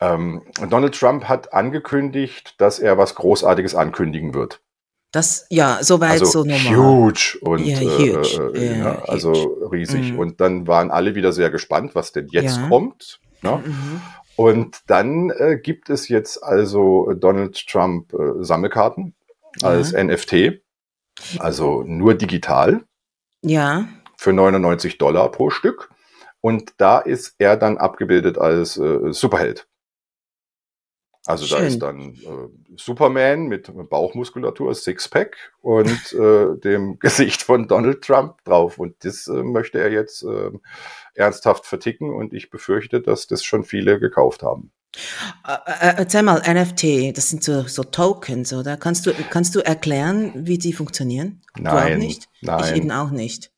Ähm, 0.00 0.42
Donald 0.70 0.98
Trump 0.98 1.24
hat 1.24 1.52
angekündigt, 1.52 2.54
dass 2.58 2.78
er 2.78 2.98
was 2.98 3.14
Großartiges 3.14 3.74
ankündigen 3.74 4.34
wird. 4.34 4.60
Das, 5.10 5.46
ja, 5.48 5.78
soweit 5.80 6.20
also 6.20 6.26
so 6.26 6.44
normal. 6.44 6.76
Huge 6.76 7.38
und 7.40 7.64
ja, 7.64 7.78
huge. 7.80 8.52
Äh, 8.54 8.58
äh, 8.58 8.78
ja, 8.78 9.02
also 9.04 9.32
riesig. 9.72 10.12
Mhm. 10.12 10.18
Und 10.18 10.40
dann 10.40 10.66
waren 10.66 10.90
alle 10.90 11.14
wieder 11.14 11.32
sehr 11.32 11.50
gespannt, 11.50 11.94
was 11.94 12.12
denn 12.12 12.28
jetzt 12.30 12.58
ja. 12.58 12.68
kommt. 12.68 13.20
Ne? 13.42 13.62
Mhm. 13.64 14.02
Und 14.36 14.78
dann 14.86 15.30
äh, 15.30 15.56
gibt 15.56 15.88
es 15.88 16.08
jetzt 16.08 16.44
also 16.44 17.12
Donald 17.14 17.66
Trump 17.66 18.12
äh, 18.12 18.44
Sammelkarten 18.44 19.14
als 19.62 19.92
NFT, 19.92 20.60
also 21.38 21.82
nur 21.82 22.14
digital. 22.14 22.84
Ja. 23.42 23.88
Für 24.16 24.32
99 24.32 24.98
Dollar 24.98 25.30
pro 25.32 25.50
Stück. 25.50 25.90
Und 26.40 26.74
da 26.76 26.98
ist 26.98 27.34
er 27.38 27.56
dann 27.56 27.78
abgebildet 27.78 28.38
als 28.38 28.76
äh, 28.76 29.12
Superheld. 29.12 29.66
Also 31.28 31.44
Schön. 31.44 31.58
da 31.58 31.66
ist 31.66 31.78
dann 31.80 32.14
äh, 32.14 32.76
Superman 32.78 33.48
mit 33.48 33.70
Bauchmuskulatur, 33.90 34.74
Sixpack 34.74 35.36
und 35.60 36.12
äh, 36.14 36.56
dem 36.58 36.98
Gesicht 36.98 37.42
von 37.42 37.68
Donald 37.68 38.00
Trump 38.02 38.42
drauf. 38.44 38.78
Und 38.78 39.04
das 39.04 39.26
äh, 39.26 39.42
möchte 39.42 39.78
er 39.78 39.92
jetzt 39.92 40.22
äh, 40.22 40.50
ernsthaft 41.12 41.66
verticken 41.66 42.14
und 42.14 42.32
ich 42.32 42.48
befürchte, 42.48 43.02
dass 43.02 43.26
das 43.26 43.44
schon 43.44 43.64
viele 43.64 44.00
gekauft 44.00 44.42
haben. 44.42 44.72
Äh, 45.46 45.52
äh, 45.52 45.94
erzähl 45.98 46.22
mal, 46.22 46.40
NFT, 46.40 47.14
das 47.14 47.28
sind 47.28 47.44
so, 47.44 47.64
so 47.64 47.84
Tokens, 47.84 48.54
oder? 48.54 48.78
Kannst 48.78 49.04
du, 49.04 49.12
kannst 49.28 49.54
du 49.54 49.60
erklären, 49.60 50.32
wie 50.34 50.56
die 50.56 50.72
funktionieren? 50.72 51.42
Nein. 51.58 51.88
Du 51.88 51.94
auch 51.94 51.98
nicht? 51.98 52.28
Nein. 52.40 52.64
Ich 52.64 52.74
eben 52.74 52.90
auch 52.90 53.10
nicht. 53.10 53.52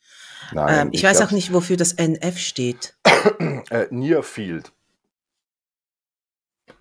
Nein, 0.53 0.89
ähm, 0.89 0.89
ich, 0.91 1.05
ich 1.05 1.09
weiß 1.09 1.21
auch 1.21 1.31
nicht, 1.31 1.53
wofür 1.53 1.77
das 1.77 1.93
NF 1.93 2.37
steht. 2.37 2.97
äh, 3.71 3.87
Near 3.91 4.25
Field. 4.25 4.73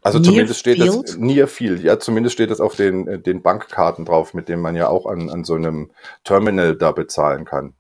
Also 0.02 0.20
Near 0.20 0.30
zumindest 0.32 0.60
steht 0.60 0.78
Field? 0.78 1.04
das 1.10 1.18
Near 1.18 1.48
Field, 1.48 1.84
ja, 1.84 2.00
zumindest 2.00 2.34
steht 2.34 2.52
das 2.52 2.62
auf 2.62 2.76
den, 2.76 3.08
äh, 3.08 3.20
den 3.20 3.42
Bankkarten 3.42 4.06
drauf, 4.06 4.34
mit 4.34 4.48
denen 4.48 4.62
man 4.62 4.76
ja 4.76 4.88
auch 4.88 5.06
an, 5.06 5.30
an 5.30 5.44
so 5.44 5.56
einem 5.56 5.92
Terminal 6.24 6.76
da 6.76 6.92
bezahlen 6.92 7.46
kann. 7.46 7.74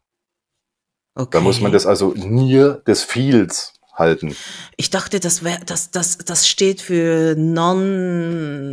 Okay. 1.15 1.29
Da 1.31 1.41
muss 1.41 1.59
man 1.59 1.71
das 1.71 1.85
also 1.85 2.13
Near 2.15 2.81
des 2.87 3.03
Fields 3.03 3.73
halten. 3.93 4.35
Ich 4.77 4.89
dachte, 4.89 5.19
das 5.19 5.43
wäre, 5.43 5.59
das, 5.65 5.91
das, 5.91 6.17
das 6.17 6.47
steht 6.47 6.81
für 6.81 7.35
non 7.37 8.65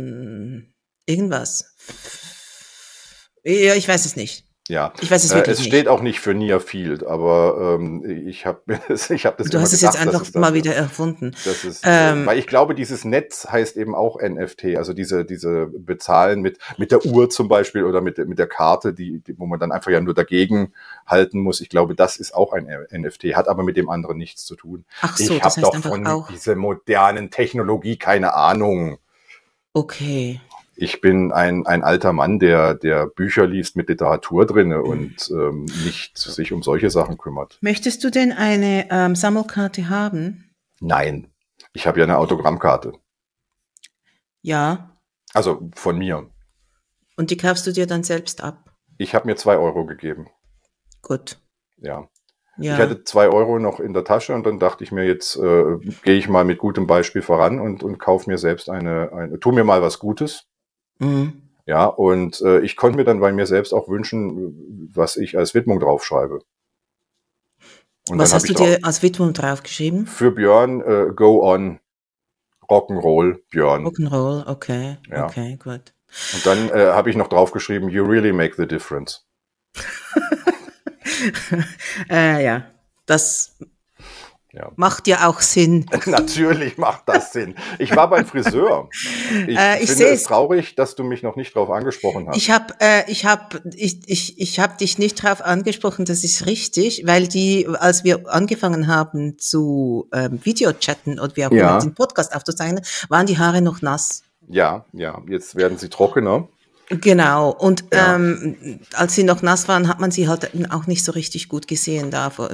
irgendwas. 1.05 1.75
Ja, 3.43 3.75
ich 3.75 3.87
weiß 3.87 4.05
es 4.05 4.15
nicht. 4.15 4.46
Ja, 4.69 4.91
ich 4.99 5.09
weiß 5.09 5.23
es 5.23 5.33
wirklich 5.33 5.57
äh, 5.57 5.61
Es 5.61 5.65
steht 5.65 5.87
auch 5.87 6.01
nicht 6.01 6.19
für 6.19 6.33
Near 6.33 6.59
Field, 6.59 7.05
aber 7.05 7.77
ähm, 7.79 8.03
ich 8.27 8.45
habe 8.45 8.61
ich 9.09 9.25
hab 9.25 9.37
das 9.37 9.49
Du 9.49 9.59
hast 9.59 9.73
es 9.73 9.81
jetzt 9.81 9.99
einfach 9.99 10.33
mal 10.33 10.53
wieder 10.53 10.75
erfunden. 10.75 11.35
Ist, 11.45 11.85
äh, 11.85 12.11
ähm, 12.11 12.25
weil 12.25 12.37
ich 12.37 12.47
glaube, 12.47 12.75
dieses 12.75 13.05
Netz 13.05 13.47
heißt 13.49 13.77
eben 13.77 13.95
auch 13.95 14.21
NFT, 14.21 14.75
also 14.75 14.93
diese 14.93 15.23
diese 15.23 15.67
bezahlen 15.67 16.41
mit 16.41 16.59
mit 16.77 16.91
der 16.91 17.05
Uhr 17.05 17.29
zum 17.29 17.47
Beispiel 17.47 17.85
oder 17.85 18.01
mit 18.01 18.17
mit 18.27 18.39
der 18.39 18.47
Karte, 18.47 18.93
die, 18.93 19.19
die 19.19 19.39
wo 19.39 19.45
man 19.45 19.59
dann 19.59 19.71
einfach 19.71 19.91
ja 19.91 20.01
nur 20.01 20.13
dagegen 20.13 20.73
halten 21.05 21.39
muss. 21.39 21.61
Ich 21.61 21.69
glaube, 21.69 21.95
das 21.95 22.17
ist 22.17 22.33
auch 22.33 22.51
ein 22.51 22.67
NFT, 22.91 23.35
hat 23.35 23.47
aber 23.47 23.63
mit 23.63 23.77
dem 23.77 23.89
anderen 23.89 24.17
nichts 24.17 24.45
zu 24.45 24.55
tun. 24.55 24.83
Ach 25.01 25.15
so, 25.17 25.33
ich 25.33 25.43
habe 25.43 25.61
doch 25.61 25.75
von 25.75 26.05
auch. 26.07 26.29
dieser 26.29 26.55
modernen 26.55 27.31
Technologie 27.31 27.97
keine 27.97 28.33
Ahnung. 28.33 28.97
Okay 29.73 30.41
ich 30.77 31.01
bin 31.01 31.31
ein, 31.31 31.65
ein 31.65 31.83
alter 31.83 32.13
Mann, 32.13 32.37
der, 32.37 32.75
der 32.75 33.07
Bücher 33.07 33.47
liest 33.47 33.75
mit 33.75 33.89
Literatur 33.89 34.45
drinne 34.45 34.83
und 34.83 35.29
ähm, 35.31 35.65
nicht 35.83 36.17
sich 36.17 36.53
um 36.53 36.61
solche 36.61 36.91
Sachen 36.91 37.17
kümmert. 37.17 37.57
Möchtest 37.61 38.03
du 38.03 38.11
denn 38.11 38.31
eine 38.31 38.87
ähm, 38.91 39.15
Sammelkarte 39.15 39.89
haben? 39.89 40.51
Nein, 40.79 41.33
ich 41.73 41.87
habe 41.87 41.99
ja 41.99 42.05
eine 42.05 42.19
Autogrammkarte. 42.19 42.93
Ja. 44.43 44.91
Also 45.33 45.69
von 45.73 45.97
mir. 45.97 46.29
Und 47.15 47.31
die 47.31 47.37
kaufst 47.37 47.65
du 47.65 47.71
dir 47.71 47.87
dann 47.87 48.03
selbst 48.03 48.43
ab? 48.43 48.75
Ich 48.99 49.15
habe 49.15 49.25
mir 49.25 49.35
zwei 49.35 49.57
Euro 49.57 49.85
gegeben. 49.85 50.27
Gut. 51.01 51.39
Ja. 51.77 52.07
ja. 52.57 52.75
Ich 52.75 52.79
hatte 52.79 53.03
zwei 53.03 53.29
Euro 53.29 53.57
noch 53.57 53.79
in 53.79 53.93
der 53.93 54.03
Tasche 54.03 54.35
und 54.35 54.45
dann 54.45 54.59
dachte 54.59 54.83
ich 54.83 54.91
mir, 54.91 55.05
jetzt 55.05 55.37
äh, 55.37 55.77
gehe 56.03 56.17
ich 56.17 56.29
mal 56.29 56.45
mit 56.45 56.59
gutem 56.59 56.85
Beispiel 56.85 57.23
voran 57.23 57.59
und, 57.59 57.81
und 57.81 57.97
kaufe 57.97 58.29
mir 58.29 58.37
selbst 58.37 58.69
eine, 58.69 59.11
eine, 59.11 59.39
tu 59.39 59.51
mir 59.51 59.63
mal 59.63 59.81
was 59.81 59.97
Gutes. 59.97 60.47
Mhm. 60.99 61.41
Ja, 61.65 61.85
und 61.85 62.41
äh, 62.41 62.61
ich 62.61 62.77
konnte 62.77 62.97
mir 62.97 63.03
dann 63.03 63.19
bei 63.19 63.33
mir 63.33 63.45
selbst 63.45 63.73
auch 63.73 63.89
wünschen, 63.89 64.89
was 64.93 65.17
ich 65.17 65.37
als 65.37 65.53
Widmung 65.53 65.79
draufschreibe. 65.79 66.39
Und 68.09 68.19
was 68.19 68.33
hast 68.33 68.47
du 68.47 68.53
dir 68.53 68.79
als 68.83 69.03
Widmung 69.03 69.33
draufgeschrieben? 69.33 70.07
Für 70.07 70.31
Björn, 70.31 70.81
äh, 70.81 71.11
Go 71.13 71.43
On, 71.43 71.79
Rock'n'Roll, 72.69 73.41
Björn. 73.49 73.85
Rock'n'Roll, 73.85 74.47
okay, 74.47 74.97
ja. 75.09 75.25
okay, 75.25 75.57
gut. 75.61 75.93
Und 76.33 76.45
dann 76.45 76.69
äh, 76.69 76.93
habe 76.93 77.09
ich 77.09 77.17
noch 77.17 77.27
draufgeschrieben, 77.27 77.89
You 77.89 78.05
really 78.05 78.31
make 78.31 78.55
the 78.55 78.65
difference. 78.65 79.25
äh, 82.09 82.43
ja, 82.43 82.65
das 83.05 83.57
Ja. 84.53 84.71
Macht 84.75 85.07
ja 85.07 85.27
auch 85.27 85.41
Sinn. 85.41 85.85
Natürlich 86.05 86.77
macht 86.77 87.03
das 87.05 87.33
Sinn. 87.33 87.55
Ich 87.79 87.95
war 87.95 88.09
beim 88.09 88.25
Friseur. 88.25 88.89
Ich, 89.45 89.57
äh, 89.57 89.83
ich 89.83 89.91
finde 89.91 90.07
es 90.07 90.23
traurig, 90.23 90.75
dass 90.75 90.95
du 90.95 91.03
mich 91.03 91.21
noch 91.21 91.35
nicht 91.35 91.53
drauf 91.53 91.69
angesprochen 91.69 92.27
hast. 92.27 92.37
Ich 92.37 92.49
habe 92.49 92.73
äh, 92.79 93.09
ich 93.11 93.25
hab, 93.25 93.61
ich, 93.75 94.07
ich, 94.07 94.39
ich 94.39 94.59
hab 94.59 94.77
dich 94.77 94.97
nicht 94.97 95.21
drauf 95.21 95.41
angesprochen, 95.41 96.05
das 96.05 96.23
ist 96.23 96.45
richtig, 96.45 97.03
weil 97.05 97.27
die, 97.27 97.67
als 97.67 98.03
wir 98.03 98.33
angefangen 98.33 98.87
haben 98.87 99.37
zu 99.37 100.07
ähm, 100.13 100.39
Videochatten 100.43 101.19
und 101.19 101.35
wir 101.35 101.45
haben 101.45 101.55
ja. 101.55 101.79
den 101.79 101.93
Podcast 101.93 102.33
aufzuzeichnen, 102.35 102.83
waren 103.09 103.25
die 103.25 103.37
Haare 103.37 103.61
noch 103.61 103.81
nass. 103.81 104.23
Ja, 104.47 104.85
ja, 104.93 105.21
jetzt 105.27 105.55
werden 105.55 105.77
sie 105.77 105.89
trockener. 105.89 106.47
Genau. 106.89 107.51
Und 107.51 107.85
ja. 107.91 108.15
ähm, 108.15 108.79
als 108.93 109.15
sie 109.15 109.23
noch 109.23 109.41
nass 109.41 109.67
waren, 109.67 109.87
hat 109.87 109.99
man 109.99 110.11
sie 110.11 110.27
halt 110.27 110.51
auch 110.71 110.87
nicht 110.87 111.03
so 111.03 111.11
richtig 111.11 111.49
gut 111.49 111.67
gesehen 111.67 112.11
da 112.11 112.29
vor, 112.29 112.49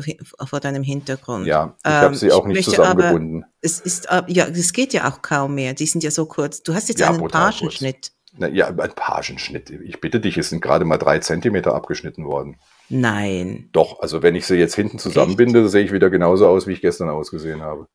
vor 0.46 0.60
deinem 0.60 0.82
Hintergrund. 0.82 1.46
Ja, 1.46 1.76
ich 1.86 1.92
habe 1.92 2.08
ähm, 2.08 2.16
sie 2.16 2.32
auch 2.32 2.46
nicht 2.46 2.64
zusammengebunden. 2.64 3.46
es 3.62 3.80
ist 3.80 4.10
äh, 4.10 4.24
ja, 4.28 4.46
es 4.46 4.74
geht 4.74 4.94
ja 4.94 5.10
auch 5.10 5.22
kaum 5.22 5.56
mehr. 5.56 5.74
Die 5.74 5.86
sind 5.86 6.04
ja 6.04 6.10
so 6.10 6.26
kurz. 6.26 6.64
Du 6.64 6.74
hast 6.74 6.90
jetzt 6.90 7.00
ja, 7.00 7.10
einen 7.10 7.28
Pagenschnitt. 7.28 8.12
Na, 8.36 8.48
ja, 8.48 8.68
ein 8.70 8.96
Pagenschnitt. 8.96 9.70
Ich 9.70 10.02
bitte 10.02 10.20
dich, 10.20 10.38
es 10.38 10.50
sind 10.50 10.62
gerade 10.62 10.86
mal 10.86 10.98
drei 10.98 11.20
Zentimeter 11.20 11.76
abgeschnitten 11.76 12.26
worden. 12.26 12.58
Nein. 12.90 13.70
Doch, 13.72 14.00
also 14.00 14.24
wenn 14.24 14.34
ich 14.34 14.48
sie 14.48 14.56
jetzt 14.56 14.74
hinten 14.74 14.98
zusammenbinde, 14.98 15.70
sehe 15.70 15.84
ich 15.84 15.92
wieder 15.92 16.10
genauso 16.10 16.48
aus, 16.48 16.66
wie 16.66 16.74
ich 16.74 16.82
gestern 16.82 17.10
ausgesehen 17.10 17.62
habe. 17.62 17.88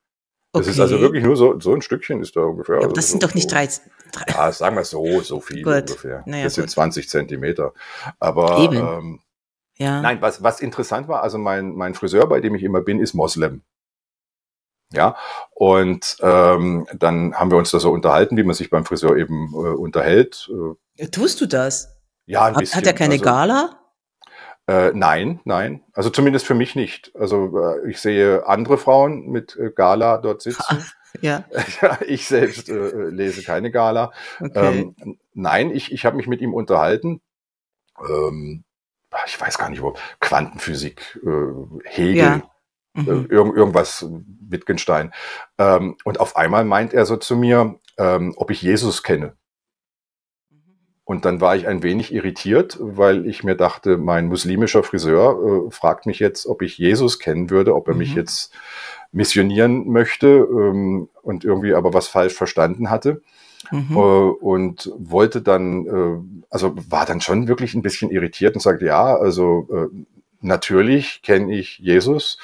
Das 0.53 0.63
okay. 0.63 0.71
ist 0.71 0.81
also 0.81 1.01
wirklich 1.01 1.23
nur 1.23 1.37
so, 1.37 1.61
so 1.61 1.75
ein 1.75 1.83
Stückchen 1.83 2.23
ist 2.23 2.35
da 2.35 2.41
ungefähr. 2.41 2.77
Ja, 2.77 2.83
also 2.83 2.95
das 2.95 3.11
sind 3.11 3.21
so, 3.21 3.29
doch 3.29 3.35
nicht 3.35 3.53
drei, 3.53 3.69
drei. 4.13 4.25
Ja, 4.33 4.51
sagen 4.51 4.77
wir 4.77 4.85
so, 4.85 5.21
so 5.21 5.41
viel 5.41 5.63
gut. 5.63 5.91
ungefähr. 5.91 6.23
Naja, 6.27 6.45
das 6.45 6.55
gut. 6.55 6.63
sind 6.63 6.71
20 6.71 7.09
Zentimeter. 7.09 7.75
Aber 8.19 8.59
Eben. 8.61 8.77
Ähm, 8.77 9.21
ja. 9.77 10.01
nein, 10.01 10.23
was, 10.23 10.43
was 10.43 10.61
interessant 10.61 11.07
war, 11.07 11.23
also 11.23 11.39
mein, 11.39 11.75
mein 11.75 11.95
Friseur, 11.95 12.27
bei 12.29 12.41
dem 12.41 12.55
ich 12.55 12.63
immer 12.63 12.81
bin, 12.81 12.99
ist 12.99 13.15
Moslem. 13.15 13.63
Ja, 14.93 15.17
und 15.51 16.17
ähm, 16.21 16.87
dann 16.95 17.35
haben 17.35 17.51
wir 17.51 17.59
uns 17.59 17.71
da 17.71 17.79
so 17.79 17.91
unterhalten, 17.91 18.39
wie 18.39 18.43
man 18.43 18.55
sich 18.55 18.71
beim 18.71 18.87
Friseur 18.87 19.17
eben 19.17 19.53
äh, 19.53 19.57
unterhält. 19.57 20.51
Äh, 20.97 21.09
Tust 21.09 21.41
du 21.43 21.47
das? 21.47 21.99
Ja, 22.25 22.47
ein 22.47 22.55
hat, 22.55 22.61
bisschen. 22.61 22.79
Hat 22.79 22.87
er 22.87 22.95
keine 22.95 23.15
also, 23.15 23.25
Gala? 23.25 23.79
Äh, 24.69 24.93
nein, 24.93 25.41
nein. 25.45 25.83
Also 25.95 26.11
zumindest 26.11 26.47
für 26.47 26.55
mich 26.55 26.75
nicht. 26.77 27.11
Also 27.19 27.59
äh, 27.59 27.91
ich 27.91 28.01
sehe 28.01 28.47
andere 28.47 28.77
Frauen 28.77 29.29
mit 29.31 29.57
äh, 29.57 29.71
Gala 29.75 30.19
dort 30.19 30.43
sitzen. 30.43 30.85
ja. 31.23 31.45
Ich 32.07 32.29
selbst 32.29 32.69
äh, 32.69 33.09
lese 33.09 33.43
keine 33.43 33.71
Gala. 33.71 34.13
Okay. 34.39 34.93
Ähm, 34.99 35.19
nein, 35.33 35.71
ich, 35.71 35.91
ich 35.91 36.05
habe 36.05 36.17
mich 36.17 36.27
mit 36.27 36.43
ihm 36.43 36.53
unterhalten. 36.53 37.23
Ähm, 38.09 38.65
ich 39.27 39.41
weiß 39.41 39.57
gar 39.57 39.71
nicht 39.71 39.81
wo. 39.81 39.97
Quantenphysik, 40.21 41.19
äh, 41.25 41.89
Hegel. 41.89 42.17
Ja. 42.17 42.43
Äh, 42.95 43.01
mhm. 43.01 43.27
Irgend, 43.31 43.57
irgendwas 43.57 44.07
Wittgenstein. 44.11 45.13
Ähm, 45.57 45.97
und 46.05 46.21
auf 46.21 46.37
einmal 46.37 46.67
meint 46.67 46.93
er 46.93 47.07
so 47.07 47.17
zu 47.17 47.37
mir, 47.37 47.79
ähm, 47.97 48.35
ob 48.37 48.51
ich 48.51 48.61
Jesus 48.61 49.03
kenne. 49.03 49.35
Und 51.09 51.25
dann 51.25 51.41
war 51.41 51.57
ich 51.57 51.67
ein 51.67 51.83
wenig 51.83 52.13
irritiert, 52.13 52.77
weil 52.83 53.27
ich 53.27 53.43
mir 53.43 53.55
dachte, 53.55 53.97
mein 53.97 54.27
muslimischer 54.27 54.83
Friseur 54.83 55.69
äh, 55.69 55.71
fragt 55.71 56.05
mich 56.05 56.19
jetzt, 56.19 56.45
ob 56.47 56.61
ich 56.61 56.77
Jesus 56.77 57.19
kennen 57.19 57.49
würde, 57.49 57.75
ob 57.75 57.89
er 57.89 57.95
mhm. 57.95 58.01
mich 58.01 58.15
jetzt 58.15 58.53
missionieren 59.11 59.89
möchte 59.89 60.27
ähm, 60.27 61.09
und 61.23 61.47
irgendwie 61.47 61.73
aber 61.73 61.95
was 61.95 62.09
falsch 62.09 62.35
verstanden 62.35 62.91
hatte. 62.91 63.23
Mhm. 63.71 63.97
Äh, 63.97 63.97
und 63.97 64.93
wollte 64.99 65.41
dann, 65.41 65.87
äh, 65.87 66.45
also 66.51 66.75
war 66.91 67.07
dann 67.07 67.23
schon 67.23 67.49
wirklich 67.49 67.73
ein 67.73 67.81
bisschen 67.81 68.11
irritiert 68.11 68.55
und 68.55 68.61
sagte, 68.61 68.85
ja, 68.85 69.17
also 69.17 69.67
äh, 69.73 70.05
natürlich 70.43 71.23
kenne 71.23 71.55
ich 71.55 71.79
Jesus, 71.79 72.37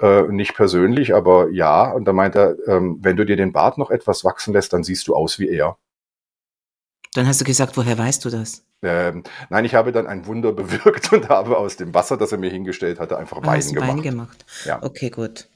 äh, 0.00 0.22
nicht 0.22 0.56
persönlich, 0.56 1.14
aber 1.14 1.50
ja. 1.50 1.92
Und 1.92 2.06
dann 2.06 2.16
meinte 2.16 2.56
er, 2.66 2.76
ähm, 2.76 2.98
wenn 3.02 3.14
du 3.14 3.24
dir 3.24 3.36
den 3.36 3.52
Bart 3.52 3.78
noch 3.78 3.92
etwas 3.92 4.24
wachsen 4.24 4.52
lässt, 4.52 4.72
dann 4.72 4.82
siehst 4.82 5.06
du 5.06 5.14
aus 5.14 5.38
wie 5.38 5.48
er. 5.48 5.76
Dann 7.14 7.26
hast 7.26 7.40
du 7.40 7.44
gesagt, 7.44 7.76
woher 7.76 7.98
weißt 7.98 8.24
du 8.24 8.30
das? 8.30 8.64
Ähm, 8.82 9.24
nein, 9.50 9.64
ich 9.64 9.74
habe 9.74 9.92
dann 9.92 10.06
ein 10.06 10.26
Wunder 10.26 10.52
bewirkt 10.52 11.12
und 11.12 11.28
habe 11.28 11.58
aus 11.58 11.76
dem 11.76 11.94
Wasser, 11.94 12.16
das 12.16 12.32
er 12.32 12.38
mir 12.38 12.50
hingestellt 12.50 13.00
hatte, 13.00 13.18
einfach 13.18 13.38
Wein 13.44 13.60
gemacht. 13.60 13.88
Wein 13.88 14.02
gemacht. 14.02 14.44
Ja. 14.64 14.82
Okay, 14.82 15.10
gut. 15.10 15.48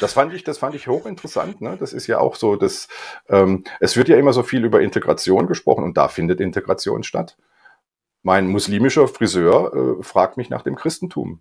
Das 0.00 0.14
fand 0.14 0.32
ich, 0.34 0.42
das 0.42 0.58
fand 0.58 0.74
ich 0.74 0.88
hochinteressant. 0.88 1.60
Ne? 1.60 1.76
Das 1.78 1.92
ist 1.92 2.06
ja 2.08 2.18
auch 2.18 2.34
so, 2.34 2.56
dass 2.56 2.88
ähm, 3.28 3.64
es 3.78 3.96
wird 3.96 4.08
ja 4.08 4.16
immer 4.16 4.32
so 4.32 4.42
viel 4.42 4.64
über 4.64 4.80
Integration 4.80 5.46
gesprochen 5.46 5.84
und 5.84 5.96
da 5.96 6.08
findet 6.08 6.40
Integration 6.40 7.02
statt. 7.04 7.36
Mein 8.22 8.48
muslimischer 8.48 9.08
Friseur 9.08 9.98
äh, 10.00 10.02
fragt 10.02 10.36
mich 10.36 10.50
nach 10.50 10.62
dem 10.62 10.76
Christentum. 10.76 11.40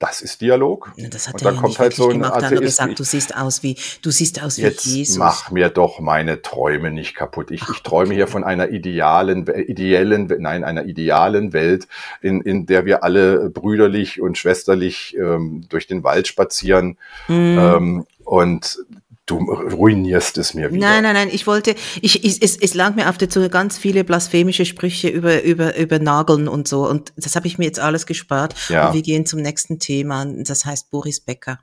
Das 0.00 0.20
ist 0.20 0.40
Dialog. 0.40 0.92
Das 0.96 1.28
hat 1.28 1.34
und 1.34 1.44
dann 1.44 1.54
ja 1.54 1.60
kommt 1.60 1.78
halt 1.78 1.94
so 1.94 2.08
ein 2.08 2.20
gemacht, 2.20 2.42
Atheist. 2.42 2.62
gesagt, 2.62 2.98
du 2.98 3.04
siehst 3.04 3.36
aus 3.36 3.62
wie 3.62 3.76
du 4.02 4.10
siehst 4.10 4.42
aus 4.42 4.58
wie 4.58 4.62
Jetzt 4.62 4.84
Jesus. 4.84 5.18
Mach 5.18 5.50
mir 5.52 5.68
doch 5.68 6.00
meine 6.00 6.42
Träume 6.42 6.90
nicht 6.90 7.14
kaputt. 7.14 7.52
Ich, 7.52 7.62
ich 7.68 7.82
träume 7.82 8.12
hier 8.12 8.26
von 8.26 8.42
einer 8.42 8.70
idealen, 8.70 9.46
ideellen, 9.46 10.26
nein, 10.40 10.64
einer 10.64 10.84
idealen 10.84 11.52
Welt, 11.52 11.86
in, 12.20 12.40
in 12.40 12.66
der 12.66 12.84
wir 12.86 13.04
alle 13.04 13.50
brüderlich 13.50 14.20
und 14.20 14.36
schwesterlich 14.36 15.16
ähm, 15.16 15.64
durch 15.68 15.86
den 15.86 16.02
Wald 16.02 16.26
spazieren. 16.26 16.98
Mm. 17.28 17.58
Ähm, 17.58 18.06
und 18.24 18.78
Du 19.26 19.38
ruinierst 19.38 20.36
es 20.36 20.52
mir 20.52 20.70
wieder. 20.70 20.86
Nein, 20.86 21.02
nein, 21.02 21.14
nein. 21.14 21.28
Ich 21.32 21.46
wollte, 21.46 21.74
ich, 22.02 22.24
ich 22.24 22.42
es, 22.42 22.58
es 22.58 22.74
lag 22.74 22.94
mir 22.94 23.08
auf 23.08 23.16
der 23.16 23.30
Zunge 23.30 23.48
ganz 23.48 23.78
viele 23.78 24.04
blasphemische 24.04 24.66
Sprüche 24.66 25.08
über, 25.08 25.42
über, 25.42 25.76
über 25.76 25.98
Nageln 25.98 26.46
und 26.46 26.68
so. 26.68 26.86
Und 26.86 27.14
das 27.16 27.34
habe 27.34 27.46
ich 27.46 27.56
mir 27.56 27.64
jetzt 27.64 27.80
alles 27.80 28.04
gespart. 28.04 28.54
Ja. 28.68 28.88
Und 28.88 28.94
wir 28.94 29.02
gehen 29.02 29.24
zum 29.24 29.40
nächsten 29.40 29.78
Thema. 29.78 30.26
Das 30.26 30.66
heißt 30.66 30.90
Boris 30.90 31.20
Becker. 31.20 31.60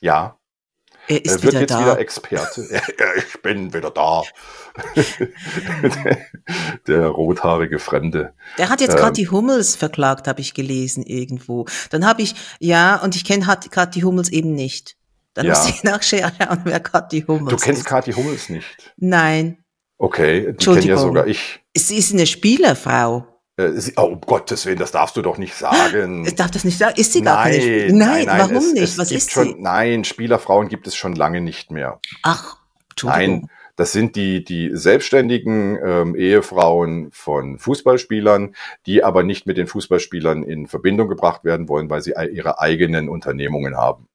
Ja. 0.00 0.38
Er 1.08 1.24
ist 1.24 1.32
er 1.32 1.42
wird 1.42 1.52
wieder 1.52 1.60
jetzt 1.62 1.70
da. 1.72 1.80
wieder 1.80 1.98
Experte. 1.98 2.68
ich 3.16 3.42
bin 3.42 3.74
wieder 3.74 3.90
da. 3.90 4.22
der, 6.86 7.08
rothaarige 7.08 7.80
Fremde. 7.80 8.34
Der 8.56 8.68
hat 8.68 8.80
jetzt 8.80 8.94
ähm, 8.94 9.00
Kathi 9.00 9.24
Hummels 9.24 9.74
verklagt, 9.74 10.28
habe 10.28 10.40
ich 10.40 10.54
gelesen 10.54 11.02
irgendwo. 11.02 11.66
Dann 11.90 12.06
habe 12.06 12.22
ich, 12.22 12.36
ja, 12.60 13.02
und 13.02 13.16
ich 13.16 13.24
kenne 13.24 13.44
Kathi 13.44 14.02
Hummels 14.02 14.28
eben 14.28 14.54
nicht. 14.54 14.99
Dann 15.34 15.46
ja. 15.46 15.52
muss 15.52 15.68
ich 15.68 15.82
nachschauen, 15.84 16.32
wer 16.64 16.80
Kathi 16.80 17.22
Hummels 17.22 17.52
ist. 17.52 17.60
Du 17.60 17.64
kennst 17.64 17.84
Kathi 17.84 18.12
Hummels 18.12 18.48
nicht? 18.48 18.92
Nein. 18.96 19.64
Okay, 19.98 20.52
die 20.52 20.64
kenne 20.64 20.80
ja 20.80 20.96
sogar 20.96 21.26
ich. 21.26 21.60
Sie 21.76 21.96
ist 21.96 22.12
eine 22.12 22.26
Spielerfrau. 22.26 23.26
Äh, 23.56 23.72
sie, 23.72 23.92
oh, 23.96 24.04
um 24.04 24.20
Gottes 24.20 24.64
Willen, 24.66 24.78
das 24.78 24.92
darfst 24.92 25.16
du 25.16 25.22
doch 25.22 25.38
nicht 25.38 25.54
sagen. 25.54 26.24
Ich 26.26 26.34
darf 26.34 26.50
das 26.50 26.64
nicht 26.64 26.78
sagen. 26.78 26.98
Ist 26.98 27.12
sie 27.12 27.22
gar 27.22 27.44
nein, 27.44 27.60
keine 27.60 27.66
Nein, 27.66 27.98
nein, 27.98 28.26
nein 28.26 28.38
warum 28.38 28.56
es, 28.56 28.72
nicht? 28.72 28.82
Es 28.82 28.98
Was 28.98 29.10
ist 29.10 29.30
schon, 29.30 29.48
sie? 29.48 29.56
Nein, 29.58 30.04
Spielerfrauen 30.04 30.68
gibt 30.68 30.86
es 30.86 30.96
schon 30.96 31.14
lange 31.14 31.40
nicht 31.40 31.70
mehr. 31.70 32.00
Ach, 32.22 32.56
Entschuldigung. 32.90 33.40
Nein, 33.40 33.50
das 33.76 33.92
sind 33.92 34.14
die, 34.16 34.44
die 34.44 34.70
selbstständigen 34.74 35.78
ähm, 35.82 36.14
Ehefrauen 36.14 37.10
von 37.12 37.58
Fußballspielern, 37.58 38.54
die 38.84 39.02
aber 39.02 39.22
nicht 39.22 39.46
mit 39.46 39.56
den 39.56 39.66
Fußballspielern 39.66 40.42
in 40.42 40.66
Verbindung 40.66 41.08
gebracht 41.08 41.44
werden 41.44 41.68
wollen, 41.68 41.88
weil 41.88 42.02
sie 42.02 42.12
ihre 42.32 42.60
eigenen 42.60 43.08
Unternehmungen 43.08 43.76
haben. 43.76 44.09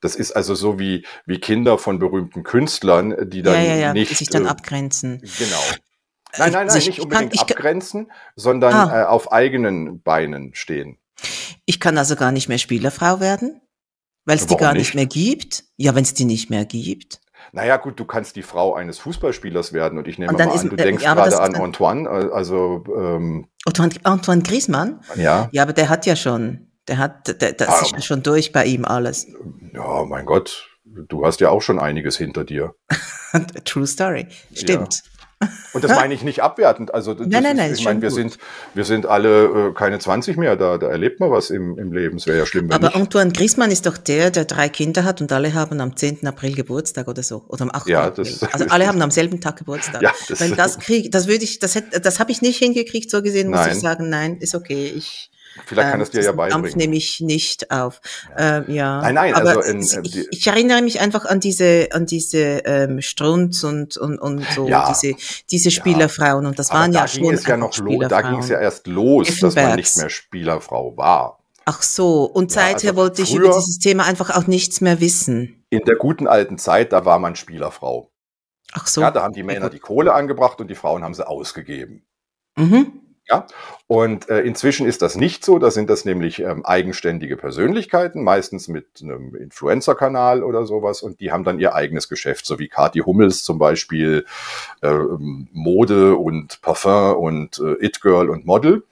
Das 0.00 0.14
ist 0.14 0.32
also 0.32 0.54
so 0.54 0.78
wie, 0.78 1.04
wie 1.26 1.38
Kinder 1.38 1.78
von 1.78 1.98
berühmten 1.98 2.44
Künstlern, 2.44 3.28
die 3.28 3.42
dann 3.42 3.54
ja, 3.54 3.60
ja, 3.62 3.74
ja, 3.76 3.92
nicht. 3.92 4.10
Die 4.10 4.14
sich 4.14 4.28
dann 4.28 4.46
äh, 4.46 4.48
abgrenzen. 4.48 5.22
Genau. 5.38 5.60
Nein, 6.36 6.52
nein, 6.52 6.66
nein, 6.66 6.76
nicht 6.76 7.00
unbedingt 7.00 7.32
kann, 7.32 7.40
abgrenzen, 7.40 8.12
sondern 8.36 8.74
ah. 8.74 9.02
äh, 9.02 9.04
auf 9.06 9.32
eigenen 9.32 10.02
Beinen 10.02 10.54
stehen. 10.54 10.98
Ich 11.64 11.80
kann 11.80 11.98
also 11.98 12.16
gar 12.16 12.32
nicht 12.32 12.48
mehr 12.48 12.58
Spielerfrau 12.58 13.20
werden, 13.20 13.60
weil 14.24 14.36
es 14.36 14.46
die 14.46 14.56
gar 14.56 14.72
nicht? 14.72 14.80
nicht 14.80 14.94
mehr 14.94 15.06
gibt. 15.06 15.64
Ja, 15.76 15.94
wenn 15.94 16.04
es 16.04 16.14
die 16.14 16.26
nicht 16.26 16.50
mehr 16.50 16.64
gibt. 16.64 17.20
Naja, 17.52 17.76
gut, 17.78 17.98
du 17.98 18.04
kannst 18.04 18.36
die 18.36 18.42
Frau 18.42 18.74
eines 18.74 18.98
Fußballspielers 18.98 19.72
werden 19.72 19.98
und 19.98 20.06
ich 20.06 20.18
nehme 20.18 20.32
und 20.32 20.38
mal 20.38 20.50
an, 20.50 20.68
du 20.68 20.76
äh, 20.76 20.76
denkst 20.76 21.02
ja, 21.02 21.14
gerade 21.14 21.40
an 21.40 21.54
Antoine, 21.54 22.08
äh, 22.08 22.32
also 22.32 22.84
ähm, 22.94 23.48
Antoine, 23.64 23.94
Antoine 24.02 24.42
Griezmann? 24.42 25.00
Ja. 25.16 25.48
Ja, 25.52 25.62
aber 25.62 25.72
der 25.72 25.88
hat 25.88 26.04
ja 26.04 26.14
schon 26.14 26.67
der 26.88 26.98
hat, 26.98 27.40
der, 27.40 27.52
das 27.52 27.68
ah, 27.68 27.96
ist 27.96 28.04
schon 28.04 28.22
durch 28.22 28.52
bei 28.52 28.64
ihm 28.64 28.84
alles. 28.84 29.26
Ja, 29.72 30.04
mein 30.04 30.26
Gott, 30.26 30.68
du 30.84 31.24
hast 31.24 31.40
ja 31.40 31.50
auch 31.50 31.62
schon 31.62 31.78
einiges 31.78 32.16
hinter 32.16 32.44
dir. 32.44 32.74
True 33.64 33.86
Story. 33.86 34.26
Stimmt. 34.52 34.94
Ja. 34.94 35.10
Und 35.72 35.84
das 35.84 35.92
meine 35.92 36.14
ich 36.14 36.24
nicht 36.24 36.42
abwertend. 36.42 36.92
Also 36.92 37.14
nein, 37.14 37.28
nein, 37.42 37.56
nein, 37.56 37.70
ist, 37.70 37.78
ich 37.78 37.84
meine, 37.84 38.02
wir 38.02 38.10
sind, 38.10 38.38
wir 38.74 38.84
sind 38.84 39.06
alle 39.06 39.68
äh, 39.68 39.72
keine 39.72 39.98
20 39.98 40.36
mehr, 40.36 40.56
da, 40.56 40.78
da 40.78 40.88
erlebt 40.88 41.20
man 41.20 41.30
was 41.30 41.50
im, 41.50 41.78
im 41.78 41.92
Leben. 41.92 42.16
Es 42.16 42.26
wäre 42.26 42.38
ja 42.38 42.46
schlimm, 42.46 42.64
wenn 42.64 42.72
Aber 42.72 42.88
nicht. 42.88 42.96
Antoine 42.96 43.30
Griezmann 43.30 43.70
ist 43.70 43.86
doch 43.86 43.96
der, 43.96 44.30
der 44.30 44.46
drei 44.46 44.68
Kinder 44.68 45.04
hat 45.04 45.20
und 45.20 45.30
alle 45.30 45.54
haben 45.54 45.80
am 45.80 45.96
10. 45.96 46.26
April 46.26 46.54
Geburtstag 46.54 47.06
oder 47.06 47.22
so. 47.22 47.44
Oder 47.48 47.62
am 47.62 47.70
8. 47.70 47.86
Ja, 47.86 48.06
April. 48.06 48.26
Also 48.50 48.64
alle 48.68 48.88
haben 48.88 49.00
am 49.00 49.12
selben 49.12 49.40
Tag 49.40 49.58
Geburtstag. 49.58 50.02
Ja, 50.02 50.12
das, 50.28 50.40
Wenn 50.40 50.56
das 50.56 50.78
krieg, 50.80 51.12
das 51.12 51.28
würde 51.28 51.44
ich, 51.44 51.60
das 51.60 51.76
hätte, 51.76 52.00
das 52.00 52.18
habe 52.18 52.32
ich 52.32 52.42
nicht 52.42 52.58
hingekriegt, 52.58 53.10
so 53.10 53.22
gesehen, 53.22 53.50
muss 53.50 53.60
nein. 53.60 53.72
ich 53.72 53.80
sagen, 53.80 54.08
nein, 54.08 54.38
ist 54.38 54.56
okay. 54.56 54.92
Ich 54.96 55.30
Vielleicht 55.66 55.90
kann 55.90 56.00
ähm, 56.00 56.02
es 56.02 56.10
dir 56.10 56.22
ja 56.22 56.32
beibringen. 56.32 56.62
Dampf 56.62 56.76
nehme 56.76 56.96
ich 56.96 57.20
nicht 57.20 57.70
auf. 57.70 58.00
Ja. 58.36 58.58
Ähm, 58.58 58.64
ja. 58.68 59.02
Nein, 59.02 59.14
nein, 59.14 59.34
Aber 59.34 59.48
also 59.50 59.60
in, 59.62 59.80
ich, 59.80 60.28
ich, 60.30 60.46
erinnere 60.46 60.82
mich 60.82 61.00
einfach 61.00 61.24
an 61.24 61.40
diese, 61.40 61.88
an 61.92 62.06
diese 62.06 62.38
ähm, 62.64 63.00
Strunz 63.02 63.64
und, 63.64 63.96
und, 63.96 64.18
und 64.18 64.44
so, 64.54 64.68
ja. 64.68 64.88
diese, 64.88 65.16
diese 65.50 65.70
Spielerfrauen. 65.70 66.46
Und 66.46 66.58
das 66.58 66.70
Aber 66.70 66.80
waren 66.80 66.92
da 66.92 67.00
ja 67.00 67.08
schon. 67.08 67.24
Ja 67.24 67.56
noch 67.56 67.72
da 68.08 68.22
ging 68.22 68.40
es 68.40 68.48
ja 68.48 68.60
erst 68.60 68.86
los, 68.86 69.40
dass 69.40 69.54
man 69.54 69.76
nicht 69.76 69.96
mehr 69.96 70.10
Spielerfrau 70.10 70.96
war. 70.96 71.38
Ach 71.64 71.82
so, 71.82 72.24
und 72.24 72.50
seither 72.50 72.82
ja, 72.82 72.90
also 72.90 72.96
wollte 72.96 73.22
ich 73.22 73.34
über 73.34 73.48
dieses 73.48 73.78
Thema 73.78 74.04
einfach 74.04 74.34
auch 74.34 74.46
nichts 74.46 74.80
mehr 74.80 75.00
wissen. 75.00 75.66
In 75.68 75.80
der 75.80 75.96
guten 75.96 76.26
alten 76.26 76.56
Zeit, 76.56 76.92
da 76.92 77.04
war 77.04 77.18
man 77.18 77.36
Spielerfrau. 77.36 78.10
Ach 78.72 78.86
so. 78.86 79.02
Ja, 79.02 79.10
da 79.10 79.22
haben 79.22 79.34
die 79.34 79.42
Männer 79.42 79.68
die 79.68 79.78
Kohle 79.78 80.14
angebracht 80.14 80.60
und 80.62 80.68
die 80.68 80.74
Frauen 80.74 81.04
haben 81.04 81.12
sie 81.12 81.26
ausgegeben. 81.26 82.06
Mhm. 82.56 83.07
Ja, 83.30 83.46
und 83.86 84.30
äh, 84.30 84.40
inzwischen 84.40 84.86
ist 84.86 85.02
das 85.02 85.14
nicht 85.14 85.44
so. 85.44 85.58
Da 85.58 85.70
sind 85.70 85.90
das 85.90 86.06
nämlich 86.06 86.40
ähm, 86.40 86.64
eigenständige 86.64 87.36
Persönlichkeiten, 87.36 88.22
meistens 88.22 88.68
mit 88.68 88.86
einem 89.02 89.34
Influencer-Kanal 89.34 90.42
oder 90.42 90.64
sowas, 90.64 91.02
und 91.02 91.20
die 91.20 91.30
haben 91.30 91.44
dann 91.44 91.58
ihr 91.58 91.74
eigenes 91.74 92.08
Geschäft, 92.08 92.46
so 92.46 92.58
wie 92.58 92.68
Kathi 92.68 93.00
Hummels 93.00 93.42
zum 93.44 93.58
Beispiel, 93.58 94.24
äh, 94.80 94.94
Mode 95.52 96.16
und 96.16 96.62
Parfum 96.62 97.16
und 97.16 97.58
äh, 97.58 97.84
It 97.84 98.00
Girl 98.00 98.30
und 98.30 98.46
Model. 98.46 98.84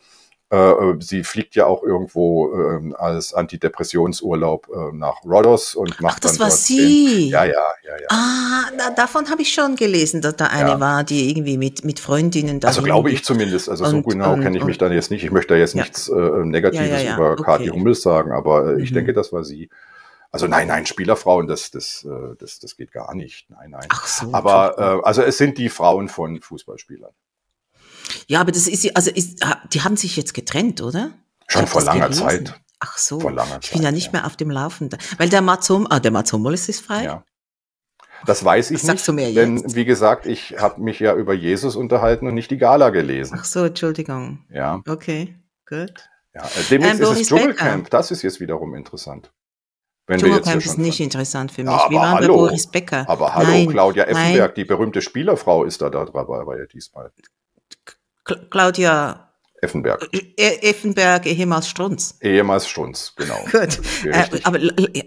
Äh, 0.49 0.57
äh, 0.57 0.97
sie 1.01 1.25
fliegt 1.25 1.57
ja 1.57 1.67
auch 1.67 1.83
irgendwo 1.83 2.55
äh, 2.55 2.95
als 2.95 3.35
Antidepressionsurlaub 3.35 4.69
äh, 4.69 4.97
nach 4.97 5.25
Rhodos 5.25 5.75
und 5.75 6.01
macht 6.01 6.19
Ach, 6.19 6.21
das 6.21 6.39
dann 6.39 6.41
war 6.43 6.51
sie. 6.53 7.23
Den, 7.23 7.29
ja, 7.31 7.45
ja, 7.45 7.53
ja, 7.83 7.97
ja. 8.01 8.07
Ah, 8.11 8.71
da, 8.79 8.91
davon 8.91 9.29
habe 9.29 9.43
ich 9.43 9.53
schon 9.53 9.75
gelesen, 9.75 10.21
dass 10.21 10.37
da 10.37 10.47
eine 10.47 10.71
ja. 10.71 10.81
war, 10.81 11.03
die 11.03 11.31
irgendwie 11.31 11.59
mit 11.59 11.85
mit 11.85 11.99
Freundinnen 11.99 12.61
da. 12.61 12.69
Also 12.69 12.83
glaube 12.83 13.11
ich 13.11 13.25
zumindest. 13.25 13.69
Also 13.69 13.87
und, 13.87 13.91
so 13.91 14.03
genau 14.03 14.37
kenne 14.37 14.57
ich 14.57 14.65
mich 14.65 14.79
dann 14.79 14.93
jetzt 14.93 15.11
nicht. 15.11 15.25
Ich 15.25 15.33
möchte 15.33 15.55
da 15.55 15.59
jetzt 15.59 15.75
ja. 15.75 15.83
nichts 15.83 16.09
äh, 16.09 16.15
Negatives 16.15 17.03
ja, 17.03 17.17
über 17.17 17.33
okay. 17.33 17.43
Kathi 17.43 17.67
Hummels 17.67 18.03
sagen, 18.03 18.31
aber 18.31 18.77
äh, 18.77 18.83
ich 18.83 18.93
mhm. 18.93 18.97
denke, 18.97 19.15
das 19.15 19.33
war 19.33 19.43
sie. 19.43 19.69
Also 20.31 20.47
nein, 20.47 20.69
nein, 20.69 20.87
Spielerfrauen, 20.87 21.49
das, 21.49 21.73
das, 21.73 22.07
äh, 22.09 22.37
das, 22.39 22.61
das 22.61 22.77
geht 22.77 22.93
gar 22.93 23.17
nicht. 23.17 23.51
Nein, 23.51 23.71
nein. 23.71 23.87
Ach 23.89 24.07
so, 24.07 24.29
aber 24.33 25.01
äh, 25.03 25.07
also 25.07 25.23
es 25.23 25.39
sind 25.39 25.59
die 25.59 25.71
Frauen 25.71 26.09
von 26.09 26.41
Fußballspielern. 26.41 27.11
Ja, 28.27 28.41
aber 28.41 28.53
das 28.53 28.67
ist, 28.67 28.97
also 28.97 29.11
ist, 29.11 29.45
die 29.73 29.83
haben 29.83 29.97
sich 29.97 30.17
jetzt 30.17 30.35
getrennt, 30.35 30.81
oder? 30.83 31.13
Schon 31.49 31.67
vor 31.67 31.83
langer 31.83 32.09
gelesen. 32.09 32.27
Zeit. 32.27 32.61
Ach 32.81 32.99
so. 32.99 33.21
Vor 33.21 33.33
langer 33.33 33.59
ich 33.63 33.71
bin 33.71 33.83
ja 33.83 33.91
nicht 33.91 34.07
ja. 34.07 34.13
mehr 34.13 34.27
auf 34.27 34.37
dem 34.37 34.51
Laufenden. 34.51 34.99
Weil 35.19 35.29
der 35.29 35.43
Mazum, 35.43 35.87
ah, 35.89 36.01
der 36.01 36.11
Mazumolus 36.11 36.69
ist 36.69 36.85
frei. 36.85 37.05
Ja. 37.05 37.25
Das 38.25 38.45
weiß 38.45 38.71
ich 38.71 38.87
Was 38.87 39.09
nicht, 39.09 39.37
denn 39.37 39.59
jetzt? 39.59 39.75
wie 39.75 39.85
gesagt, 39.85 40.27
ich 40.27 40.57
habe 40.59 40.81
mich 40.81 41.01
ja 41.01 41.15
über 41.15 41.35
Jesus 41.35 41.77
unterhalten 41.77 42.27
und 42.27 42.35
nicht 42.35 42.51
die 42.51 42.57
Gala 42.57 42.91
gelesen. 42.91 43.37
Ach 43.39 43.45
so, 43.45 43.65
Entschuldigung. 43.65 44.45
Ja. 44.51 44.83
Okay, 44.89 45.37
gut. 45.69 46.09
Ja, 46.35 46.43
äh, 46.43 46.63
demnächst 46.71 47.01
ähm, 47.01 47.13
ist 47.13 47.21
es 47.21 47.29
Dschungelcamp, 47.29 47.91
das 47.91 48.11
ist 48.11 48.23
jetzt 48.23 48.41
wiederum 48.41 48.75
interessant. 48.75 49.33
Wenn 50.07 50.19
Dschungelcamp 50.19 50.65
ist 50.65 50.79
nicht 50.79 51.01
interessant 51.01 51.53
für 51.53 51.63
mich. 51.63 51.73
Ja, 51.73 51.91
wir 51.91 51.99
waren 51.99 52.15
hallo, 52.15 52.35
bei 52.35 52.41
Boris 52.41 52.67
Becker. 52.67 53.09
Aber 53.09 53.35
hallo, 53.35 53.51
nein, 53.51 53.69
Claudia 53.69 54.05
Effenberg, 54.05 54.51
nein. 54.51 54.55
die 54.57 54.65
berühmte 54.65 55.03
Spielerfrau 55.03 55.65
ist 55.65 55.83
da, 55.83 55.91
da 55.91 56.05
dabei 56.05 56.67
diesmal. 56.73 57.13
Claudia 58.51 59.27
Effenberg. 59.63 60.09
E 60.13 60.59
Effenberg, 60.63 61.27
ehemals 61.27 61.69
Strunz. 61.69 62.19
Ehemals 62.21 62.69
Strunz, 62.69 63.15
genau. 63.17 63.39
Gut. 63.53 63.81
Äh, 64.05 64.41
aber 64.45 64.59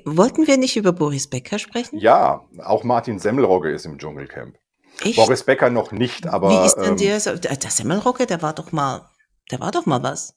wollten 0.06 0.48
wir 0.48 0.58
nicht 0.58 0.76
über 0.76 0.92
Boris 0.92 1.30
Becker 1.30 1.60
sprechen? 1.60 2.00
Ja, 2.00 2.46
auch 2.64 2.84
Martin 2.84 3.20
Semmelrogge 3.20 3.72
ist 3.72 3.86
im 3.86 3.98
Dschungelcamp. 3.98 4.56
Echt? 5.04 5.16
Boris 5.16 5.44
Becker 5.44 5.70
noch 5.70 5.92
nicht, 5.92 6.28
aber. 6.28 6.50
Wie 6.50 6.66
ist 6.66 6.76
denn 6.76 6.92
ähm, 6.92 6.98
der? 6.98 7.20
Der 7.20 7.72
Semmelrogge, 7.72 8.26
der 8.26 8.42
war 8.42 8.54
doch 8.54 8.72
mal, 8.72 9.08
der 9.52 9.60
war 9.60 9.72
doch 9.72 9.86
mal 9.86 10.02
was. 10.04 10.36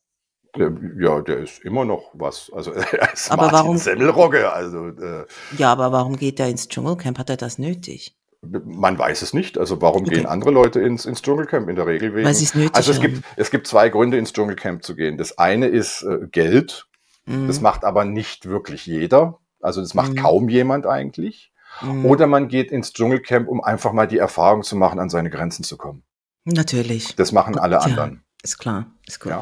Ja, 0.55 1.23
der 1.23 1.39
ist 1.39 1.61
immer 1.61 1.87
noch 1.87 2.11
was. 2.13 2.51
Also 2.55 2.73
er 2.93 3.13
ist 3.13 3.31
aber 3.31 3.45
Martin 3.45 3.59
warum, 3.59 3.79
Semmelrogge. 3.79 4.53
Also, 4.53 4.89
äh, 4.89 5.27
ja, 5.57 5.73
aber 5.73 5.91
warum 5.91 6.17
geht 6.17 6.39
er 6.39 6.49
ins 6.49 6.69
Dschungelcamp? 6.69 7.19
Hat 7.19 7.31
er 7.31 7.39
das 7.39 7.59
nötig? 7.59 8.17
Man 8.43 8.99
weiß 8.99 9.23
es 9.23 9.33
nicht. 9.33 9.57
Also 9.57 9.81
warum 9.81 10.03
okay. 10.03 10.17
gehen 10.17 10.27
andere 10.27 10.51
Leute 10.51 10.81
ins, 10.81 11.07
ins 11.07 11.23
Dschungelcamp? 11.23 11.69
In 11.69 11.77
der 11.77 11.87
Regel 11.87 12.15
wegen. 12.15 12.27
Weil 12.27 12.35
sie 12.35 12.45
es 12.45 12.55
nötig 12.55 12.75
also 12.75 12.91
es 12.91 13.01
gibt, 13.01 13.23
es 13.37 13.51
gibt 13.51 13.67
zwei 13.69 13.89
Gründe, 13.89 14.19
ins 14.19 14.33
Dschungelcamp 14.33 14.83
zu 14.83 14.97
gehen. 14.97 15.17
Das 15.17 15.39
eine 15.39 15.69
ist 15.69 16.03
äh, 16.03 16.27
Geld. 16.31 16.87
Mhm. 17.27 17.47
Das 17.47 17.61
macht 17.61 17.85
aber 17.85 18.05
nicht 18.05 18.49
wirklich 18.49 18.85
jeder. 18.87 19.39
Also 19.61 19.81
das 19.81 19.95
macht 19.95 20.13
mhm. 20.13 20.17
kaum 20.17 20.49
jemand 20.49 20.87
eigentlich. 20.87 21.53
Mhm. 21.81 22.05
Oder 22.05 22.27
man 22.27 22.49
geht 22.49 22.73
ins 22.73 22.93
Dschungelcamp, 22.93 23.49
um 23.49 23.63
einfach 23.63 23.93
mal 23.93 24.07
die 24.07 24.19
Erfahrung 24.19 24.63
zu 24.63 24.77
machen, 24.77 24.99
an 24.99 25.09
seine 25.09 25.31
Grenzen 25.31 25.63
zu 25.63 25.77
kommen. 25.77 26.03
Natürlich. 26.45 27.15
Das 27.15 27.31
machen 27.31 27.59
alle 27.59 27.77
ja, 27.77 27.81
anderen. 27.83 28.25
Ist 28.43 28.59
klar, 28.59 28.87
ist 29.07 29.21
gut. 29.21 29.31
Ja. 29.31 29.41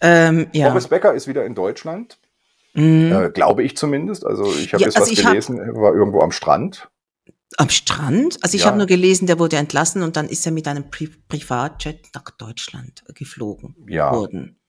Ähm, 0.00 0.48
ja. 0.52 0.68
Boris 0.68 0.88
Becker 0.88 1.14
ist 1.14 1.28
wieder 1.28 1.44
in 1.44 1.54
Deutschland. 1.54 2.18
Mhm. 2.74 3.12
Äh, 3.12 3.30
glaube 3.30 3.62
ich 3.62 3.76
zumindest. 3.76 4.26
Also 4.26 4.52
ich 4.52 4.72
habe 4.72 4.82
ja, 4.82 4.88
jetzt 4.88 4.96
also 4.96 5.12
was 5.12 5.24
gelesen, 5.24 5.58
er 5.58 5.74
war 5.74 5.94
irgendwo 5.94 6.20
am 6.20 6.32
Strand. 6.32 6.88
Am 7.56 7.68
Strand? 7.68 8.38
Also 8.42 8.54
ich 8.54 8.62
ja. 8.62 8.68
habe 8.68 8.78
nur 8.78 8.86
gelesen, 8.86 9.26
der 9.26 9.38
wurde 9.38 9.56
entlassen 9.56 10.02
und 10.02 10.16
dann 10.16 10.28
ist 10.28 10.46
er 10.46 10.52
mit 10.52 10.68
einem 10.68 10.90
Pri 10.90 11.08
Privatjet 11.28 12.08
nach 12.14 12.30
Deutschland 12.30 13.04
geflogen 13.14 13.74
ja. 13.88 14.12
worden. 14.12 14.60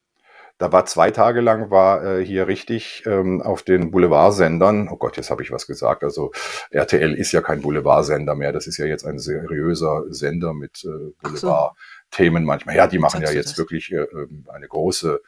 Da 0.62 0.72
war 0.72 0.86
zwei 0.86 1.10
Tage 1.10 1.42
lang 1.42 1.72
war 1.72 2.06
äh, 2.06 2.24
hier 2.24 2.48
richtig 2.48 3.02
ähm, 3.08 3.42
auf 3.42 3.64
den 3.64 3.90
Boulevardsendern. 3.90 4.90
Oh 4.90 4.96
Gott, 4.96 5.18
jetzt 5.18 5.32
habe 5.32 5.42
ich 5.42 5.52
was 5.52 5.66
gesagt. 5.66 6.04
Also 6.04 6.32
RTL 6.70 7.16
ist 7.16 7.32
ja 7.32 7.42
kein 7.42 7.64
Boulevardsender 7.64 8.36
mehr. 8.36 8.52
Das 8.52 8.68
ist 8.68 8.78
ja 8.78 8.86
jetzt 8.86 9.04
ein 9.04 9.18
seriöser 9.18 10.04
Sender 10.10 10.54
mit 10.54 10.86
äh, 10.86 11.14
Boulevard-Themen 11.24 12.44
manchmal. 12.44 12.76
Ja, 12.76 12.86
die 12.86 13.00
machen 13.00 13.22
Sagst 13.22 13.34
ja 13.34 13.40
jetzt 13.40 13.52
das? 13.54 13.58
wirklich 13.58 13.92
äh, 13.92 14.04
ähm, 14.14 14.46
eine 14.54 14.68
große 14.68 15.22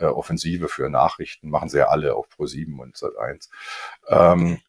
äh, 0.00 0.06
Offensive 0.06 0.66
für 0.66 0.88
Nachrichten. 0.88 1.48
Machen 1.48 1.68
sie 1.68 1.78
ja 1.78 1.86
alle 1.86 2.16
auf 2.16 2.26
Pro7 2.36 2.76
und 2.80 2.96
Sat1. 2.96 3.50
Ähm, 4.08 4.42
okay. 4.42 4.62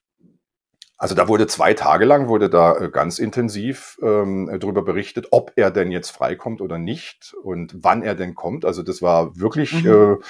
Also 1.03 1.15
da 1.15 1.27
wurde 1.27 1.47
zwei 1.47 1.73
Tage 1.73 2.05
lang 2.05 2.29
wurde 2.29 2.49
da 2.49 2.77
äh, 2.77 2.89
ganz 2.89 3.19
intensiv 3.19 3.99
ähm, 4.01 4.49
darüber 4.57 4.83
berichtet, 4.83 5.27
ob 5.31 5.51
er 5.57 5.69
denn 5.69 5.91
jetzt 5.91 6.11
freikommt 6.11 6.61
oder 6.61 6.77
nicht 6.77 7.35
und 7.43 7.75
wann 7.83 8.03
er 8.03 8.15
denn 8.15 8.35
kommt. 8.35 8.63
Also 8.63 8.83
das 8.83 9.01
war 9.01 9.37
wirklich 9.37 9.83
mhm. 9.83 10.21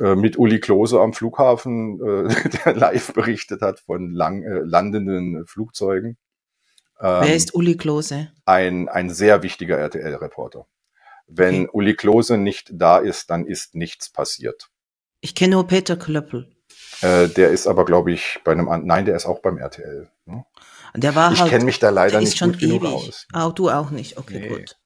äh, 0.00 0.04
äh, 0.04 0.16
mit 0.16 0.36
Uli 0.36 0.58
Klose 0.58 0.98
am 1.00 1.12
Flughafen, 1.12 2.00
äh, 2.00 2.34
der 2.64 2.74
live 2.74 3.12
berichtet 3.12 3.62
hat 3.62 3.78
von 3.78 4.10
lang, 4.10 4.42
äh, 4.42 4.58
landenden 4.64 5.46
Flugzeugen. 5.46 6.16
Ähm, 7.00 7.20
Wer 7.22 7.36
ist 7.36 7.54
Uli 7.54 7.76
Klose? 7.76 8.32
Ein, 8.44 8.88
ein 8.88 9.10
sehr 9.10 9.44
wichtiger 9.44 9.78
RTL-Reporter. 9.78 10.66
Wenn 11.28 11.66
okay. 11.66 11.70
Uli 11.74 11.94
Klose 11.94 12.38
nicht 12.38 12.70
da 12.72 12.98
ist, 12.98 13.30
dann 13.30 13.46
ist 13.46 13.76
nichts 13.76 14.10
passiert. 14.10 14.68
Ich 15.20 15.36
kenne 15.36 15.54
nur 15.54 15.68
Peter 15.68 15.96
Klöppel. 15.96 16.57
Äh, 17.02 17.28
der 17.28 17.50
ist 17.50 17.66
aber, 17.66 17.84
glaube 17.84 18.12
ich, 18.12 18.40
bei 18.44 18.52
einem, 18.52 18.68
nein, 18.84 19.04
der 19.04 19.16
ist 19.16 19.26
auch 19.26 19.40
beim 19.40 19.58
RTL. 19.58 20.08
Ne? 20.26 20.44
Der 20.94 21.14
war 21.14 21.32
ich 21.32 21.40
halt, 21.40 21.50
kenne 21.50 21.64
mich 21.64 21.78
da 21.78 21.90
leider 21.90 22.20
nicht 22.20 22.38
schon 22.38 22.52
gut 22.52 22.62
ewig. 22.62 22.80
genug 22.80 22.94
aus. 22.94 23.26
Auch 23.32 23.52
du 23.52 23.70
auch 23.70 23.90
nicht, 23.90 24.18
okay, 24.18 24.40
nee. 24.40 24.48
gut. 24.48 24.76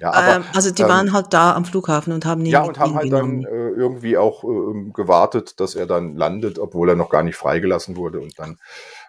Ja, 0.00 0.12
aber, 0.12 0.36
ähm, 0.36 0.44
also 0.54 0.70
die 0.72 0.82
ähm, 0.82 0.88
waren 0.88 1.12
halt 1.12 1.26
da 1.30 1.54
am 1.54 1.64
Flughafen 1.64 2.12
und 2.12 2.24
haben 2.26 2.44
ihn 2.44 2.52
Ja, 2.52 2.62
und 2.62 2.78
haben 2.78 2.94
halt 2.94 3.10
genommen. 3.10 3.42
dann 3.42 3.52
äh, 3.52 3.68
irgendwie 3.70 4.16
auch 4.16 4.44
äh, 4.44 4.90
gewartet, 4.92 5.60
dass 5.60 5.74
er 5.74 5.86
dann 5.86 6.16
landet, 6.16 6.58
obwohl 6.58 6.88
er 6.88 6.96
noch 6.96 7.08
gar 7.08 7.22
nicht 7.22 7.36
freigelassen 7.36 7.96
wurde. 7.96 8.20
Und 8.20 8.38
dann 8.38 8.58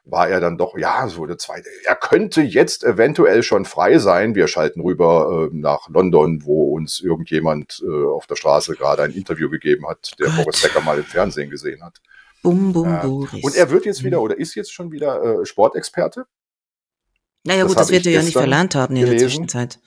war 0.06 0.30
er 0.30 0.39
dann 0.39 0.58
doch, 0.58 0.78
ja, 0.78 1.06
es 1.06 1.18
wurde 1.18 1.38
zwei, 1.38 1.62
er 1.86 1.96
könnte 1.96 2.42
jetzt 2.42 2.84
eventuell 2.84 3.44
schon 3.44 3.66
frei 3.66 3.98
sein. 3.98 4.36
Wir 4.36 4.48
schalten 4.48 4.82
rüber 4.82 5.50
äh, 5.52 5.56
nach 5.56 5.89
London, 5.89 6.44
wo 6.46 6.76
uns 6.76 7.00
irgendjemand 7.00 7.84
äh, 7.86 8.06
auf 8.08 8.28
der 8.28 8.36
Straße 8.36 8.76
gerade 8.76 9.04
ein 9.04 9.12
Interview 9.14 9.50
gegeben 9.50 9.88
hat, 9.88 10.12
der 10.20 10.28
Gott. 10.28 10.38
Boris 10.46 10.62
Becker 10.62 10.82
mal 10.82 10.98
im 10.98 11.04
Fernsehen 11.06 11.50
gesehen 11.50 11.84
hat. 11.84 12.02
Bum, 12.44 12.74
bum, 12.74 12.94
äh, 12.94 13.00
Boris. 13.02 13.44
Und 13.44 13.56
er 13.56 13.70
wird 13.70 13.86
jetzt 13.86 14.04
wieder 14.04 14.22
oder 14.22 14.38
ist 14.38 14.56
jetzt 14.56 14.74
schon 14.74 14.92
wieder 14.92 15.42
äh, 15.42 15.46
Sportexperte. 15.46 16.26
Naja, 17.44 17.64
gut, 17.64 17.72
das, 17.76 17.88
das 17.88 17.92
wird 17.92 18.06
er 18.06 18.14
ja 18.14 18.24
nicht 18.24 18.34
verlernt 18.34 18.76
haben 18.76 18.96
in 18.96 19.06
gelesen. 19.06 19.18
der 19.18 19.28
Zwischenzeit. 19.28 19.80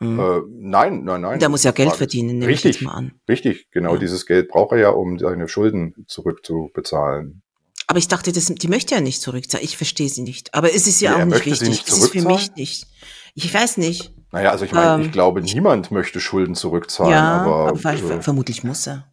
Mhm. 0.00 0.18
Äh, 0.18 0.40
nein, 0.50 1.04
nein, 1.04 1.20
nein. 1.22 1.38
Der 1.38 1.48
muss 1.48 1.62
ja 1.62 1.70
Geld 1.70 1.94
verdienen, 1.94 2.38
nehme 2.38 2.50
richtig, 2.50 2.76
ich 2.76 2.80
jetzt 2.80 2.84
mal 2.84 2.92
an. 2.92 3.12
Richtig, 3.28 3.70
genau. 3.70 3.94
Ja. 3.94 3.98
Dieses 3.98 4.26
Geld 4.26 4.48
braucht 4.48 4.72
er 4.72 4.78
ja, 4.78 4.88
um 4.90 5.18
seine 5.18 5.48
Schulden 5.48 6.04
zurückzubezahlen. 6.06 7.42
Aber 7.86 7.98
ich 7.98 8.08
dachte, 8.08 8.32
das, 8.32 8.46
die 8.46 8.68
möchte 8.68 8.94
ja 8.94 9.00
nicht 9.00 9.22
zurückzahlen. 9.22 9.64
Ich 9.64 9.76
verstehe 9.76 10.08
sie 10.08 10.22
nicht. 10.22 10.54
Aber 10.54 10.74
es 10.74 10.86
ist 10.86 11.00
ja, 11.00 11.16
ja 11.16 11.22
auch 11.22 11.26
nicht 11.26 11.46
wichtig. 11.46 11.68
Nicht 11.68 11.88
es 11.88 11.98
ist 11.98 12.12
für 12.12 12.22
mich 12.22 12.54
nicht. 12.56 12.86
Ich 13.34 13.52
weiß 13.52 13.76
nicht. 13.78 14.12
Naja, 14.32 14.50
also 14.50 14.64
ich 14.64 14.72
meine, 14.72 15.02
ähm, 15.02 15.06
ich 15.06 15.12
glaube, 15.12 15.40
niemand 15.40 15.90
möchte 15.90 16.20
Schulden 16.20 16.54
zurückzahlen. 16.54 17.12
Ja, 17.12 17.42
aber, 17.42 17.68
aber 17.68 17.92
äh, 17.94 18.22
vermutlich 18.22 18.64
muss 18.64 18.86
er. 18.86 19.06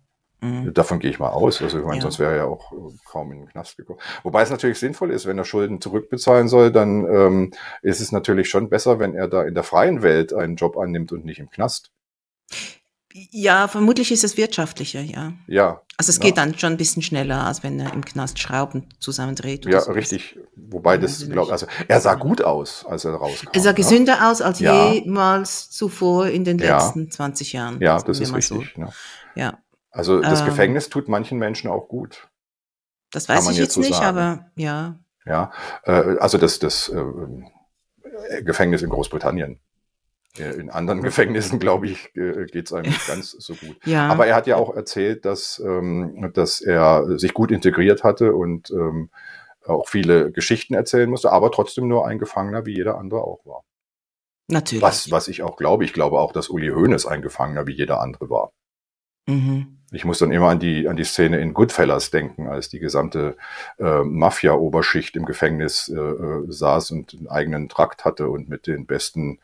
Mhm. 0.44 0.74
Davon 0.74 1.00
gehe 1.00 1.10
ich 1.10 1.20
mal 1.20 1.30
aus. 1.30 1.62
Also 1.62 1.80
ich 1.80 1.86
meine, 1.86 1.98
ja. 1.98 2.02
sonst 2.02 2.20
wäre 2.20 2.32
er 2.32 2.38
ja 2.38 2.46
auch 2.46 2.74
äh, 2.74 2.76
kaum 3.06 3.32
in 3.32 3.40
den 3.40 3.48
Knast 3.48 3.78
gekommen. 3.78 4.00
Wobei 4.24 4.42
es 4.42 4.50
natürlich 4.50 4.78
sinnvoll 4.78 5.12
ist, 5.12 5.26
wenn 5.26 5.38
er 5.38 5.46
Schulden 5.46 5.80
zurückbezahlen 5.80 6.50
soll, 6.50 6.72
dann 6.72 7.06
ähm, 7.06 7.52
ist 7.82 8.02
es 8.02 8.12
natürlich 8.12 8.50
schon 8.50 8.70
besser, 8.70 9.00
wenn 9.00 9.16
er 9.16 9.30
da 9.30 9.44
in 9.44 9.54
der 9.54 9.64
freien 9.64 10.02
Welt 10.02 10.34
einen 10.34 10.58
Job 10.58 10.78
annimmt 10.78 11.14
und 11.14 11.24
nicht 11.24 11.40
im 11.40 11.50
Knast. 11.50 11.92
Ja, 13.14 13.68
vermutlich 13.68 14.12
ist 14.12 14.24
es 14.24 14.38
wirtschaftlicher, 14.38 15.02
ja. 15.02 15.34
Ja. 15.48 15.82
Also 15.98 16.10
es 16.10 16.18
ja. 16.18 16.24
geht 16.24 16.38
dann 16.38 16.58
schon 16.58 16.74
ein 16.74 16.78
bisschen 16.78 17.04
schneller, 17.04 17.46
als 17.46 17.62
wenn 17.62 17.80
er 17.80 17.94
im 17.94 18.04
Knast 18.04 18.40
Schrauben 18.40 18.90
zusammendreht. 19.00 19.66
Ja, 19.66 19.82
so. 19.82 19.92
richtig. 19.92 20.40
Wobei 20.56 20.98
das, 20.98 21.30
glaube 21.30 21.52
also 21.52 21.68
er 21.88 22.02
sah 22.02 22.16
gut 22.16 22.44
aus, 22.44 22.84
als 22.86 23.06
er 23.06 23.14
rauskam. 23.14 23.50
Er 23.54 23.62
sah 23.62 23.70
ja. 23.70 23.74
gesünder 23.74 24.30
aus 24.32 24.42
als 24.42 24.60
ja. 24.60 24.92
jemals 24.92 25.70
zuvor 25.70 26.28
in 26.28 26.44
den 26.44 26.58
letzten 26.58 27.12
20 27.12 27.54
Jahren. 27.54 27.80
Ja, 27.82 28.02
das 28.02 28.20
ist 28.20 28.34
richtig. 28.34 28.74
So. 28.76 28.82
Ja. 29.36 29.63
Also 29.94 30.20
das 30.20 30.42
ähm, 30.42 30.48
Gefängnis 30.48 30.90
tut 30.90 31.08
manchen 31.08 31.38
Menschen 31.38 31.70
auch 31.70 31.88
gut. 31.88 32.28
Das 33.12 33.30
weiß 33.30 33.50
ich 33.52 33.58
jetzt, 33.58 33.74
so 33.74 33.82
nicht, 33.82 33.94
sagen. 33.94 34.06
aber 34.06 34.52
ja. 34.56 35.00
Ja, 35.26 35.52
äh, 35.84 36.18
also 36.18 36.38
das, 36.38 36.60
das 36.60 36.90
äh, 36.90 38.42
Gefängnis 38.42 38.82
in 38.82 38.90
Großbritannien. 38.90 39.60
Äh, 40.38 40.56
in 40.56 40.72
anderen 40.72 41.04
Gefängnissen, 41.04 41.60
glaube 41.60 41.88
ich, 41.88 42.14
äh, 42.16 42.46
geht 42.46 42.66
es 42.66 42.74
einem 42.74 42.90
nicht 42.90 43.08
ganz 43.08 43.32
so 43.32 43.54
gut. 43.54 43.78
Ja. 43.86 44.08
Aber 44.08 44.26
er 44.26 44.36
hat 44.36 44.48
ja 44.48 44.56
auch 44.56 44.76
erzählt, 44.76 45.26
dass, 45.26 45.62
ähm, 45.64 46.32
dass 46.34 46.60
er 46.60 47.20
sich 47.20 47.36
gut 47.36 47.52
integriert 47.52 48.04
hatte 48.04 48.34
und 48.34 48.72
ähm, 48.72 49.12
auch 49.64 49.88
viele 49.88 50.32
Geschichten 50.32 50.74
erzählen 50.74 51.10
musste, 51.10 51.32
aber 51.32 51.52
trotzdem 51.52 51.88
nur 51.88 52.08
ein 52.08 52.18
Gefangener 52.18 52.66
wie 52.66 52.76
jeder 52.76 52.98
andere 52.98 53.22
auch 53.22 53.46
war. 53.46 53.64
Natürlich. 54.48 54.82
Was, 54.82 55.12
was 55.12 55.28
ich 55.28 55.44
auch 55.44 55.56
glaube. 55.56 55.86
Ich 55.86 55.94
glaube 55.94 56.20
auch, 56.20 56.34
dass 56.34 56.50
Uli 56.50 56.70
Hoeneß 56.70 57.06
ein 57.06 57.22
Gefangener 57.22 57.68
wie 57.68 57.74
jeder 57.74 58.02
andere 58.02 58.30
war. 58.30 58.52
Mhm. 59.28 59.83
Ich 59.94 60.06
muss 60.06 60.20
dann 60.20 60.32
immer 60.32 60.50
an 60.50 60.60
die, 60.60 60.88
an 60.88 60.96
die 60.96 61.04
Szene 61.04 61.40
in 61.40 61.54
Goodfellas 61.54 62.12
denken, 62.12 62.48
als 62.48 62.70
die 62.70 62.80
gesamte 62.80 63.38
äh, 63.78 64.04
Mafia-Oberschicht 64.04 65.16
im 65.16 65.26
Gefängnis 65.26 65.88
äh, 65.88 66.00
äh, 66.00 66.52
saß 66.52 66.92
und 66.92 67.14
einen 67.14 67.28
eigenen 67.28 67.70
Trakt 67.70 68.04
hatte 68.04 68.28
und 68.28 68.50
mit 68.50 68.68
den 68.68 68.86
besten 68.86 69.40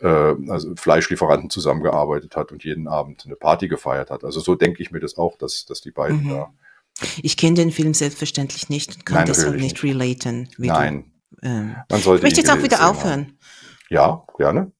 äh, 0.00 0.06
also 0.48 0.74
Fleischlieferanten 0.76 1.50
zusammengearbeitet 1.50 2.36
hat 2.36 2.52
und 2.52 2.64
jeden 2.64 2.86
Abend 2.86 3.24
eine 3.26 3.36
Party 3.36 3.68
gefeiert 3.68 4.10
hat. 4.10 4.24
Also 4.24 4.40
so 4.40 4.54
denke 4.54 4.82
ich 4.82 4.90
mir 4.90 5.00
das 5.00 5.18
auch, 5.18 5.36
dass, 5.36 5.66
dass 5.66 5.80
die 5.80 5.90
beiden 5.90 6.24
mhm. 6.24 6.30
da. 6.30 6.52
Ich 7.22 7.36
kenne 7.36 7.54
den 7.54 7.70
Film 7.70 7.94
selbstverständlich 7.94 8.68
nicht 8.68 8.94
und 8.94 9.06
kann 9.06 9.18
Nein, 9.18 9.26
deshalb 9.26 9.54
nicht, 9.54 9.82
nicht 9.82 9.84
relaten. 9.84 10.48
Nein. 10.58 11.12
Du, 11.30 11.48
ähm, 11.48 11.76
Man 11.88 12.00
sollte 12.00 12.20
ich 12.20 12.22
möchte 12.22 12.40
jetzt 12.40 12.50
auch 12.50 12.62
wieder 12.62 12.88
aufhören. 12.88 13.20
Haben. 13.20 13.38
Ja, 13.90 14.24
gerne. 14.36 14.72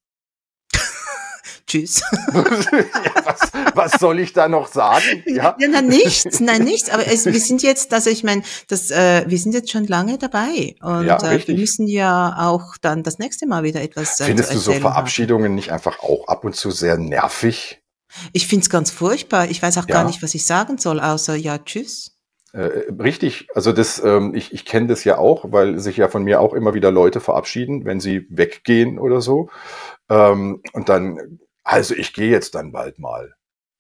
Tschüss. 1.69 2.01
ja, 2.33 2.45
was, 3.25 3.53
was 3.75 3.93
soll 4.01 4.21
ich 4.21 4.33
da 4.33 4.49
noch 4.49 4.69
sagen? 4.69 5.23
Ja, 5.27 5.55
ja 5.59 5.69
nein, 5.69 5.87
nichts, 5.87 6.41
nein, 6.41 6.65
nichts. 6.65 6.89
Aber 6.89 7.07
es, 7.07 7.27
wir 7.27 7.39
sind 7.41 7.63
jetzt, 7.63 7.93
also 7.93 8.09
ich 8.09 8.25
meine, 8.25 8.43
das, 8.69 8.91
äh, 8.91 9.25
wir 9.27 9.39
sind 9.39 9.53
jetzt 9.53 9.71
schon 9.71 9.87
lange 9.87 10.17
dabei 10.17 10.77
und 10.81 11.05
ja, 11.05 11.19
äh, 11.31 11.47
wir 11.47 11.55
müssen 11.55 11.87
ja 11.87 12.37
auch 12.39 12.79
dann 12.81 13.03
das 13.03 13.19
nächste 13.19 13.47
Mal 13.47 13.65
wieder 13.65 13.83
etwas. 13.83 14.19
Äh, 14.19 14.25
Findest 14.25 14.55
du 14.55 14.59
so 14.59 14.73
Verabschiedungen 14.73 15.45
haben. 15.51 15.55
nicht 15.57 15.71
einfach 15.71 16.01
auch 16.01 16.27
ab 16.27 16.45
und 16.45 16.57
zu 16.57 16.71
sehr 16.71 16.97
nervig? 16.97 17.83
Ich 18.33 18.47
find's 18.47 18.71
ganz 18.71 18.91
furchtbar. 18.91 19.51
Ich 19.51 19.63
weiß 19.63 19.77
auch 19.77 19.89
ja. 19.89 19.95
gar 19.95 20.05
nicht, 20.05 20.23
was 20.23 20.35
ich 20.35 20.47
sagen 20.47 20.79
soll, 20.79 21.01
außer 21.01 21.37
ja, 21.37 21.59
tschüss. 21.59 22.19
Äh, 22.55 22.91
richtig, 22.99 23.49
also 23.55 23.73
das, 23.73 24.03
ähm, 24.03 24.35
ich, 24.35 24.55
ich 24.55 24.65
kenne 24.65 24.87
das 24.87 25.05
ja 25.05 25.19
auch, 25.19 25.53
weil 25.53 25.79
sich 25.79 25.99
ja 25.99 26.09
von 26.09 26.25
mir 26.25 26.41
auch 26.41 26.55
immer 26.55 26.73
wieder 26.73 26.91
Leute 26.91 27.21
verabschieden, 27.21 27.85
wenn 27.85 28.01
sie 28.01 28.27
weggehen 28.31 28.99
oder 28.99 29.21
so. 29.21 29.51
Ähm, 30.09 30.63
und 30.73 30.89
dann 30.89 31.41
also 31.69 31.95
ich 31.95 32.15
gehe 32.15 32.31
jetzt 32.31 32.55
dann 32.55 32.73
bald 32.73 32.99
mal. 32.99 33.35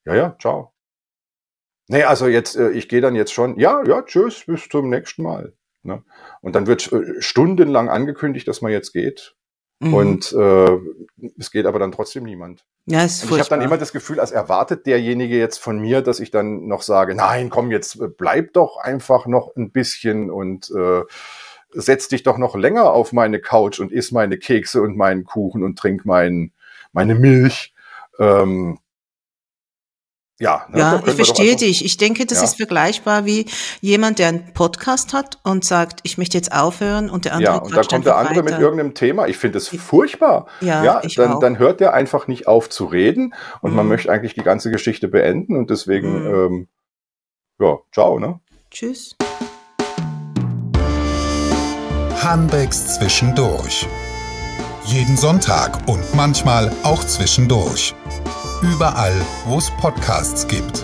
Ja, 0.04 0.14
ja, 0.14 0.36
ciao. 0.38 0.74
Nee, 1.88 2.02
also 2.02 2.26
jetzt, 2.26 2.54
äh, 2.54 2.70
ich 2.70 2.86
gehe 2.88 3.00
dann 3.00 3.14
jetzt 3.14 3.32
schon, 3.32 3.58
ja, 3.58 3.82
ja, 3.86 4.02
tschüss, 4.02 4.44
bis 4.46 4.68
zum 4.68 4.90
nächsten 4.90 5.22
Mal. 5.22 5.54
Ne? 5.82 6.04
Und 6.42 6.54
dann 6.54 6.66
wird 6.66 6.92
äh, 6.92 7.22
stundenlang 7.22 7.88
angekündigt, 7.88 8.46
dass 8.46 8.60
man 8.60 8.72
jetzt 8.72 8.92
geht. 8.92 9.36
Mhm. 9.80 9.94
Und 9.94 10.32
äh, 10.32 10.78
es 11.38 11.50
geht 11.50 11.64
aber 11.64 11.78
dann 11.78 11.92
trotzdem 11.92 12.24
niemand. 12.24 12.66
Ja, 12.84 13.04
ist 13.04 13.22
und 13.24 13.32
ich 13.32 13.38
habe 13.38 13.48
dann 13.48 13.62
immer 13.62 13.78
das 13.78 13.92
Gefühl, 13.92 14.20
als 14.20 14.32
erwartet 14.32 14.84
derjenige 14.84 15.38
jetzt 15.38 15.56
von 15.56 15.78
mir, 15.78 16.02
dass 16.02 16.20
ich 16.20 16.30
dann 16.30 16.66
noch 16.66 16.82
sage, 16.82 17.14
nein, 17.14 17.48
komm, 17.48 17.70
jetzt 17.70 17.98
äh, 18.02 18.08
bleib 18.08 18.52
doch 18.52 18.76
einfach 18.76 19.26
noch 19.26 19.56
ein 19.56 19.70
bisschen 19.70 20.30
und 20.30 20.70
äh, 20.72 21.04
setz 21.70 22.08
dich 22.08 22.22
doch 22.22 22.36
noch 22.36 22.54
länger 22.54 22.92
auf 22.92 23.14
meine 23.14 23.40
Couch 23.40 23.80
und 23.80 23.92
iss 23.92 24.12
meine 24.12 24.36
Kekse 24.36 24.82
und 24.82 24.98
meinen 24.98 25.24
Kuchen 25.24 25.62
und 25.62 25.78
trink 25.78 26.04
mein, 26.04 26.52
meine 26.92 27.14
Milch. 27.14 27.72
Ähm, 28.18 28.78
ja, 30.40 30.66
ne, 30.70 30.78
ja 30.78 31.02
ich 31.04 31.14
verstehe 31.14 31.56
dich. 31.56 31.84
Ich 31.84 31.96
denke, 31.96 32.24
das 32.24 32.38
ja. 32.38 32.44
ist 32.44 32.56
vergleichbar 32.56 33.24
wie 33.24 33.46
jemand, 33.80 34.20
der 34.20 34.28
einen 34.28 34.52
Podcast 34.54 35.12
hat 35.12 35.38
und 35.42 35.64
sagt, 35.64 36.00
ich 36.04 36.16
möchte 36.16 36.38
jetzt 36.38 36.52
aufhören 36.52 37.10
und 37.10 37.24
der 37.24 37.32
andere 37.34 37.54
Ja, 37.54 37.58
und 37.60 37.76
dann 37.76 37.86
kommt 37.86 38.06
der 38.06 38.16
andere 38.16 38.44
weiter. 38.44 38.54
mit 38.54 38.60
irgendeinem 38.60 38.94
Thema. 38.94 39.26
Ich 39.26 39.36
finde 39.36 39.58
es 39.58 39.66
furchtbar. 39.68 40.46
Ja, 40.60 40.84
ja 40.84 41.00
ich 41.02 41.16
dann, 41.16 41.32
auch. 41.32 41.40
dann 41.40 41.58
hört 41.58 41.80
der 41.80 41.92
einfach 41.92 42.28
nicht 42.28 42.46
auf 42.46 42.70
zu 42.70 42.84
reden 42.84 43.34
und 43.62 43.70
mhm. 43.70 43.76
man 43.76 43.88
möchte 43.88 44.12
eigentlich 44.12 44.34
die 44.34 44.42
ganze 44.42 44.70
Geschichte 44.70 45.08
beenden 45.08 45.56
und 45.56 45.70
deswegen, 45.70 46.20
mhm. 46.20 46.34
ähm, 46.34 46.68
ja, 47.58 47.78
ciao, 47.92 48.20
ne? 48.20 48.38
Tschüss. 48.70 49.16
Hanbecks 52.22 52.98
zwischendurch. 52.98 53.88
Jeden 54.88 55.18
Sonntag 55.18 55.86
und 55.86 56.02
manchmal 56.14 56.72
auch 56.82 57.04
zwischendurch. 57.04 57.94
Überall, 58.62 59.12
wo 59.44 59.58
es 59.58 59.70
Podcasts 59.82 60.48
gibt. 60.48 60.82